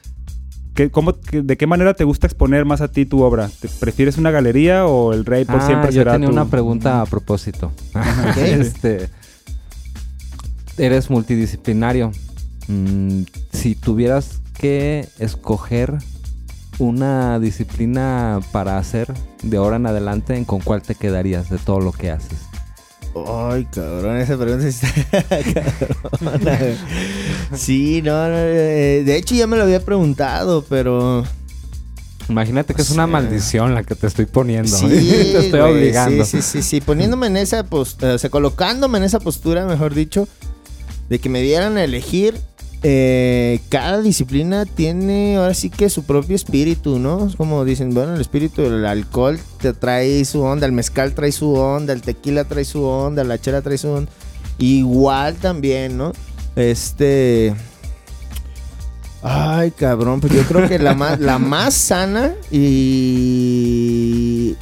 qué- 0.74 0.91
cómo, 0.91 1.18
qué- 1.20 1.43
¿de 1.43 1.57
qué 1.57 1.66
manera 1.66 1.95
te 1.95 2.05
gusta 2.05 2.27
exponer 2.27 2.64
más 2.64 2.81
a 2.81 2.89
ti 2.89 3.07
tu 3.07 3.22
obra? 3.22 3.49
¿Te 3.61 3.68
prefieres 3.68 4.18
una 4.18 4.31
galería 4.31 4.87
o 4.87 5.12
el 5.12 5.24
rey 5.24 5.45
por 5.45 5.57
Ah, 5.61 5.66
siempre 5.66 5.93
yo 5.93 6.01
será 6.03 6.12
tenía 6.12 6.29
tu- 6.29 6.33
una 6.35 6.45
pregunta 6.47 7.01
a 7.01 7.07
propósito. 7.07 7.72
Ok. 7.95 8.37
este, 8.37 9.09
eres 10.79 11.11
multidisciplinario. 11.11 12.11
Mm, 12.68 13.22
si 13.53 13.74
tuvieras 13.77 14.41
que 14.59 15.09
escoger 15.18 15.99
una 16.79 17.39
disciplina 17.39 18.41
para 18.53 18.79
hacer 18.79 19.12
de 19.43 19.57
ahora 19.57 19.77
en 19.77 19.87
adelante, 19.87 20.43
¿con 20.47 20.61
cuál 20.61 20.83
te 20.83 20.95
quedarías 20.95 21.51
de 21.51 21.59
todo 21.59 21.81
lo 21.81 21.93
que 21.93 22.11
haces? 22.11 22.39
Ay, 23.27 23.66
cabrón, 23.72 24.18
esa 24.18 24.37
pregunta 24.37 24.70
sí 24.70 24.87
está 24.87 25.62
cabrona. 26.20 26.59
Sí, 27.55 28.03
no, 28.03 28.29
no, 28.29 28.37
eh, 28.37 29.03
de 29.05 29.16
hecho 29.16 29.35
ya 29.35 29.47
me 29.47 29.57
lo 29.57 29.62
había 29.62 29.85
preguntado, 29.85 30.64
pero... 30.68 31.24
Imagínate 32.29 32.74
que 32.74 32.83
es 32.83 32.91
una 32.91 33.07
maldición 33.07 33.74
la 33.74 33.85
que 33.85 33.95
te 33.95 34.09
estoy 34.09 34.27
poniendo. 34.27 34.77
Sí, 34.77 34.89
te 34.89 35.39
estoy 35.39 35.61
güey, 35.61 35.72
obligando. 35.72 36.24
Sí, 36.24 36.43
sí, 36.43 36.61
sí, 36.61 36.62
sí, 36.62 36.81
poniéndome 36.81 37.29
en 37.29 37.37
esa 37.37 37.64
postura, 37.64 38.14
o 38.14 38.18
sea, 38.18 38.31
colocándome 38.31 38.99
en 38.99 39.05
esa 39.05 39.20
postura, 39.20 39.64
mejor 39.64 39.95
dicho, 39.95 40.27
de 41.09 41.18
que 41.20 41.29
me 41.29 41.41
dieran 41.41 41.77
a 41.77 41.85
elegir. 41.85 42.35
Eh, 42.83 43.61
cada 43.68 44.01
disciplina 44.01 44.64
tiene 44.64 45.37
ahora 45.37 45.55
sí 45.55 45.70
que 45.70 45.89
su 45.89 46.05
propio 46.05 46.37
espíritu, 46.37 46.99
¿no? 46.99 47.27
Es 47.27 47.37
como 47.37 47.64
dicen, 47.64 47.95
bueno, 47.95 48.14
el 48.14 48.20
espíritu 48.20 48.62
del 48.62 48.85
alcohol 48.85 49.39
te 49.61 49.72
trae 49.72 50.24
su 50.24 50.43
onda, 50.43 50.66
el 50.66 50.72
mezcal 50.72 51.14
trae 51.14 51.33
su 51.33 51.55
onda, 51.55 51.93
el 51.93 52.03
tequila 52.03 52.45
trae 52.45 52.64
su 52.64 52.85
onda, 52.85 53.24
la 53.24 53.41
chela 53.41 53.62
trae 53.62 53.79
su 53.79 53.89
onda. 53.89 54.12
Igual 54.59 55.37
también, 55.37 55.97
¿no? 55.97 56.12
Este. 56.55 57.55
Ay, 59.22 59.72
cabrón, 59.72 60.20
pues 60.20 60.33
yo 60.33 60.43
creo 60.43 60.68
que 60.68 60.79
la 60.79 60.95
más, 60.95 61.18
la 61.18 61.39
más 61.39 61.74
sana 61.74 62.35
y 62.51 64.55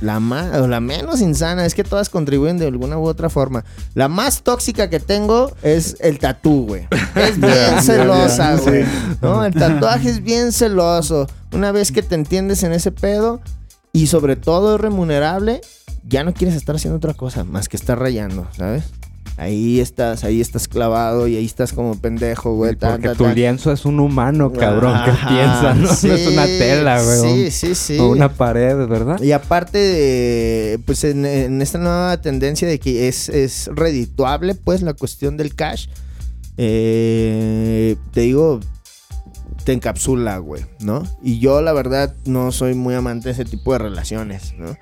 la 0.00 0.20
más 0.20 0.56
o 0.56 0.68
la 0.68 0.80
menos 0.80 1.20
insana 1.20 1.66
es 1.66 1.74
que 1.74 1.84
todas 1.84 2.08
contribuyen 2.08 2.58
de 2.58 2.66
alguna 2.66 2.98
u 2.98 3.06
otra 3.06 3.28
forma. 3.28 3.64
La 3.94 4.08
más 4.08 4.42
tóxica 4.42 4.90
que 4.90 5.00
tengo 5.00 5.52
es 5.62 5.96
el 6.00 6.18
tatú, 6.18 6.66
güey. 6.66 6.86
Es 7.14 7.38
bien 7.40 7.82
celosa, 7.82 8.56
güey. 8.56 8.84
No, 9.20 9.44
el 9.44 9.54
tatuaje 9.54 10.10
es 10.10 10.22
bien 10.22 10.52
celoso. 10.52 11.26
Una 11.52 11.72
vez 11.72 11.92
que 11.92 12.02
te 12.02 12.14
entiendes 12.14 12.62
en 12.62 12.72
ese 12.72 12.92
pedo 12.92 13.40
y 13.92 14.06
sobre 14.06 14.36
todo 14.36 14.76
es 14.76 14.80
remunerable, 14.80 15.60
ya 16.04 16.24
no 16.24 16.32
quieres 16.32 16.56
estar 16.56 16.76
haciendo 16.76 16.98
otra 16.98 17.14
cosa 17.14 17.44
más 17.44 17.68
que 17.68 17.76
estar 17.76 17.98
rayando, 17.98 18.46
¿sabes? 18.56 18.84
Ahí 19.38 19.78
estás, 19.78 20.24
ahí 20.24 20.40
estás 20.40 20.66
clavado 20.66 21.28
y 21.28 21.36
ahí 21.36 21.44
estás 21.44 21.72
como 21.72 21.96
pendejo, 21.96 22.56
güey. 22.56 22.74
tan, 22.74 22.90
Porque 22.92 23.08
tan, 23.08 23.16
tu 23.16 23.22
tan. 23.24 23.34
lienzo 23.36 23.70
es 23.72 23.84
un 23.84 24.00
humano, 24.00 24.52
cabrón. 24.52 24.98
¿Qué 25.04 25.10
Ajá, 25.12 25.28
piensas? 25.28 25.76
No, 25.76 26.08
No 26.08 26.14
es 26.16 26.26
una 26.26 26.44
tela, 26.46 27.00
güey. 27.02 27.20
Sí, 27.20 27.50
sí, 27.52 27.74
sí. 27.76 27.98
O 28.00 28.08
una 28.10 28.28
pared, 28.34 28.76
¿verdad? 28.88 29.22
Y 29.22 29.30
aparte 29.30 29.78
de, 29.78 30.80
pues 30.84 31.04
en, 31.04 31.24
en 31.24 31.62
esta 31.62 31.78
nueva 31.78 32.20
tendencia 32.20 32.66
de 32.66 32.80
que 32.80 33.06
es, 33.06 33.28
es 33.28 33.70
redituable, 33.72 34.56
pues 34.56 34.82
la 34.82 34.94
cuestión 34.94 35.36
del 35.36 35.54
cash, 35.54 35.86
eh, 36.56 37.94
te 38.12 38.22
digo, 38.22 38.58
te 39.62 39.72
encapsula, 39.72 40.38
güey, 40.38 40.64
¿no? 40.80 41.04
Y 41.22 41.38
yo 41.38 41.62
la 41.62 41.72
verdad 41.72 42.12
no 42.24 42.50
soy 42.50 42.74
muy 42.74 42.94
amante 42.96 43.28
de 43.28 43.32
ese 43.34 43.44
tipo 43.44 43.72
de 43.72 43.78
relaciones, 43.78 44.54
¿no? 44.58 44.76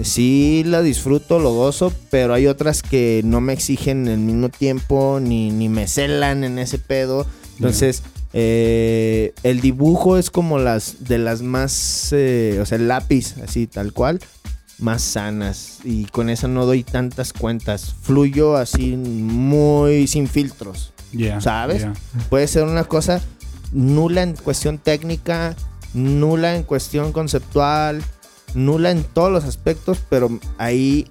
Sí 0.00 0.62
la 0.64 0.80
disfruto, 0.80 1.38
lo 1.38 1.52
gozo, 1.52 1.92
pero 2.10 2.32
hay 2.32 2.46
otras 2.46 2.82
que 2.82 3.20
no 3.24 3.40
me 3.40 3.52
exigen 3.52 4.08
el 4.08 4.18
mismo 4.18 4.48
tiempo, 4.48 5.18
ni, 5.20 5.50
ni 5.50 5.68
me 5.68 5.86
celan 5.86 6.44
en 6.44 6.58
ese 6.58 6.78
pedo. 6.78 7.26
Entonces, 7.56 8.02
eh, 8.32 9.34
el 9.42 9.60
dibujo 9.60 10.16
es 10.16 10.30
como 10.30 10.58
las 10.58 11.04
de 11.04 11.18
las 11.18 11.42
más, 11.42 12.08
eh, 12.12 12.58
o 12.60 12.66
sea, 12.66 12.78
el 12.78 12.88
lápiz, 12.88 13.36
así 13.44 13.66
tal 13.66 13.92
cual, 13.92 14.20
más 14.78 15.02
sanas. 15.02 15.80
Y 15.84 16.06
con 16.06 16.30
eso 16.30 16.48
no 16.48 16.64
doy 16.64 16.84
tantas 16.84 17.32
cuentas. 17.32 17.94
Fluyo 18.02 18.56
así 18.56 18.96
muy 18.96 20.06
sin 20.06 20.26
filtros. 20.26 20.92
¿Sabes? 21.40 21.86
Puede 22.30 22.48
ser 22.48 22.64
una 22.64 22.84
cosa 22.84 23.20
nula 23.70 24.22
en 24.22 24.34
cuestión 24.34 24.78
técnica, 24.78 25.54
nula 25.92 26.56
en 26.56 26.62
cuestión 26.62 27.12
conceptual, 27.12 28.02
nula 28.54 28.90
en 28.90 29.04
todos 29.04 29.30
los 29.30 29.44
aspectos, 29.44 29.98
pero 30.08 30.28
ahí 30.58 31.08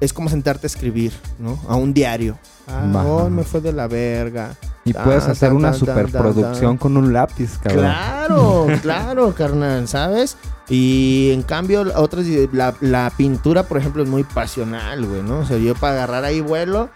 es 0.00 0.12
como 0.12 0.28
sentarte 0.28 0.66
a 0.66 0.68
escribir, 0.68 1.12
¿no? 1.38 1.58
A 1.68 1.76
un 1.76 1.94
diario. 1.94 2.38
Ah, 2.66 3.04
hoy 3.06 3.30
me 3.30 3.42
fue 3.42 3.60
de 3.60 3.72
la 3.72 3.86
verga. 3.88 4.56
Y 4.84 4.92
Tan, 4.92 5.04
puedes 5.04 5.24
hacer 5.24 5.50
tan, 5.50 5.56
una 5.56 5.70
tan, 5.70 5.78
superproducción 5.78 6.76
con 6.76 6.96
un 6.96 7.12
lápiz, 7.12 7.58
cabrón. 7.62 7.84
Claro, 7.84 8.66
claro, 8.82 9.34
carnal, 9.34 9.86
¿sabes? 9.86 10.36
Y 10.68 11.30
en 11.32 11.42
cambio, 11.42 11.84
otras, 11.96 12.26
la, 12.52 12.74
la 12.80 13.12
pintura, 13.16 13.62
por 13.64 13.78
ejemplo, 13.78 14.02
es 14.02 14.08
muy 14.08 14.24
pasional, 14.24 15.04
güey, 15.06 15.22
¿no? 15.22 15.40
O 15.40 15.46
sea, 15.46 15.58
yo 15.58 15.74
para 15.74 15.94
agarrar 15.94 16.24
ahí 16.24 16.40
vuelo 16.40 16.88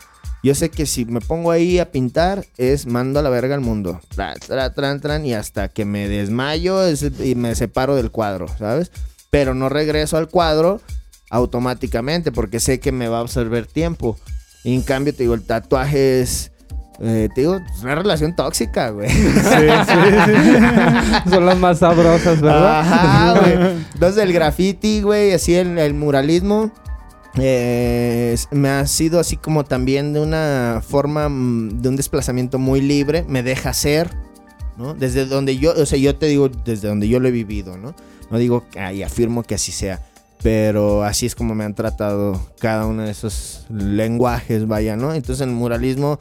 Yo 0.43 0.55
sé 0.55 0.71
que 0.71 0.87
si 0.87 1.05
me 1.05 1.21
pongo 1.21 1.51
ahí 1.51 1.79
a 1.79 1.91
pintar, 1.91 2.45
es 2.57 2.87
mando 2.87 3.19
a 3.21 3.23
la 3.23 3.31
verga 3.31 3.55
al 3.55 3.61
mundo. 3.61 4.01
Tra, 4.15 4.35
tra, 4.35 4.73
tran, 4.75 5.01
tran, 5.01 5.25
y 5.27 5.35
hasta 5.35 5.69
que 5.69 5.85
me 5.85 6.09
desmayo 6.09 6.83
es- 6.85 7.03
y 7.21 7.35
me 7.35 7.55
separo 7.55 7.95
del 7.97 8.11
cuadro, 8.11 8.47
¿sabes? 8.59 8.91
Pero 9.31 9.55
no 9.55 9.69
regreso 9.69 10.17
al 10.17 10.29
cuadro 10.29 10.81
automáticamente 11.31 12.33
porque 12.33 12.61
sé 12.61 12.81
que 12.81 12.93
me 12.93 13.09
va 13.09 13.19
a 13.19 13.23
absorber 13.23 13.67
tiempo. 13.67 14.17
Y 14.65 14.75
en 14.75 14.83
cambio, 14.83 15.15
te 15.15 15.25
digo, 15.25 15.35
el 15.35 15.43
tatuaje 15.43 16.21
es. 16.21 16.53
eh, 17.01 17.29
te 17.35 17.43
digo, 17.43 17.57
es 17.77 17.83
una 17.83 17.95
relación 17.97 18.35
tóxica, 18.35 18.91
güey. 18.91 19.11
Sí, 19.11 19.23
sí, 19.27 21.27
Son 21.31 21.47
las 21.47 21.59
más 21.59 21.79
sabrosas, 21.81 22.41
¿verdad? 22.41 22.81
Ajá, 22.81 23.41
güey. 23.41 23.53
Entonces, 23.95 24.23
el 24.23 24.33
graffiti, 24.33 25.03
güey, 25.03 25.33
así 25.33 25.55
el, 25.55 25.79
el 25.79 25.95
muralismo. 25.95 26.73
eh, 27.39 28.37
me 28.51 28.69
ha 28.71 28.87
sido 28.87 29.21
así 29.21 29.37
como 29.37 29.65
también 29.65 30.13
de 30.13 30.21
una 30.21 30.83
forma 30.87 31.29
mm, 31.29 31.83
de 31.83 31.89
un 31.89 31.97
desplazamiento 31.97 32.59
muy 32.59 32.81
libre, 32.81 33.25
me 33.29 33.43
deja 33.43 33.73
ser, 33.75 34.11
¿no? 34.77 34.95
Desde 34.95 35.27
donde 35.27 35.59
yo, 35.59 35.73
o 35.77 35.87
sea, 35.87 35.99
yo 35.99 36.17
te 36.17 36.27
digo, 36.27 36.49
desde 36.49 36.89
donde 36.89 37.09
yo 37.09 37.21
lo 37.21 37.29
he 37.29 37.33
vivido, 37.33 37.77
¿no? 37.77 37.95
No 38.31 38.39
digo, 38.39 38.65
y 38.95 39.03
afirmo 39.03 39.43
que 39.43 39.55
así 39.55 39.73
sea, 39.73 40.01
pero 40.43 41.03
así 41.05 41.27
es 41.27 41.35
como 41.35 41.55
me 41.55 41.65
han 41.65 41.75
tratado 41.75 42.41
cada 42.59 42.87
uno 42.87 43.03
de 43.03 43.11
esos 43.11 43.67
lenguajes, 43.71 44.67
vaya, 44.67 44.97
¿no? 44.97 45.15
Entonces, 45.15 45.47
el 45.47 45.53
muralismo 45.53 46.19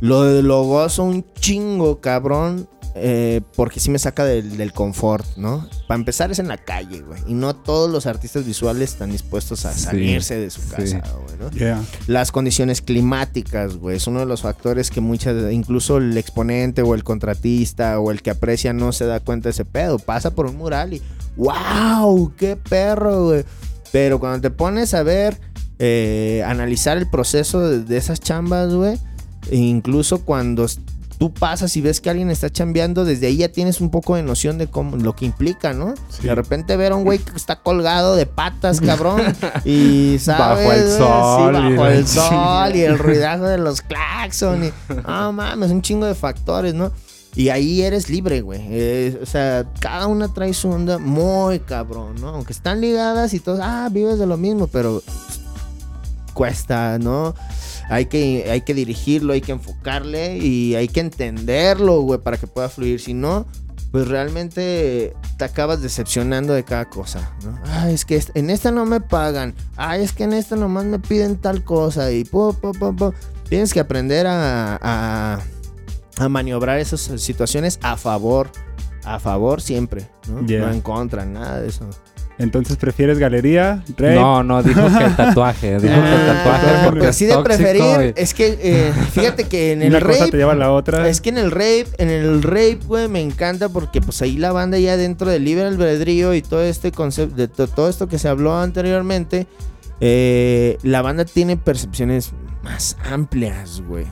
lo, 0.00 0.42
lo 0.42 0.62
gozo 0.64 1.04
un 1.04 1.24
chingo, 1.40 2.00
cabrón. 2.00 2.68
eh, 3.00 3.42
porque 3.54 3.78
sí 3.78 3.90
me 3.90 3.98
saca 3.98 4.24
del, 4.24 4.56
del 4.56 4.72
confort, 4.72 5.24
¿no? 5.36 5.68
Para 5.86 5.98
empezar 5.98 6.30
es 6.32 6.38
en 6.40 6.48
la 6.48 6.56
calle, 6.56 7.00
güey. 7.02 7.20
Y 7.28 7.34
no 7.34 7.54
todos 7.54 7.88
los 7.90 8.06
artistas 8.06 8.44
visuales 8.44 8.90
están 8.92 9.12
dispuestos 9.12 9.66
a 9.66 9.72
Sí, 9.72 9.80
salirse 9.84 10.36
de 10.36 10.50
su 10.50 10.60
sí. 10.62 10.68
casa, 10.70 11.02
güey, 11.24 11.38
¿no? 11.38 11.50
Yeah. 11.50 11.84
Las 12.08 12.32
condiciones 12.32 12.80
climáticas, 12.82 13.76
güey, 13.76 13.96
es 13.98 14.06
uno 14.08 14.20
de 14.20 14.26
los 14.26 14.42
factores 14.42 14.90
que 14.90 15.00
muchas, 15.00 15.52
incluso 15.52 15.98
el 15.98 16.16
exponente 16.16 16.82
o 16.82 16.94
el 16.94 17.04
contratista 17.04 18.00
o 18.00 18.10
el 18.10 18.20
que 18.22 18.30
aprecia 18.30 18.72
no 18.72 18.90
se 18.92 19.06
da 19.06 19.20
cuenta 19.20 19.48
de 19.48 19.52
ese 19.52 19.64
pedo. 19.64 19.98
Pasa 20.00 20.34
por 20.34 20.46
un 20.46 20.56
mural 20.56 20.94
y 20.94 21.02
¡wow! 21.38 22.32
¡Qué 22.36 22.56
perro, 22.56 23.24
güey! 23.26 23.44
Pero 23.90 24.20
cuando 24.20 24.40
te 24.42 24.50
pones 24.50 24.92
a 24.92 25.02
ver, 25.02 25.40
eh, 25.78 26.44
analizar 26.46 26.98
el 26.98 27.08
proceso 27.08 27.60
de, 27.60 27.80
de 27.80 27.96
esas 27.96 28.20
chambas, 28.20 28.74
güey, 28.74 28.98
incluso 29.50 30.24
cuando 30.24 30.66
tú 31.18 31.32
pasas 31.32 31.76
y 31.76 31.80
ves 31.80 32.00
que 32.00 32.10
alguien 32.10 32.30
está 32.30 32.48
chambeando, 32.48 33.04
desde 33.04 33.26
ahí 33.26 33.38
ya 33.38 33.48
tienes 33.48 33.80
un 33.80 33.90
poco 33.90 34.16
de 34.16 34.22
noción 34.22 34.56
de 34.56 34.68
cómo, 34.68 34.96
lo 34.96 35.14
que 35.16 35.26
implica, 35.26 35.72
¿no? 35.72 35.94
Sí. 36.08 36.22
De 36.26 36.34
repente 36.34 36.76
ver 36.76 36.92
a 36.92 36.96
un 36.96 37.04
güey 37.04 37.18
que 37.18 37.36
está 37.36 37.56
colgado 37.56 38.14
de 38.14 38.26
patas, 38.26 38.80
cabrón, 38.86 39.22
y 39.64 40.18
sabes, 40.20 40.66
Bajo 40.66 40.72
el 40.72 40.90
sí, 40.90 40.96
sol 40.96 41.50
y 41.50 41.76
bajo 41.76 41.84
la 41.84 41.94
el 41.94 42.06
sol 42.06 42.76
y 42.76 42.80
el 42.82 42.98
ruidazo 42.98 43.44
de 43.44 43.58
los 43.58 43.82
claxon 43.82 44.64
y 44.64 44.72
no 45.06 45.32
mames, 45.32 45.70
un 45.70 45.82
chingo 45.82 46.06
de 46.06 46.14
factores, 46.14 46.74
¿no? 46.74 46.92
Y 47.34 47.50
ahí 47.50 47.82
eres 47.82 48.10
libre, 48.10 48.40
güey. 48.40 49.16
O 49.22 49.26
sea, 49.26 49.70
cada 49.80 50.06
una 50.06 50.32
trae 50.32 50.52
su 50.54 50.68
onda 50.70 50.98
muy 50.98 51.60
cabrón, 51.60 52.16
¿no? 52.20 52.28
Aunque 52.30 52.52
están 52.52 52.80
ligadas 52.80 53.34
y 53.34 53.40
todos, 53.40 53.60
ah, 53.62 53.88
vives 53.92 54.18
de 54.18 54.26
lo 54.26 54.36
mismo, 54.36 54.66
pero 54.66 55.02
cuesta, 56.34 56.98
¿no? 56.98 57.34
Hay 57.90 58.06
que, 58.06 58.50
hay 58.50 58.62
que 58.62 58.74
dirigirlo, 58.74 59.32
hay 59.32 59.40
que 59.40 59.52
enfocarle 59.52 60.38
y 60.38 60.74
hay 60.74 60.88
que 60.88 61.00
entenderlo, 61.00 62.00
güey, 62.02 62.20
para 62.20 62.36
que 62.36 62.46
pueda 62.46 62.68
fluir. 62.68 63.00
Si 63.00 63.14
no, 63.14 63.46
pues 63.90 64.06
realmente 64.08 65.14
te 65.38 65.44
acabas 65.44 65.80
decepcionando 65.80 66.52
de 66.52 66.64
cada 66.64 66.90
cosa, 66.90 67.32
¿no? 67.42 67.58
Ah, 67.66 67.90
es 67.90 68.04
que 68.04 68.22
en 68.34 68.50
esta 68.50 68.70
no 68.70 68.84
me 68.84 69.00
pagan. 69.00 69.54
Ah, 69.76 69.96
es 69.96 70.12
que 70.12 70.24
en 70.24 70.32
esta 70.32 70.56
nomás 70.56 70.84
me 70.84 70.98
piden 70.98 71.36
tal 71.36 71.64
cosa 71.64 72.12
y 72.12 72.24
pu, 72.24 72.54
pu, 72.54 72.72
pu, 72.72 72.94
pu. 72.94 73.14
Tienes 73.48 73.72
que 73.72 73.80
aprender 73.80 74.26
a, 74.28 75.40
a 76.18 76.28
maniobrar 76.28 76.78
esas 76.78 77.00
situaciones 77.16 77.78
a 77.82 77.96
favor. 77.96 78.50
A 79.04 79.18
favor 79.20 79.60
siempre, 79.62 80.06
¿no? 80.28 80.46
Yeah. 80.46 80.66
No 80.66 80.72
en 80.72 80.80
contra, 80.80 81.24
nada 81.24 81.60
de 81.60 81.68
eso. 81.68 81.88
Entonces, 82.40 82.76
¿prefieres 82.76 83.18
galería? 83.18 83.82
Rey? 83.96 84.16
No, 84.16 84.44
no, 84.44 84.62
dijo 84.62 84.80
que 84.96 85.04
el 85.04 85.16
tatuaje. 85.16 85.72
Dijo 85.80 85.80
que 85.80 85.88
el 86.14 86.30
Ah, 86.30 86.34
tatuaje 86.44 86.84
porque 86.84 86.98
pues 87.00 87.10
es 87.10 87.16
sí 87.16 87.26
de 87.26 87.38
preferir. 87.42 88.14
y- 88.16 88.20
Es 88.20 88.32
que 88.34 88.58
eh, 88.62 88.92
fíjate 89.12 89.44
que 89.48 89.72
en 89.72 89.82
el 89.82 89.88
Una 89.88 90.00
cosa 90.00 90.18
rape 90.20 90.30
te 90.30 90.36
lleva 90.36 90.52
a 90.52 90.56
la 90.56 90.70
otra. 90.72 91.08
es 91.08 91.20
que 91.20 91.30
en 91.30 91.38
el 91.38 91.50
rape, 91.50 91.86
en 91.98 92.10
el 92.10 92.42
rape, 92.44 92.78
güey, 92.86 93.08
me 93.08 93.20
encanta 93.22 93.68
porque 93.70 94.00
pues 94.00 94.22
ahí 94.22 94.36
la 94.36 94.52
banda 94.52 94.78
ya 94.78 94.96
dentro 94.96 95.28
del 95.30 95.44
libre 95.44 95.64
albedrío 95.64 96.32
y 96.34 96.42
todo 96.42 96.62
este 96.62 96.92
concepto, 96.92 97.34
de 97.34 97.48
to- 97.48 97.66
todo 97.66 97.88
esto 97.88 98.06
que 98.08 98.18
se 98.20 98.28
habló 98.28 98.56
anteriormente, 98.56 99.48
eh, 100.00 100.78
la 100.82 101.02
banda 101.02 101.24
tiene 101.24 101.56
percepciones 101.56 102.32
más 102.62 102.96
amplias, 103.10 103.82
güey. 103.88 104.06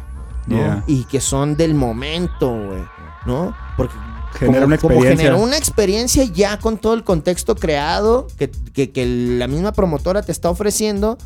¿No? 0.47 0.57
Yeah. 0.57 0.84
Y 0.86 1.05
que 1.05 1.20
son 1.20 1.57
del 1.57 1.74
momento, 1.74 2.49
güey. 2.51 2.82
¿No? 3.26 3.55
Porque 3.76 3.94
Genera 4.38 4.61
como, 4.62 4.66
una 4.66 4.78
como 4.78 5.03
generó 5.03 5.38
una 5.38 5.57
experiencia 5.57 6.24
ya 6.24 6.59
con 6.59 6.76
todo 6.78 6.92
el 6.94 7.05
contexto 7.05 7.55
creado 7.55 8.26
que, 8.38 8.51
que- 8.74 8.90
que 8.92 9.07
la 9.07 9.47
misma 9.49 9.72
promotora 9.72 10.22
te 10.22 10.30
está 10.32 10.51
ofreciendo. 10.51 11.16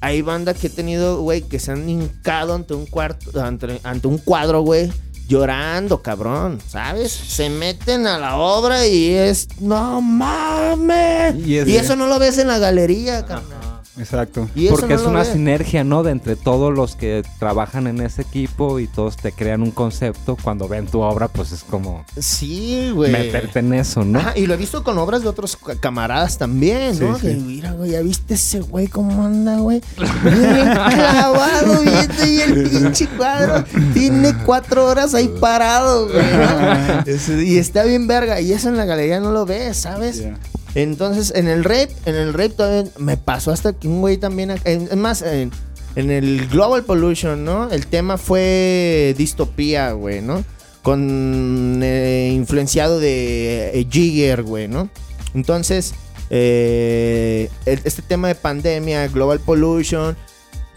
Hay 0.00 0.20
banda 0.20 0.52
que 0.52 0.66
he 0.66 0.70
tenido, 0.70 1.20
güey, 1.20 1.42
que 1.42 1.60
se 1.60 1.70
han 1.70 1.88
hincado 1.88 2.54
ante 2.54 2.74
un 2.74 2.86
cuarto, 2.86 3.40
ante, 3.40 3.80
ante 3.84 4.08
un 4.08 4.18
cuadro, 4.18 4.62
güey, 4.62 4.92
llorando, 5.28 6.02
cabrón, 6.02 6.58
¿sabes? 6.66 7.12
Se 7.12 7.48
meten 7.48 8.08
a 8.08 8.18
la 8.18 8.36
obra 8.36 8.84
y 8.84 9.10
es, 9.10 9.46
no 9.60 10.00
mames. 10.02 11.36
Y 11.46 11.54
Y, 11.60 11.76
eso 11.76 11.94
no 11.94 12.08
lo 12.08 12.18
ves 12.18 12.36
en 12.38 12.48
la 12.48 12.58
galería, 12.58 13.24
carnal. 13.24 13.71
Exacto. 13.98 14.48
Y 14.54 14.68
Porque 14.68 14.94
no 14.94 15.00
es 15.00 15.06
una 15.06 15.24
sinergia, 15.24 15.84
¿no? 15.84 16.02
De 16.02 16.12
entre 16.12 16.34
todos 16.34 16.72
los 16.72 16.96
que 16.96 17.22
trabajan 17.38 17.86
en 17.86 18.00
ese 18.00 18.22
equipo 18.22 18.78
y 18.80 18.86
todos 18.86 19.16
te 19.18 19.32
crean 19.32 19.62
un 19.62 19.70
concepto. 19.70 20.36
Cuando 20.42 20.66
ven 20.66 20.86
tu 20.86 21.00
obra, 21.02 21.28
pues 21.28 21.52
es 21.52 21.62
como 21.62 22.02
Sí, 22.18 22.90
güey. 22.94 23.12
meterte 23.12 23.58
en 23.58 23.74
eso, 23.74 24.02
¿no? 24.04 24.18
Ajá, 24.20 24.32
y 24.36 24.46
lo 24.46 24.54
he 24.54 24.56
visto 24.56 24.82
con 24.82 24.96
obras 24.96 25.22
de 25.22 25.28
otros 25.28 25.56
ca- 25.56 25.76
camaradas 25.76 26.38
también, 26.38 26.98
¿no? 26.98 27.16
Sí, 27.16 27.20
Que, 27.22 27.34
sí. 27.34 27.40
mira, 27.40 27.72
güey, 27.72 27.90
¿ya 27.90 28.00
viste 28.00 28.34
ese 28.34 28.60
güey 28.60 28.86
cómo 28.88 29.26
anda, 29.26 29.58
güey? 29.58 29.82
Bien 30.24 30.70
clavado, 30.72 31.80
viendo 31.82 32.26
y 32.26 32.40
el 32.40 32.68
pinche 32.70 33.06
cuadro. 33.08 33.64
Tiene 33.92 34.34
cuatro 34.46 34.86
horas 34.86 35.12
ahí 35.14 35.28
parado, 35.38 36.08
güey. 36.08 36.24
y 37.46 37.58
está 37.58 37.84
bien 37.84 38.06
verga. 38.06 38.40
Y 38.40 38.52
eso 38.52 38.68
en 38.70 38.76
la 38.78 38.84
galería 38.86 39.20
no 39.20 39.32
lo 39.32 39.44
ves, 39.44 39.76
¿sabes? 39.76 40.18
Yeah. 40.20 40.38
Entonces, 40.74 41.32
en 41.34 41.48
el 41.48 41.64
rape, 41.64 41.90
en 42.06 42.14
el 42.14 42.32
rape 42.32 42.50
todavía 42.50 42.90
me 42.98 43.16
pasó 43.16 43.50
hasta 43.50 43.72
que 43.72 43.88
un 43.88 44.00
güey 44.00 44.16
también. 44.16 44.50
Es 44.64 44.96
más, 44.96 45.22
en, 45.22 45.50
el 45.94 46.48
Global 46.48 46.84
Pollution, 46.84 47.44
¿no? 47.44 47.70
El 47.70 47.86
tema 47.86 48.16
fue 48.16 49.14
distopía, 49.18 49.92
güey, 49.92 50.22
¿no? 50.22 50.44
Con 50.82 51.80
eh, 51.82 52.32
influenciado 52.34 52.98
de 52.98 53.78
eh, 53.78 53.86
Jigger, 53.90 54.42
güey, 54.42 54.68
¿no? 54.68 54.88
Entonces, 55.34 55.94
eh, 56.30 57.50
este 57.66 58.00
tema 58.02 58.28
de 58.28 58.34
pandemia, 58.34 59.06
Global 59.08 59.40
Pollution, 59.40 60.16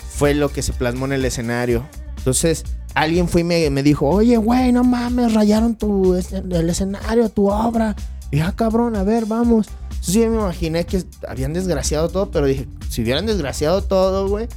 fue 0.10 0.34
lo 0.34 0.50
que 0.50 0.62
se 0.62 0.74
plasmó 0.74 1.06
en 1.06 1.14
el 1.14 1.26
escenario. 1.26 1.88
Entonces, 2.18 2.66
alguien 2.94 3.30
fue 3.30 3.42
y 3.42 3.44
me, 3.44 3.84
dijo, 3.84 4.08
oye, 4.10 4.36
güey, 4.38 4.72
no 4.72 4.84
mames, 4.84 5.34
rayaron 5.34 5.76
tu, 5.76 6.16
es- 6.16 6.34
el 6.34 6.70
escenario, 6.70 7.30
tu 7.30 7.50
obra. 7.50 7.96
Y 8.32 8.40
ah, 8.40 8.54
cabrón, 8.56 8.96
a 8.96 9.04
ver, 9.04 9.26
vamos. 9.26 9.68
Entonces 10.08 10.22
yo 10.24 10.30
me 10.30 10.38
imaginé 10.38 10.86
que 10.86 11.04
habían 11.28 11.54
desgraciado 11.54 12.10
todo, 12.10 12.30
pero 12.30 12.46
dije, 12.46 12.68
si 12.90 13.02
hubieran 13.02 13.26
desgraciado 13.26 13.82
todo, 13.82 14.28
güey, 14.28 14.48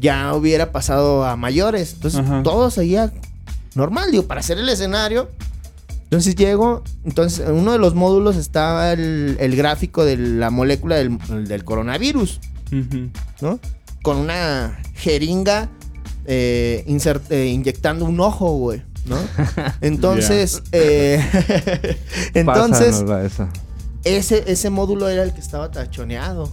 ya 0.00 0.34
hubiera 0.34 0.72
pasado 0.72 1.24
a 1.24 1.36
mayores. 1.36 1.92
Entonces 1.94 2.18
Ajá. 2.20 2.42
todo 2.42 2.70
seguía 2.72 3.12
normal, 3.76 4.10
digo, 4.10 4.24
para 4.24 4.40
hacer 4.40 4.58
el 4.58 4.68
escenario. 4.68 5.30
Entonces 6.04 6.34
llego, 6.34 6.82
entonces 7.04 7.46
en 7.46 7.54
uno 7.54 7.70
de 7.70 7.78
los 7.78 7.94
módulos 7.94 8.34
estaba 8.34 8.92
el, 8.92 9.36
el 9.38 9.54
gráfico 9.54 10.04
de 10.04 10.16
la 10.16 10.50
molécula 10.50 10.96
del, 10.96 11.18
del 11.46 11.64
coronavirus. 11.64 12.40
¿no? 13.40 13.60
Con 14.02 14.16
una 14.16 14.80
jeringa 14.94 15.68
eh, 16.26 16.84
insert- 16.88 17.30
eh, 17.30 17.46
inyectando 17.46 18.06
un 18.06 18.18
ojo, 18.18 18.56
güey, 18.56 18.82
¿no? 19.06 19.16
Entonces, 19.80 20.62
eh, 20.72 21.24
entonces 22.34 22.96
Pásanosla 23.02 23.24
esa. 23.24 23.48
Ese, 24.04 24.44
ese 24.46 24.70
módulo 24.70 25.08
era 25.08 25.22
el 25.22 25.32
que 25.32 25.40
estaba 25.40 25.70
tachoneado. 25.70 26.50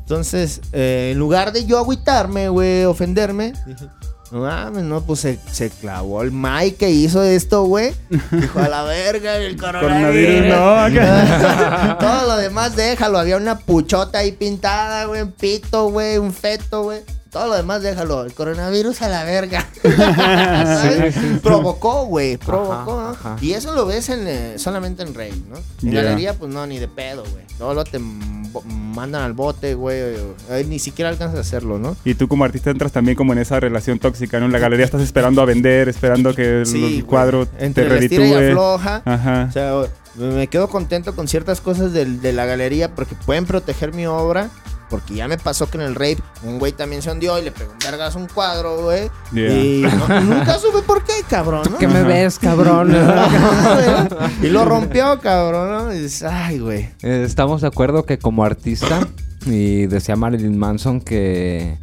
Entonces, 0.00 0.60
eh, 0.72 1.10
en 1.12 1.18
lugar 1.18 1.52
de 1.52 1.66
yo 1.66 1.78
agüitarme, 1.78 2.48
güey, 2.48 2.84
ofenderme, 2.86 3.52
dije, 3.66 3.88
no 4.30 4.40
mames, 4.40 4.84
no, 4.84 5.02
pues 5.02 5.20
se, 5.20 5.38
se 5.52 5.68
clavó 5.70 6.22
el 6.22 6.32
Mike 6.32 6.76
que 6.76 6.90
hizo 6.90 7.22
esto, 7.22 7.64
güey. 7.64 7.94
Dijo, 8.30 8.58
a 8.58 8.68
la 8.68 8.82
verga, 8.84 9.36
el 9.36 9.56
Coronavirus, 9.56 10.52
coronavirus. 10.54 11.02
no. 11.02 11.98
Todo 11.98 12.26
lo 12.26 12.36
demás 12.36 12.74
déjalo. 12.76 13.18
Había 13.18 13.36
una 13.36 13.58
puchota 13.58 14.18
ahí 14.18 14.32
pintada, 14.32 15.04
güey, 15.06 15.22
un 15.22 15.32
pito, 15.32 15.90
güey, 15.90 16.18
un 16.18 16.32
feto, 16.32 16.84
güey. 16.84 17.00
Todo 17.30 17.48
lo 17.48 17.54
demás 17.54 17.82
déjalo. 17.82 18.24
El 18.24 18.32
coronavirus 18.32 19.02
a 19.02 19.08
la 19.08 19.24
verga. 19.24 19.66
¿Sabes? 19.84 21.14
Provocó, 21.42 22.06
güey. 22.06 22.36
Provocó. 22.36 22.92
¿no? 23.02 23.08
ajá. 23.10 23.36
Y 23.40 23.52
eso 23.52 23.74
lo 23.74 23.86
ves 23.86 24.08
en, 24.08 24.26
eh, 24.26 24.54
solamente 24.58 25.02
en 25.02 25.14
Rey, 25.14 25.44
¿no? 25.48 25.56
En 25.86 25.94
galería, 25.94 26.34
pues 26.34 26.52
no, 26.52 26.66
ni 26.66 26.78
de 26.78 26.88
pedo, 26.88 27.24
güey. 27.30 27.44
Luego 27.58 27.74
lo 27.74 27.84
te 27.84 27.98
mandan 27.98 29.22
al 29.22 29.32
bote, 29.34 29.74
güey. 29.74 29.96
eh, 29.98 30.64
Ni 30.66 30.78
siquiera 30.78 31.10
alcanzas 31.10 31.36
a 31.38 31.40
hacerlo, 31.40 31.78
¿no? 31.78 31.96
Y 32.04 32.14
tú 32.14 32.28
como 32.28 32.44
artista 32.44 32.70
entras 32.70 32.92
también 32.92 33.16
como 33.16 33.32
en 33.32 33.40
esa 33.40 33.60
relación 33.60 33.98
tóxica, 33.98 34.38
¿no? 34.40 34.46
En 34.46 34.52
la 34.52 34.58
galería 34.58 34.84
estás 34.86 35.02
esperando 35.02 35.42
a 35.42 35.44
vender, 35.44 35.88
esperando 35.88 36.34
que 36.34 36.62
Sí, 36.64 36.98
el 36.98 37.04
cuadro 37.04 37.46
Entre 37.58 37.84
te 37.88 38.04
estira 38.04 38.26
y 38.26 38.32
reditúe. 38.32 38.48
afloja. 38.52 39.02
Ajá. 39.04 39.46
O 39.48 39.52
sea, 39.52 39.72
me 40.16 40.46
quedo 40.48 40.68
contento 40.68 41.14
con 41.14 41.28
ciertas 41.28 41.60
cosas 41.60 41.92
de, 41.92 42.32
la 42.32 42.46
galería 42.46 42.94
porque 42.94 43.14
pueden 43.26 43.44
proteger 43.46 43.92
mi 43.94 44.06
obra. 44.06 44.48
Porque 44.90 45.14
ya 45.14 45.28
me 45.28 45.36
pasó 45.36 45.68
que 45.68 45.76
en 45.76 45.82
el 45.84 45.94
rape 45.94 46.18
un 46.42 46.58
güey 46.58 46.72
también 46.72 47.02
se 47.02 47.10
hundió 47.10 47.38
y 47.38 47.42
le 47.42 47.50
pegó 47.52 47.72
un 47.72 47.78
vergas 47.78 48.14
a 48.16 48.18
un 48.18 48.26
cuadro, 48.26 48.82
güey. 48.82 49.10
Yeah. 49.32 49.52
Y 49.52 49.82
no- 49.82 50.20
nunca 50.22 50.58
supe 50.58 50.80
por 50.82 51.04
qué, 51.04 51.12
cabrón, 51.28 51.62
¿no? 51.70 51.78
¿Qué 51.78 51.86
me 51.88 52.02
ves, 52.02 52.38
cabrón? 52.38 52.90
y 54.42 54.46
lo 54.48 54.64
rompió, 54.64 55.18
cabrón, 55.20 55.70
¿no? 55.88 55.94
Y 55.94 55.98
dices, 56.00 56.22
ay, 56.24 56.58
güey. 56.58 56.88
Eh, 57.02 57.22
Estamos 57.26 57.60
de 57.60 57.66
acuerdo 57.68 58.04
que 58.04 58.18
como 58.18 58.44
artista, 58.44 59.06
y 59.46 59.86
decía 59.86 60.16
Marilyn 60.16 60.58
Manson 60.58 61.00
que 61.00 61.78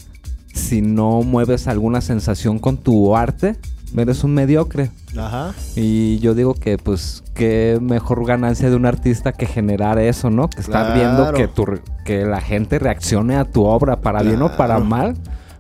si 0.54 0.82
no 0.82 1.22
mueves 1.22 1.68
alguna 1.68 2.02
sensación 2.02 2.60
con 2.60 2.78
tu 2.78 3.16
arte, 3.16 3.56
eres 3.98 4.24
un 4.24 4.34
mediocre. 4.34 4.92
Ajá. 5.18 5.54
Y 5.76 6.20
yo 6.20 6.34
digo 6.34 6.54
que, 6.54 6.78
pues, 6.78 7.24
qué 7.34 7.78
mejor 7.82 8.26
ganancia 8.26 8.70
de 8.70 8.76
un 8.76 8.86
artista 8.86 9.32
que 9.32 9.46
generar 9.46 10.00
eso, 10.00 10.30
¿no? 10.30 10.50
Que 10.50 10.62
estar 10.62 10.94
Claro. 10.94 11.00
viendo 11.00 11.34
que, 11.34 11.48
tu, 11.48 11.66
que 12.04 12.26
la 12.26 12.42
gente 12.42 12.80
reaccione 12.80 13.36
a 13.38 13.46
tu 13.46 13.66
obra 13.66 14.02
para 14.02 14.22
bien 14.24 14.42
o 14.42 14.56
para 14.58 14.80
mal. 14.80 15.16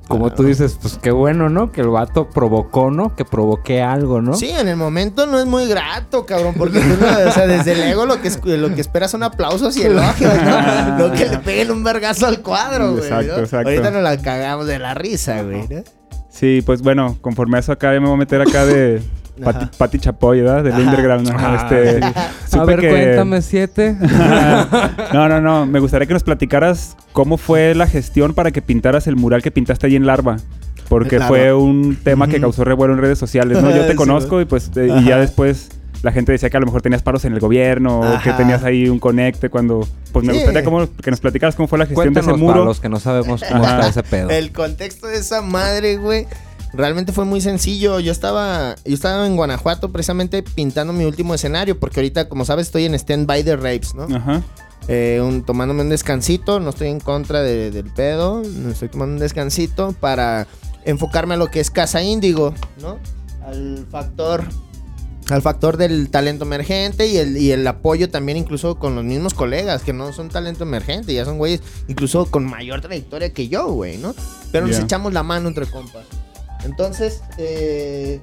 Como 0.08 0.32
tú 0.32 0.44
dices, 0.44 0.78
pues 0.80 1.00
qué 1.02 1.10
bueno, 1.10 1.50
¿no? 1.50 1.72
Que 1.72 1.82
el 1.82 1.88
vato 1.90 2.30
provocó, 2.30 2.92
¿no? 2.92 3.16
Que 3.16 3.26
provoque 3.26 3.82
algo, 3.82 4.22
¿no? 4.22 4.36
Sí, 4.36 4.52
en 4.52 4.68
el 4.68 4.76
momento 4.76 5.26
no 5.26 5.40
es 5.40 5.48
muy 5.48 5.68
grato, 5.68 6.28
cabrón, 6.28 6.54
porque 6.56 6.80
tú 6.80 6.90
no- 7.02 7.28
o 7.28 7.32
sea, 7.32 7.48
desde 7.48 7.72
el 7.72 7.82
ego 7.82 8.06
lo 8.06 8.22
que, 8.22 8.28
es- 8.28 8.40
lo 8.46 8.76
que 8.76 8.82
esperas 8.82 9.10
son 9.10 9.24
aplausos 9.24 9.76
y 9.78 9.82
elogios, 9.82 10.32
¿no? 10.44 10.98
No 11.00 11.12
que 11.12 11.26
le 11.28 11.40
peguen 11.40 11.72
un 11.72 11.84
vergazo 11.84 12.28
al 12.28 12.42
cuadro, 12.44 12.92
güey. 12.92 13.04
Exacto, 13.04 13.32
¿no? 13.38 13.40
exacto. 13.40 13.68
Ahorita 13.70 13.90
nos 13.90 14.04
la 14.04 14.18
cagamos 14.22 14.68
de 14.68 14.78
la 14.78 14.94
risa, 14.94 15.42
güey, 15.42 15.68
¿no? 15.70 15.84
Sí, 16.38 16.62
pues 16.66 16.82
bueno, 16.82 17.18
conforme 17.22 17.56
a 17.56 17.60
eso 17.62 17.72
acá 17.72 17.94
ya 17.94 18.00
me 18.02 18.08
voy 18.08 18.16
a 18.16 18.18
meter 18.20 18.42
acá 18.42 18.66
de 18.66 19.02
Pati, 19.78 20.00
Chapoy, 20.00 20.42
¿verdad? 20.42 20.64
Del 20.66 20.74
Ajá. 20.74 20.82
underground. 20.84 21.30
ajá, 21.30 21.54
Ah, 21.54 21.56
este, 21.64 22.04
a 22.06 22.48
supe 22.48 22.66
ver, 22.66 22.80
que- 22.82 22.90
cuéntame 22.90 23.42
siete. 23.42 23.96
no, 25.14 25.30
no, 25.30 25.42
no. 25.42 25.66
Me 25.66 25.80
gustaría 25.80 26.08
que 26.08 26.14
nos 26.14 26.24
platicaras 26.24 26.96
cómo 27.14 27.38
fue 27.38 27.74
la 27.76 27.88
gestión 27.88 28.34
para 28.34 28.52
que 28.52 28.62
pintaras 28.62 29.08
el 29.08 29.16
mural 29.16 29.42
que 29.42 29.52
pintaste 29.52 29.88
allí 29.88 29.96
en 29.96 30.06
Larva. 30.06 30.38
Porque 30.90 31.20
fue 31.20 31.52
un 31.54 31.96
tema 31.96 32.28
que 32.28 32.40
causó 32.40 32.64
revuelo 32.64 32.94
en 32.94 33.00
redes 33.00 33.18
sociales, 33.18 33.62
¿no? 33.62 33.76
Yo 33.76 33.86
te 33.88 33.96
conozco 33.96 34.40
y 34.42 34.46
pues 34.46 34.70
eh, 34.76 34.86
y 34.88 35.04
ya 35.06 35.14
Ajá. 35.16 35.20
después 35.22 35.70
la 36.06 36.12
gente 36.12 36.32
decía 36.32 36.50
que 36.50 36.58
a 36.58 36.60
lo 36.60 36.68
mejor 36.68 36.82
tenías 36.82 37.02
paros 37.02 37.26
en 37.26 37.34
el 37.34 37.40
gobierno 37.40 38.00
o 38.00 38.22
que 38.22 38.30
Ajá. 38.30 38.38
tenías 38.38 38.64
ahí 38.64 38.88
un 38.88 39.00
conecte 39.00 39.50
cuando... 39.50 39.88
Pues 40.14 40.24
me 40.24 40.34
Sí. 40.34 40.40
gustaría 40.40 40.64
cómo- 40.64 40.88
que 41.02 41.10
nos 41.12 41.20
platicaras 41.20 41.56
cómo 41.56 41.68
fue 41.68 41.80
la 41.80 41.88
gestión 41.88 42.14
de 42.14 42.20
ese 42.20 42.28
para 42.30 42.38
muro. 42.38 42.64
los 42.64 42.80
que 42.80 42.88
no 42.90 43.00
sabemos 43.00 43.44
cómo 43.44 43.64
Ajá. 43.64 43.78
está 43.88 43.90
ese 43.90 44.04
pedo. 44.04 44.30
El 44.30 44.52
contexto 44.54 45.08
de 45.08 45.18
esa 45.18 45.42
madre, 45.42 45.98
güey, 45.98 46.28
realmente 46.74 47.12
fue 47.12 47.26
muy 47.26 47.42
sencillo. 47.42 48.00
Yo 48.00 48.12
estaba, 48.12 48.76
yo 48.86 48.94
estaba 48.94 49.26
en 49.26 49.36
Guanajuato 49.36 49.92
precisamente 49.92 50.44
pintando 50.44 50.94
mi 50.94 51.06
último 51.06 51.34
escenario, 51.34 51.80
porque 51.80 52.00
ahorita, 52.00 52.30
como 52.30 52.46
sabes, 52.46 52.68
estoy 52.68 52.86
en 52.86 52.94
stand-by 52.94 53.42
de 53.44 53.56
Rapes, 53.56 53.96
¿no? 53.96 54.04
Ajá. 54.16 54.42
Eh, 54.88 55.20
un- 55.24 55.44
tomándome 55.44 55.82
un 55.82 55.90
descansito, 55.90 56.60
no 56.60 56.70
estoy 56.70 56.90
en 56.90 57.00
contra 57.00 57.42
de- 57.42 57.72
del 57.72 57.92
pedo, 57.92 58.44
no 58.44 58.70
estoy 58.70 58.90
tomando 58.90 59.14
un 59.16 59.20
descansito 59.20 59.94
para 60.00 60.46
enfocarme 60.86 61.34
a 61.34 61.38
lo 61.38 61.48
que 61.48 61.60
es 61.60 61.72
Casa 61.72 62.04
Índigo, 62.04 62.54
¿no? 62.80 63.00
Al 63.44 63.88
factor 63.90 64.44
al 65.30 65.42
factor 65.42 65.78
del 65.78 66.10
talento 66.10 66.46
emergente 66.46 67.08
y 67.08 67.18
el, 67.18 67.38
y 67.38 67.52
el 67.52 67.66
apoyo 67.68 68.10
también 68.10 68.38
incluso 68.38 68.78
con 68.78 68.96
los 68.96 69.04
mismos 69.04 69.34
colegas 69.34 69.82
que 69.82 69.94
no 69.94 70.14
son 70.14 70.30
talento 70.30 70.64
emergente, 70.64 71.14
ya 71.14 71.26
son 71.26 71.38
güeyes 71.38 71.62
incluso 71.88 72.26
con 72.28 72.46
mayor 72.46 72.82
trayectoria 72.82 73.34
que 73.34 73.48
yo, 73.48 73.68
güey, 73.68 73.98
¿no? 73.98 74.14
Pero 74.52 74.68
nos 74.68 74.80
echamos 74.80 75.14
la 75.14 75.24
mano 75.24 75.48
entre 75.48 75.66
compas. 75.66 76.06
Entonces, 76.64 77.22
eh, 77.38 78.20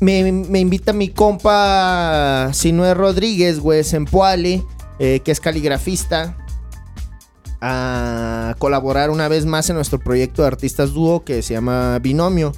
me, 0.00 0.30
me 0.32 0.60
invita 0.60 0.92
mi 0.92 1.08
compa 1.08 2.50
Sinue 2.52 2.94
Rodríguez, 2.94 3.60
güey, 3.60 3.84
Sempoali, 3.84 4.64
eh, 4.98 5.20
que 5.20 5.32
es 5.32 5.40
caligrafista, 5.40 6.36
a 7.60 8.54
colaborar 8.58 9.10
una 9.10 9.28
vez 9.28 9.46
más 9.46 9.68
en 9.70 9.76
nuestro 9.76 9.98
proyecto 9.98 10.42
de 10.42 10.48
artistas 10.48 10.92
dúo 10.92 11.24
que 11.24 11.42
se 11.42 11.54
llama 11.54 11.98
Binomio. 11.98 12.52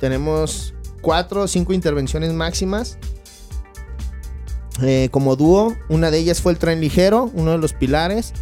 Tenemos 0.00 0.74
cuatro 1.06 1.42
o 1.42 1.46
cinco 1.48 1.72
intervenciones 1.72 2.32
máximas. 2.32 2.98
eh, 4.82 5.08
como 5.12 5.36
dúo, 5.36 5.74
una 5.88 6.10
de 6.10 6.18
ellas 6.18 6.40
fue 6.42 6.50
el 6.52 6.58
tren 6.58 6.80
ligero, 6.80 7.30
uno 7.34 7.52
de 7.52 7.58
los 7.58 7.72
pilares. 7.72 8.32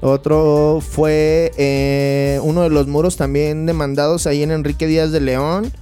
Otro 0.00 0.80
fue 0.80 1.50
eh, 1.58 2.38
uno 2.44 2.62
de 2.62 2.70
los 2.70 2.86
muros 2.86 3.16
también 3.16 3.66
demandados 3.66 4.26
ahí 4.28 4.42
en 4.44 4.52
Enrique 4.52 4.86
Díaz 4.86 5.10
de 5.10 5.20
León. 5.20 5.72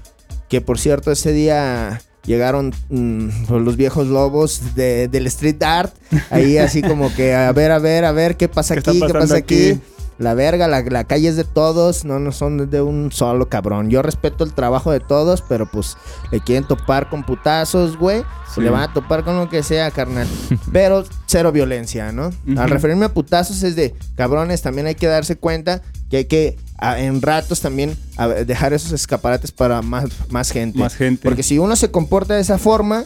Que 0.49 0.61
por 0.62 0.79
cierto, 0.79 1.12
ese 1.12 1.33
día 1.33 2.01
llegaron 2.25 2.72
mm, 2.89 3.29
los 3.53 3.77
viejos 3.77 4.07
lobos 4.07 4.75
de- 4.75 5.09
del 5.09 5.27
street 5.27 5.62
art. 5.62 5.95
Ahí 6.31 6.57
así 6.59 6.81
como 6.81 7.14
que 7.14 7.35
a 7.35 7.53
ver, 7.53 7.70
a 7.70 7.79
ver, 7.79 8.05
a 8.07 8.12
ver 8.12 8.37
qué 8.39 8.49
pasa 8.49 8.75
¿Qué 8.75 8.81
aquí, 8.81 9.01
qué 9.07 9.12
pasa 9.12 9.37
aquí. 9.37 9.70
aquí? 9.72 9.81
La 10.18 10.34
verga, 10.34 10.68
la, 10.68 10.82
la 10.82 11.04
calle 11.04 11.28
es 11.28 11.36
de 11.36 11.42
todos, 11.44 12.04
no, 12.04 12.18
no 12.20 12.30
son 12.30 12.70
de 12.70 12.80
un 12.82 13.10
solo 13.10 13.48
cabrón. 13.48 13.90
Yo 13.90 14.00
respeto 14.02 14.44
el 14.44 14.54
trabajo 14.54 14.92
de 14.92 15.00
todos, 15.00 15.42
pero 15.42 15.66
pues 15.66 15.96
le 16.30 16.40
quieren 16.40 16.64
topar 16.68 17.08
con 17.10 17.24
putazos, 17.24 17.96
güey. 17.98 18.22
Sí. 18.54 18.60
Le 18.60 18.70
van 18.70 18.82
a 18.82 18.92
topar 18.92 19.24
con 19.24 19.36
lo 19.36 19.48
que 19.48 19.64
sea, 19.64 19.90
carnal. 19.90 20.28
Pero 20.72 21.04
cero 21.26 21.50
violencia, 21.50 22.12
¿no? 22.12 22.30
Al 22.56 22.70
referirme 22.70 23.06
a 23.06 23.08
putazos 23.12 23.62
es 23.64 23.74
de, 23.74 23.94
cabrones, 24.14 24.62
también 24.62 24.86
hay 24.86 24.94
que 24.94 25.08
darse 25.08 25.34
cuenta 25.36 25.82
que 26.08 26.18
hay 26.18 26.24
que 26.26 26.56
a- 26.78 27.00
en 27.00 27.20
ratos 27.20 27.60
también 27.60 27.96
a- 28.16 28.28
dejar 28.28 28.72
esos 28.72 28.92
escaparates 28.92 29.50
para 29.50 29.82
más, 29.82 30.04
más 30.30 30.52
gente. 30.52 30.78
Más 30.78 30.94
gente. 30.94 31.22
Porque 31.24 31.42
si 31.42 31.58
uno 31.58 31.74
se 31.74 31.90
comporta 31.90 32.34
de 32.34 32.40
esa 32.42 32.58
forma, 32.58 33.04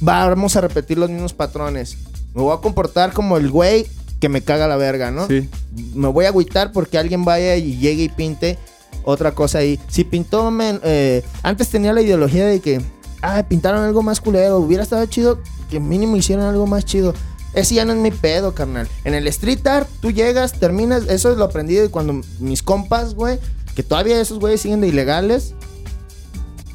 vamos 0.00 0.56
a 0.56 0.60
repetir 0.60 0.98
los 0.98 1.10
mismos 1.10 1.32
patrones. 1.32 1.96
Me 2.34 2.42
voy 2.42 2.56
a 2.56 2.60
comportar 2.60 3.12
como 3.12 3.36
el 3.36 3.50
güey 3.50 3.86
que 4.20 4.28
me 4.28 4.42
caga 4.42 4.66
la 4.68 4.76
verga, 4.76 5.10
¿no? 5.10 5.26
Sí. 5.26 5.48
Me 5.94 6.08
voy 6.08 6.24
a 6.24 6.28
agüitar 6.28 6.72
porque 6.72 6.98
alguien 6.98 7.24
vaya 7.24 7.56
y 7.56 7.78
llegue 7.78 8.04
y 8.04 8.08
pinte 8.08 8.58
otra 9.04 9.32
cosa 9.32 9.58
ahí. 9.58 9.78
Si 9.88 10.04
pintó, 10.04 10.50
men, 10.50 10.80
eh, 10.84 11.22
antes 11.42 11.68
tenía 11.68 11.92
la 11.92 12.02
ideología 12.02 12.46
de 12.46 12.60
que, 12.60 12.80
ah, 13.22 13.44
pintaron 13.48 13.82
algo 13.82 14.02
más 14.02 14.20
culero, 14.20 14.58
hubiera 14.58 14.82
estado 14.82 15.04
chido 15.06 15.40
que 15.70 15.80
mínimo 15.80 16.16
hicieran 16.16 16.46
algo 16.46 16.66
más 16.66 16.84
chido. 16.84 17.14
Ese 17.54 17.74
ya 17.74 17.84
no 17.84 17.92
es 17.92 17.98
mi 17.98 18.10
pedo, 18.10 18.54
carnal. 18.54 18.88
En 19.04 19.14
el 19.14 19.26
street 19.28 19.66
art, 19.66 19.88
tú 20.00 20.10
llegas, 20.10 20.52
terminas, 20.52 21.04
eso 21.08 21.30
es 21.30 21.38
lo 21.38 21.44
aprendí 21.44 21.74
de 21.74 21.88
cuando 21.88 22.20
mis 22.38 22.62
compas, 22.62 23.14
güey, 23.14 23.38
que 23.74 23.82
todavía 23.82 24.20
esos 24.20 24.38
güeyes 24.38 24.60
siguen 24.60 24.80
de 24.80 24.88
ilegales. 24.88 25.54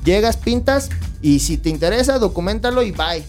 Llegas, 0.04 0.38
pintas 0.38 0.90
y 1.22 1.40
si 1.40 1.58
te 1.58 1.70
interesa, 1.70 2.20
documentalo 2.20 2.82
y 2.82 2.92
bye. 2.92 3.24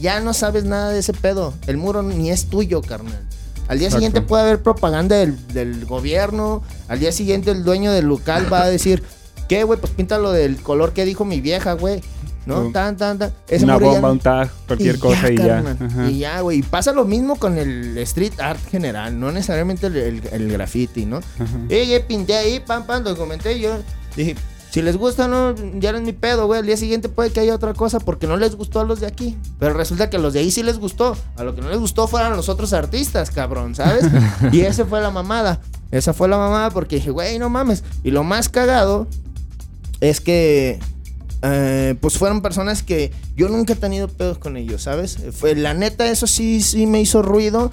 Ya 0.00 0.20
no 0.20 0.34
sabes 0.34 0.64
nada 0.64 0.90
de 0.90 1.00
ese 1.00 1.12
pedo. 1.12 1.54
El 1.66 1.76
muro 1.76 2.02
ni 2.02 2.30
es 2.30 2.46
tuyo, 2.46 2.82
carnal. 2.82 3.27
Al 3.68 3.78
día 3.78 3.88
Exacto. 3.88 3.96
siguiente 4.06 4.20
puede 4.22 4.42
haber 4.44 4.62
propaganda 4.62 5.16
del, 5.16 5.36
del 5.48 5.84
gobierno. 5.86 6.62
Al 6.88 6.98
día 7.00 7.12
siguiente 7.12 7.50
el 7.50 7.64
dueño 7.64 7.92
del 7.92 8.06
local 8.06 8.50
va 8.52 8.62
a 8.62 8.68
decir, 8.70 9.02
¿qué, 9.48 9.62
güey? 9.64 9.78
Pues 9.78 9.92
píntalo 9.92 10.32
del 10.32 10.56
color 10.62 10.92
que 10.92 11.04
dijo 11.04 11.24
mi 11.24 11.40
vieja, 11.40 11.74
güey. 11.74 12.00
¿No? 12.46 12.70
Tan, 12.72 12.96
tan, 12.96 13.18
tan. 13.18 13.30
Ese 13.46 13.64
Una 13.66 13.74
ya 13.78 13.84
bomba, 13.84 14.00
no- 14.08 14.12
un 14.12 14.18
tag, 14.20 14.50
cualquier 14.66 14.94
y 14.94 14.98
cosa 14.98 15.30
y 15.30 15.36
ya. 15.36 15.76
Y 16.08 16.18
ya, 16.20 16.40
güey. 16.40 16.60
Y 16.60 16.62
pasa 16.62 16.92
lo 16.92 17.04
mismo 17.04 17.36
con 17.36 17.58
el 17.58 17.98
street 17.98 18.40
art 18.40 18.58
general, 18.70 19.20
no 19.20 19.30
necesariamente 19.30 19.88
el, 19.88 19.96
el- 19.98 20.22
el 20.32 20.50
graffiti, 20.52 21.04
¿no? 21.04 21.18
Ajá. 21.18 21.46
Eh, 21.68 21.86
ya 21.86 22.06
pinté 22.06 22.36
ahí, 22.38 22.60
pam, 22.60 22.86
pam, 22.86 23.04
documenté. 23.04 23.60
Yo 23.60 23.76
dije, 24.16 24.34
si 24.70 24.82
les 24.82 24.96
gusta, 24.96 25.28
no, 25.28 25.54
ya 25.78 25.92
no 25.92 25.98
es 25.98 26.04
mi 26.04 26.12
pedo, 26.12 26.46
güey. 26.46 26.60
Al 26.60 26.66
día 26.66 26.76
siguiente 26.76 27.08
puede 27.08 27.30
que 27.30 27.40
haya 27.40 27.54
otra 27.54 27.72
cosa 27.72 28.00
porque 28.00 28.26
no 28.26 28.36
les 28.36 28.54
gustó 28.54 28.80
a 28.80 28.84
los 28.84 29.00
de 29.00 29.06
aquí. 29.06 29.36
Pero 29.58 29.74
resulta 29.74 30.10
que 30.10 30.16
a 30.16 30.20
los 30.20 30.34
de 30.34 30.40
ahí 30.40 30.50
sí 30.50 30.62
les 30.62 30.78
gustó. 30.78 31.16
A 31.36 31.44
lo 31.44 31.54
que 31.54 31.62
no 31.62 31.70
les 31.70 31.78
gustó 31.78 32.06
fueron 32.06 32.36
los 32.36 32.48
otros 32.48 32.72
artistas, 32.72 33.30
cabrón, 33.30 33.74
¿sabes? 33.74 34.04
y 34.52 34.60
esa 34.60 34.84
fue 34.84 35.00
la 35.00 35.10
mamada. 35.10 35.60
Esa 35.90 36.12
fue 36.12 36.28
la 36.28 36.36
mamada 36.36 36.70
porque 36.70 36.96
dije, 36.96 37.10
güey, 37.10 37.38
no 37.38 37.48
mames. 37.48 37.82
Y 38.04 38.10
lo 38.10 38.24
más 38.24 38.50
cagado 38.50 39.06
es 40.00 40.20
que 40.20 40.78
eh, 41.42 41.94
pues 42.00 42.18
fueron 42.18 42.42
personas 42.42 42.82
que 42.82 43.12
yo 43.36 43.48
nunca 43.48 43.72
he 43.72 43.76
tenido 43.76 44.08
pedos 44.08 44.38
con 44.38 44.56
ellos, 44.56 44.82
¿sabes? 44.82 45.18
Fue, 45.32 45.54
la 45.54 45.72
neta, 45.72 46.10
eso 46.10 46.26
sí, 46.26 46.60
sí 46.62 46.86
me 46.86 47.00
hizo 47.00 47.22
ruido. 47.22 47.72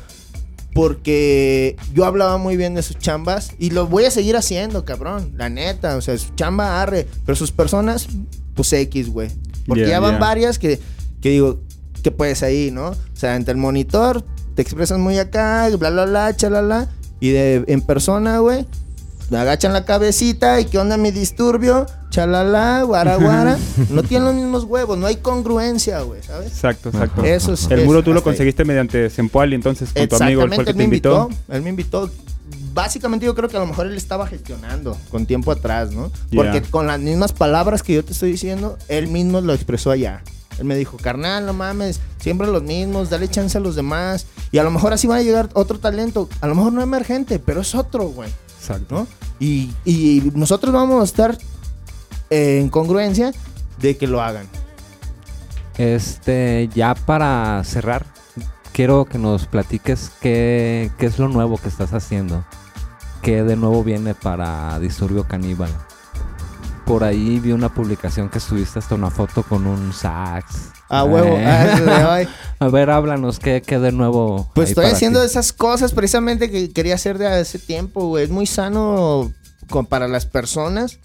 Porque 0.76 1.78
yo 1.94 2.04
hablaba 2.04 2.38
muy 2.38 2.58
bien 2.58 2.76
de 2.76 2.84
sus 2.84 3.00
chambas 3.00 3.52
y 3.58 3.70
lo 3.70 3.88
voy 3.88 4.04
a 4.04 4.12
seguir 4.12 4.36
haciendo, 4.36 4.84
cabrón. 4.84 5.32
La 5.38 5.48
neta, 5.48 5.96
o 5.96 6.02
sea, 6.02 6.18
su 6.18 6.36
chamba 6.36 6.82
arre. 6.82 7.08
Pero 7.26 7.38
sus 7.38 7.54
personas, 7.54 8.10
pues 8.56 8.74
X, 8.74 9.10
güey. 9.10 9.30
Porque 9.66 9.84
Ya, 9.84 9.92
ya 9.92 10.00
van 10.02 10.20
varias 10.20 10.60
que, 10.60 10.82
que 11.22 11.30
digo, 11.30 11.62
que 12.04 12.12
puedes 12.12 12.44
ahí, 12.44 12.72
¿no? 12.72 12.90
O 12.90 12.96
sea, 13.14 13.36
ante 13.36 13.52
el 13.52 13.58
monitor 13.58 14.26
te 14.54 14.62
expresas 14.62 15.00
muy 15.00 15.18
acá, 15.18 15.70
bla, 15.80 15.90
bla, 15.92 16.06
bla, 16.06 16.36
chalala. 16.36 16.90
Y 17.22 17.30
de, 17.30 17.64
en 17.68 17.80
persona, 17.80 18.40
güey, 18.40 18.66
agachan 19.32 19.72
la 19.72 19.86
cabecita 19.86 20.60
y 20.60 20.66
qué 20.66 20.78
onda 20.78 20.98
mi 20.98 21.12
disturbio, 21.12 21.86
chalala, 22.16 22.84
guaraguara. 22.84 23.58
no 23.90 24.02
tienen 24.04 24.26
los 24.26 24.36
mismos 24.36 24.64
huevos, 24.64 24.98
no 24.98 25.06
hay 25.06 25.18
congruencia, 25.18 26.00
güey, 26.02 26.24
¿sabes? 26.24 26.48
Exacto, 26.48 26.90
exacto. 26.90 27.24
Eso 27.24 27.54
es. 27.54 27.70
El 27.70 27.80
es 27.80 27.86
muro 27.86 28.04
tú 28.04 28.12
lo 28.12 28.18
hasta 28.20 28.30
ahí. 28.30 28.34
conseguiste 28.34 28.64
mediante 28.64 29.10
Sempoali, 29.10 29.56
entonces, 29.56 29.92
con 29.94 30.08
tu 30.08 30.16
amigo, 30.16 30.42
el 30.44 30.48
Exactamente, 30.54 30.64
que 30.64 30.70
él 30.72 30.76
te 30.76 30.78
me 30.78 30.84
invitó. 30.86 31.24
invitó. 31.30 31.54
Él 31.54 31.62
me 31.62 31.70
invitó. 31.70 32.12
Básicamente 32.74 33.26
yo 33.26 33.36
creo 33.36 33.50
que 33.50 33.58
a 33.58 33.60
lo 33.62 33.68
mejor 33.68 33.88
él 33.88 33.96
estaba 33.96 34.28
gestionando 34.28 34.98
con 35.10 35.26
tiempo 35.26 35.52
atrás, 35.52 35.92
¿no? 35.92 36.12
Porque 36.34 36.62
con 36.62 36.88
las 36.88 37.00
mismas 37.00 37.32
palabras 37.34 37.84
que 37.84 37.94
yo 37.94 38.04
te 38.04 38.14
estoy 38.14 38.32
diciendo, 38.32 38.78
él 38.88 39.08
mismo 39.08 39.42
lo 39.42 39.54
expresó 39.54 39.92
allá. 39.92 40.22
Él 40.58 40.66
me 40.66 40.76
dijo, 40.78 40.96
carnal, 40.98 41.46
no 41.46 41.54
mames, 41.54 42.00
siempre 42.20 42.48
los 42.48 42.64
mismos, 42.64 43.10
dale 43.10 43.28
chance 43.30 43.58
a 43.58 43.62
los 43.62 43.76
demás. 43.76 44.26
Y 44.52 44.58
a 44.58 44.64
lo 44.64 44.72
mejor 44.72 44.94
así 44.94 45.06
va 45.08 45.18
a 45.18 45.22
llegar 45.22 45.50
otro 45.54 45.80
talento. 45.80 46.30
A 46.40 46.48
lo 46.48 46.56
mejor 46.56 46.72
no 46.72 46.82
emergente, 46.82 47.40
pero 47.40 47.62
es 47.62 47.76
otro, 47.76 48.08
güey. 48.08 48.30
Exacto. 48.60 48.96
¿no? 48.96 49.08
Y, 49.40 49.72
y 49.84 50.32
nosotros 50.34 50.74
vamos 50.74 51.02
a 51.02 51.06
estar 51.06 51.38
en 52.30 52.70
congruencia 52.70 53.32
de 53.80 53.98
que 53.98 54.08
lo 54.08 54.22
hagan. 54.22 54.48
Este, 55.78 56.70
ya 56.74 56.96
para 56.96 57.62
cerrar, 57.64 58.06
quiero 58.72 59.06
que 59.06 59.18
nos 59.18 59.46
platiques 59.48 60.12
qué, 60.22 60.92
qué 60.98 61.06
es 61.06 61.20
lo 61.20 61.28
nuevo 61.28 61.58
que 61.58 61.68
estás 61.68 61.94
haciendo. 61.94 62.46
¿Qué 63.22 63.44
de 63.44 63.56
nuevo 63.56 63.84
viene 63.84 64.14
para 64.14 64.80
Disturbio 64.80 65.28
Caníbal? 65.28 65.70
Por 66.86 67.04
ahí 67.04 67.40
vi 67.40 67.52
una 67.52 67.74
publicación 67.74 68.30
que 68.30 68.40
subiste 68.40 68.78
hasta 68.78 68.94
una 68.96 69.10
foto 69.10 69.42
con 69.42 69.66
un 69.66 69.92
sax. 69.92 70.70
A 70.88 71.04
huevo. 71.04 71.36
Eh. 71.36 71.46
Ah. 71.88 72.22
A 72.60 72.68
ver, 72.70 72.90
háblanos, 72.90 73.40
¿qué, 73.40 73.62
qué 73.66 73.80
de 73.80 73.92
nuevo? 73.92 74.50
Pues 74.54 74.70
estoy 74.70 74.86
haciendo 74.86 75.20
ti? 75.20 75.26
esas 75.26 75.52
cosas 75.52 75.92
precisamente 75.92 76.50
que 76.50 76.72
quería 76.72 76.96
hacer 76.96 77.18
de 77.18 77.28
hace 77.28 77.60
tiempo, 77.60 78.08
güey. 78.08 78.24
Es 78.24 78.30
muy 78.30 78.46
sano 78.46 79.34
con- 79.70 79.88
para 79.88 80.08
las 80.08 80.26
personas 80.26 81.00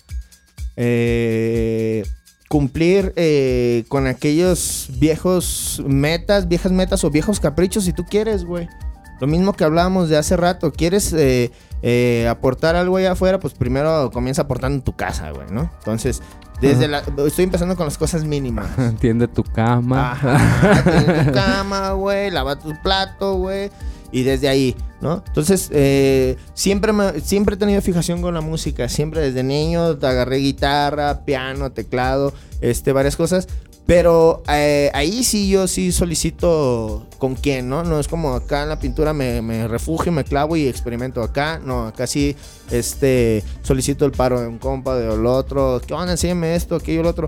eh, 0.77 2.05
cumplir 2.51 3.13
eh, 3.15 3.85
con 3.89 4.09
aquellos 4.09 4.89
viejos 4.99 5.81
metas, 5.87 6.49
viejas 6.49 6.73
metas 6.73 7.05
o 7.05 7.11
viejos 7.11 7.39
caprichos 7.39 7.85
si 7.85 7.93
tú 7.93 8.05
quieres, 8.05 8.45
güey. 8.45 8.69
Lo 9.21 9.29
mismo 9.29 9.53
que 9.53 9.63
hablábamos 9.63 10.09
de 10.09 10.17
hace 10.17 10.37
rato. 10.37 10.73
¿Quieres 10.73 11.13
eh, 11.13 11.53
eh, 11.83 12.27
aportar 12.29 12.75
algo 12.75 12.97
allá 12.97 13.13
afuera? 13.13 13.39
Pues 13.39 13.55
primero 13.55 14.11
comienza 14.11 14.43
aportando 14.43 14.77
en 14.77 14.83
tu 14.83 14.97
casa, 14.97 15.31
güey, 15.31 15.47
¿no? 15.53 15.71
Entonces, 15.79 16.23
desde 16.61 16.89
la, 16.89 17.05
estoy 17.25 17.45
empezando 17.45 17.77
con 17.77 17.87
las 17.87 17.97
cosas 17.97 18.25
mínimas. 18.25 18.67
Entiende 18.79 19.29
tu 19.29 19.45
cama. 19.45 20.13
Ajá, 20.13 21.25
tu 21.27 21.33
cama, 21.33 21.93
güey, 21.93 22.31
lava 22.31 22.59
tu 22.59 22.73
plato, 22.83 23.37
güey. 23.37 23.71
Y 24.13 24.23
desde 24.25 24.49
ahí, 24.49 24.75
¿no? 25.01 25.23
Entonces, 25.27 25.69
eh, 25.73 26.37
siempre, 26.55 26.93
me- 26.93 27.21
siempre 27.21 27.55
he 27.55 27.59
tenido 27.59 27.81
fijación 27.83 28.23
con 28.23 28.35
la 28.35 28.41
música. 28.41 28.89
Siempre 28.89 29.21
desde 29.21 29.43
niño 29.43 29.83
agarré 30.03 30.39
guitarra, 30.39 31.25
piano, 31.25 31.71
teclado, 31.73 32.33
este, 32.61 32.93
varias 32.93 33.17
cosas. 33.17 33.47
Pero 33.87 34.43
eh, 34.49 34.91
ahí 34.95 35.25
sí 35.25 35.49
yo 35.51 35.67
sí 35.67 35.91
solicito 35.91 37.07
con 37.19 37.35
quién, 37.35 37.69
¿no? 37.69 37.83
No 37.83 37.99
es 37.99 38.07
como 38.07 38.35
acá 38.35 38.63
en 38.63 38.69
la 38.69 38.79
pintura 38.79 39.13
me, 39.13 39.43
me 39.43 39.67
refugio, 39.67 40.13
me 40.13 40.23
clavo 40.23 40.57
y 40.57 40.69
experimento 40.69 41.23
acá. 41.23 41.61
No, 41.65 41.87
acá 41.89 42.07
sí 42.07 42.37
este, 42.71 43.43
solicito 43.63 44.05
el 44.05 44.13
paro 44.13 44.41
de 44.41 44.47
un 44.47 44.59
compa, 44.59 44.97
de 44.97 45.13
el 45.13 45.27
otro. 45.27 45.81
¿Qué 45.85 45.93
onda? 45.95 46.13
Enséñame 46.13 46.55
esto, 46.55 46.77
aquello, 46.77 47.01
el 47.01 47.07
otro 47.07 47.27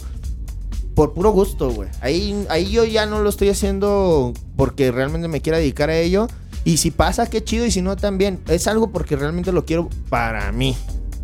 por 0.94 1.14
puro 1.14 1.30
gusto, 1.30 1.70
güey. 1.70 1.88
Ahí, 2.00 2.46
ahí 2.50 2.70
yo 2.70 2.84
ya 2.84 3.06
no 3.06 3.20
lo 3.20 3.30
estoy 3.30 3.48
haciendo 3.48 4.32
porque 4.56 4.92
realmente 4.92 5.26
me 5.26 5.40
quiera 5.40 5.58
dedicar 5.58 5.88
a 5.90 5.96
ello. 5.98 6.28
Y 6.64 6.76
si 6.76 6.90
pasa, 6.90 7.28
qué 7.28 7.42
chido. 7.42 7.66
Y 7.66 7.70
si 7.70 7.82
no, 7.82 7.96
también. 7.96 8.40
Es 8.48 8.66
algo 8.68 8.90
porque 8.90 9.16
realmente 9.16 9.52
lo 9.52 9.64
quiero 9.64 9.88
para 10.08 10.50
mí. 10.52 10.76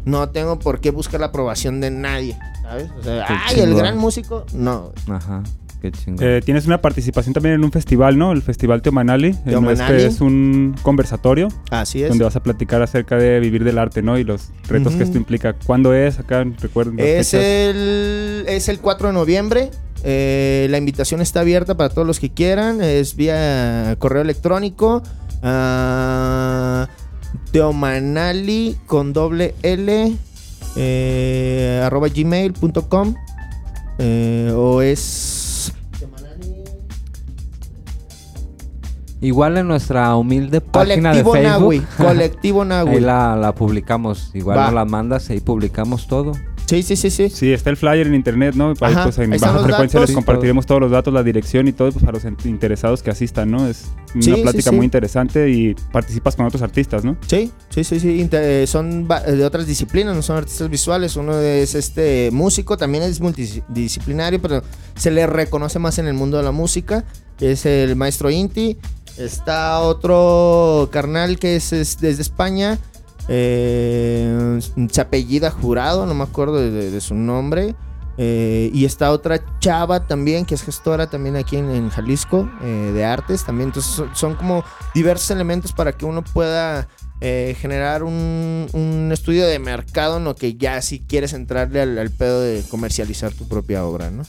No 0.04 0.28
tengo 0.30 0.58
por 0.58 0.80
qué 0.80 0.90
buscar 0.90 1.20
la 1.20 1.26
aprobación 1.26 1.80
de 1.80 1.90
nadie. 1.90 2.36
¿Sabes? 2.62 2.90
O 2.98 3.02
sea, 3.02 3.26
Qué 3.26 3.34
ay, 3.46 3.60
el 3.60 3.74
gran 3.74 3.96
músico. 3.98 4.44
No. 4.52 4.92
Ajá, 5.08 5.42
qué 5.80 5.90
chingón. 5.92 6.26
Eh, 6.26 6.40
tienes 6.44 6.66
una 6.66 6.80
participación 6.80 7.32
también 7.34 7.54
en 7.54 7.64
un 7.64 7.70
festival, 7.72 8.18
¿no? 8.18 8.32
El 8.32 8.42
Festival 8.42 8.82
Teomanali. 8.82 9.28
en 9.28 9.44
Teomanali. 9.44 9.94
Este 9.96 10.06
es 10.06 10.20
un 10.20 10.74
conversatorio 10.82 11.48
Así 11.70 12.02
es. 12.02 12.08
donde 12.08 12.24
vas 12.24 12.36
a 12.36 12.42
platicar 12.42 12.82
acerca 12.82 13.16
de 13.16 13.38
vivir 13.40 13.64
del 13.64 13.78
arte, 13.78 14.02
¿no? 14.02 14.18
Y 14.18 14.24
los 14.24 14.48
retos 14.68 14.92
que 14.92 14.98
Ujú. 14.98 15.04
esto 15.04 15.18
implica. 15.18 15.52
¿Cuándo 15.54 15.94
es? 15.94 16.18
Acá, 16.18 16.44
recuerden. 16.60 16.98
Es 16.98 17.30
fechas. 17.30 17.44
el, 17.46 18.44
es 18.48 18.68
el 18.68 18.80
4 18.80 19.08
de 19.08 19.14
noviembre. 19.14 19.70
Eh, 20.04 20.66
la 20.70 20.78
invitación 20.78 21.20
está 21.20 21.40
abierta 21.40 21.76
para 21.76 21.88
todos 21.90 22.06
los 22.06 22.18
que 22.20 22.30
quieran. 22.30 22.80
Es 22.82 23.14
vía 23.16 23.96
correo 23.98 24.22
electrónico. 24.22 25.02
Ah, 25.42 26.88
teomanali 27.52 28.76
con 28.86 29.12
doble 29.12 29.54
L 29.62 30.16
eh, 30.76 31.82
arroba 31.84 32.08
gmail.com 32.08 33.14
eh, 33.98 34.52
o 34.54 34.82
es 34.82 35.72
Igual 39.20 39.56
en 39.58 39.66
nuestra 39.66 40.14
humilde 40.14 40.60
página 40.60 41.10
colectivo 41.10 41.34
de 41.34 41.42
Facebook. 41.42 41.60
Nahui 41.60 41.80
colectivo 41.96 42.64
Nahui 42.64 42.94
Ahí 42.94 43.00
la, 43.00 43.34
la 43.34 43.52
publicamos. 43.52 44.30
Igual 44.32 44.60
nos 44.60 44.72
la 44.72 44.84
mandas 44.84 45.28
ahí 45.30 45.40
publicamos 45.40 46.06
todo. 46.06 46.32
Sí 46.68 46.82
sí 46.82 46.96
sí 46.96 47.10
sí 47.10 47.30
Sí, 47.30 47.52
está 47.52 47.70
el 47.70 47.76
flyer 47.76 48.06
en 48.06 48.14
internet, 48.14 48.54
¿no? 48.54 48.68
Ahí, 48.80 48.92
Ajá, 48.92 49.04
pues 49.04 49.18
en 49.18 49.30
baja 49.30 49.58
frecuencia 49.64 49.98
datos. 49.98 50.10
les 50.10 50.14
compartiremos 50.14 50.66
todos 50.66 50.80
los 50.80 50.90
datos, 50.90 51.12
la 51.12 51.22
dirección 51.22 51.66
y 51.66 51.72
todo 51.72 51.90
pues, 51.90 52.04
para 52.04 52.18
los 52.18 52.24
in- 52.24 52.36
interesados 52.44 53.02
que 53.02 53.10
asistan, 53.10 53.50
¿no? 53.50 53.66
Es 53.66 53.86
una 54.14 54.22
Sí, 54.22 54.32
plática 54.42 54.70
sí. 54.70 54.76
muy 54.76 54.84
interesante 54.84 55.48
y 55.50 55.74
participas 55.92 56.36
con 56.36 56.46
otros 56.46 56.62
artistas, 56.62 57.04
¿no? 57.04 57.16
Sí, 57.26 57.50
sí, 57.70 57.84
sí, 57.84 57.98
sí. 58.00 58.20
inter- 58.20 58.42
eh, 58.44 58.66
son 58.66 59.08
va- 59.10 59.20
de 59.22 59.44
otras 59.44 59.66
disciplinas, 59.66 60.14
no 60.14 60.22
son 60.22 60.36
artistas 60.36 60.68
visuales. 60.68 61.16
Uno 61.16 61.40
es 61.40 61.74
este 61.74 62.30
músico, 62.32 62.76
también 62.76 63.02
es 63.04 63.20
multidisciplinario, 63.20 64.40
pero 64.40 64.62
se 64.94 65.10
le 65.10 65.26
reconoce 65.26 65.78
más 65.78 65.98
en 65.98 66.06
el 66.06 66.14
mundo 66.14 66.36
de 66.36 66.42
la 66.42 66.52
música. 66.52 67.04
Es 67.40 67.66
el 67.66 67.96
maestro 67.96 68.30
Inti. 68.30 68.76
Está 69.16 69.80
otro 69.80 70.88
carnal 70.92 71.38
que 71.38 71.56
es, 71.56 71.72
es 71.72 71.98
desde 72.00 72.22
España. 72.22 72.78
Eh, 73.28 74.58
se 74.90 75.00
apellida 75.00 75.50
Jurado, 75.50 76.06
no 76.06 76.14
me 76.14 76.24
acuerdo 76.24 76.56
de, 76.56 76.70
de- 76.70 76.90
de 76.90 77.00
su 77.00 77.14
nombre. 77.14 77.74
Eh, 78.20 78.70
y 78.74 78.84
está 78.84 79.12
otra 79.12 79.40
chava 79.60 80.08
también, 80.08 80.44
que 80.44 80.56
es 80.56 80.62
gestora 80.62 81.08
también 81.08 81.36
aquí 81.36 81.56
en, 81.56 81.70
en 81.70 81.88
Jalisco, 81.88 82.50
eh, 82.64 82.90
de 82.92 83.04
artes 83.04 83.44
también. 83.44 83.68
Entonces 83.68 83.92
son, 83.92 84.10
son 84.12 84.34
como 84.34 84.64
diversos 84.92 85.30
elementos 85.30 85.72
para 85.72 85.92
que 85.92 86.04
uno 86.04 86.24
pueda 86.24 86.88
eh, 87.20 87.56
generar 87.60 88.02
un, 88.02 88.66
un 88.72 89.10
estudio 89.12 89.46
de 89.46 89.60
mercado 89.60 90.16
en 90.16 90.24
lo 90.24 90.34
que 90.34 90.54
ya 90.54 90.82
si 90.82 90.98
quieres 90.98 91.32
entrarle 91.32 91.80
al, 91.80 91.96
al 91.96 92.10
pedo 92.10 92.40
de 92.40 92.64
comercializar 92.68 93.32
tu 93.32 93.46
propia 93.46 93.84
obra, 93.84 94.10
¿no? 94.10 94.24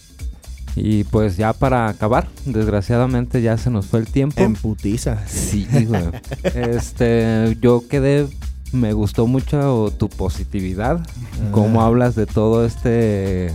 Y 0.75 1.03
pues 1.05 1.35
ya 1.35 1.53
para 1.53 1.87
acabar, 1.89 2.27
desgraciadamente 2.45 3.41
ya 3.41 3.57
se 3.57 3.71
nos 3.71 3.87
fue 3.87 4.01
el 4.01 4.05
tiempo. 4.07 4.39
En 4.43 4.53
putiza. 4.53 5.27
Sí, 5.27 5.67
güey. 5.87 6.03
este, 6.43 7.57
yo 7.59 7.83
quedé, 7.89 8.27
me 8.73 8.93
gustó 8.93 9.27
mucho 9.27 9.93
tu 9.97 10.09
positividad, 10.09 10.99
cómo 11.51 11.81
hablas 11.81 12.15
de 12.15 12.25
todo 12.25 12.65
este, 12.65 13.51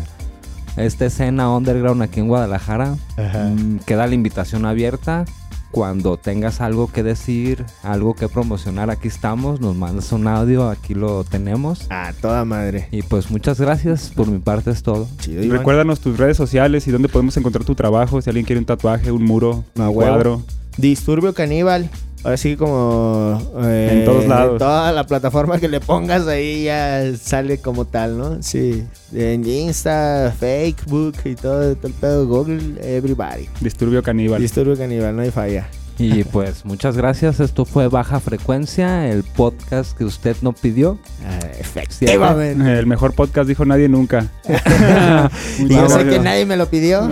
esta 0.77 1.07
escena 1.07 1.51
underground 1.55 2.03
aquí 2.03 2.21
en 2.21 2.29
Guadalajara. 2.29 2.97
Mm, 3.17 3.79
queda 3.87 4.07
la 4.07 4.15
invitación 4.15 4.67
abierta. 4.67 5.25
Cuando 5.71 6.17
tengas 6.19 6.61
algo 6.61 6.87
que 6.87 7.03
decir, 7.03 7.65
algo 7.83 8.15
que 8.15 8.29
promocionar, 8.29 8.91
aquí 8.91 9.09
estamos. 9.09 9.61
Nos 9.61 9.75
mandas 9.75 10.13
un 10.13 10.29
audio, 10.29 10.69
aquí 10.71 10.95
lo 10.95 11.25
tenemos. 11.25 11.89
A 11.91 12.13
toda 12.13 12.45
madre. 12.45 12.87
Y 12.93 13.03
pues 13.03 13.29
muchas 13.33 13.61
gracias. 13.61 14.13
Por 14.15 14.29
mi 14.29 14.39
parte 14.39 14.71
es 14.71 14.85
todo. 14.85 15.09
Chido, 15.19 15.43
Iván. 15.43 15.59
Recuérdanos 15.59 15.99
tus 15.99 16.17
redes 16.17 16.37
sociales 16.37 16.87
y 16.87 16.93
dónde 16.93 17.09
podemos 17.09 17.37
encontrar 17.37 17.65
tu 17.65 17.75
trabajo, 17.75 18.23
si 18.23 18.31
alguien 18.31 18.47
quiere 18.47 18.61
un 18.61 18.67
tatuaje, 18.67 19.11
un 19.11 19.25
muro, 19.25 19.65
Ah, 19.77 19.89
un 19.91 19.97
huevo. 19.97 20.13
cuadro. 20.13 20.43
Disturbio 20.77 21.35
Caníbal. 21.35 21.91
Ahora 22.25 22.37
sí 22.39 22.57
como... 22.57 23.39
eh, 23.63 23.91
En 23.93 24.05
todos 24.07 24.27
lados. 24.27 24.53
En 24.53 24.59
toda 24.59 24.93
la 24.93 25.05
plataforma 25.05 25.61
que 25.61 25.69
le 25.69 25.79
pongas 25.81 26.27
ahí 26.27 26.65
ya 26.65 27.03
sale 27.21 27.59
como 27.59 27.85
tal, 27.85 28.17
¿no? 28.17 28.43
Sí. 28.43 28.85
En 29.15 29.47
Insta, 29.47 30.35
Facebook 30.39 31.15
y 31.27 31.35
todo, 31.35 31.77
todo 31.77 31.87
el 31.89 31.93
pedo. 31.95 32.27
Google, 32.27 32.77
everybody. 32.81 33.47
Disturbio 33.61 34.03
Caníbal. 34.03 34.41
Disturbio 34.41 34.77
Caníbal, 34.77 35.15
no 35.15 35.21
hay 35.23 35.31
falla. 35.31 35.69
Y 35.97 36.25
pues 36.25 36.65
muchas 36.65 36.97
gracias. 36.97 37.39
Esto 37.39 37.65
fue 37.65 37.87
Baja 37.89 38.19
Frecuencia, 38.19 39.07
el 39.09 39.23
podcast 39.23 39.97
que 39.97 40.05
usted 40.05 40.37
no 40.43 40.53
pidió. 40.53 40.99
Ah, 41.25 41.39
efectivamente. 41.59 42.79
El 42.81 42.87
mejor 42.87 43.13
podcast 43.15 43.49
dijo 43.49 43.65
nadie 43.65 43.89
nunca. 43.89 44.27
Y 45.59 45.69
yo 45.69 45.89
sé 45.89 46.05
que 46.07 46.19
nadie 46.19 46.47
me 46.47 46.57
lo 46.57 46.69
pidió. 46.69 47.03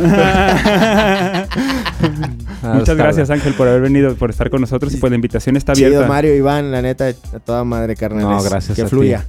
Muchas 2.63 2.97
gracias 2.97 3.31
Ángel 3.31 3.55
por 3.55 3.69
haber 3.69 3.83
venido, 3.83 4.15
por 4.17 4.31
estar 4.31 4.51
con 4.51 4.61
nosotros 4.61 4.93
y 4.95 4.97
pues 4.97 5.11
la 5.11 5.17
invitación 5.17 5.57
está 5.57 5.73
Chido, 5.75 5.87
abierta. 5.89 6.09
Mario, 6.09 6.35
Iván, 6.35 6.71
la 6.73 6.83
neta, 6.83 7.07
a 7.09 7.39
toda 7.39 7.63
madre, 7.65 7.95
carnales. 7.97 8.29
No, 8.29 8.43
gracias 8.43 8.75
Que 8.77 8.83
a 8.83 8.87
ti. 8.87 8.91
fluya. 8.91 9.27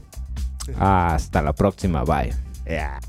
Hasta 0.79 1.41
la 1.41 1.53
próxima. 1.53 2.03
Bye. 2.03 2.33
Yeah. 2.65 2.99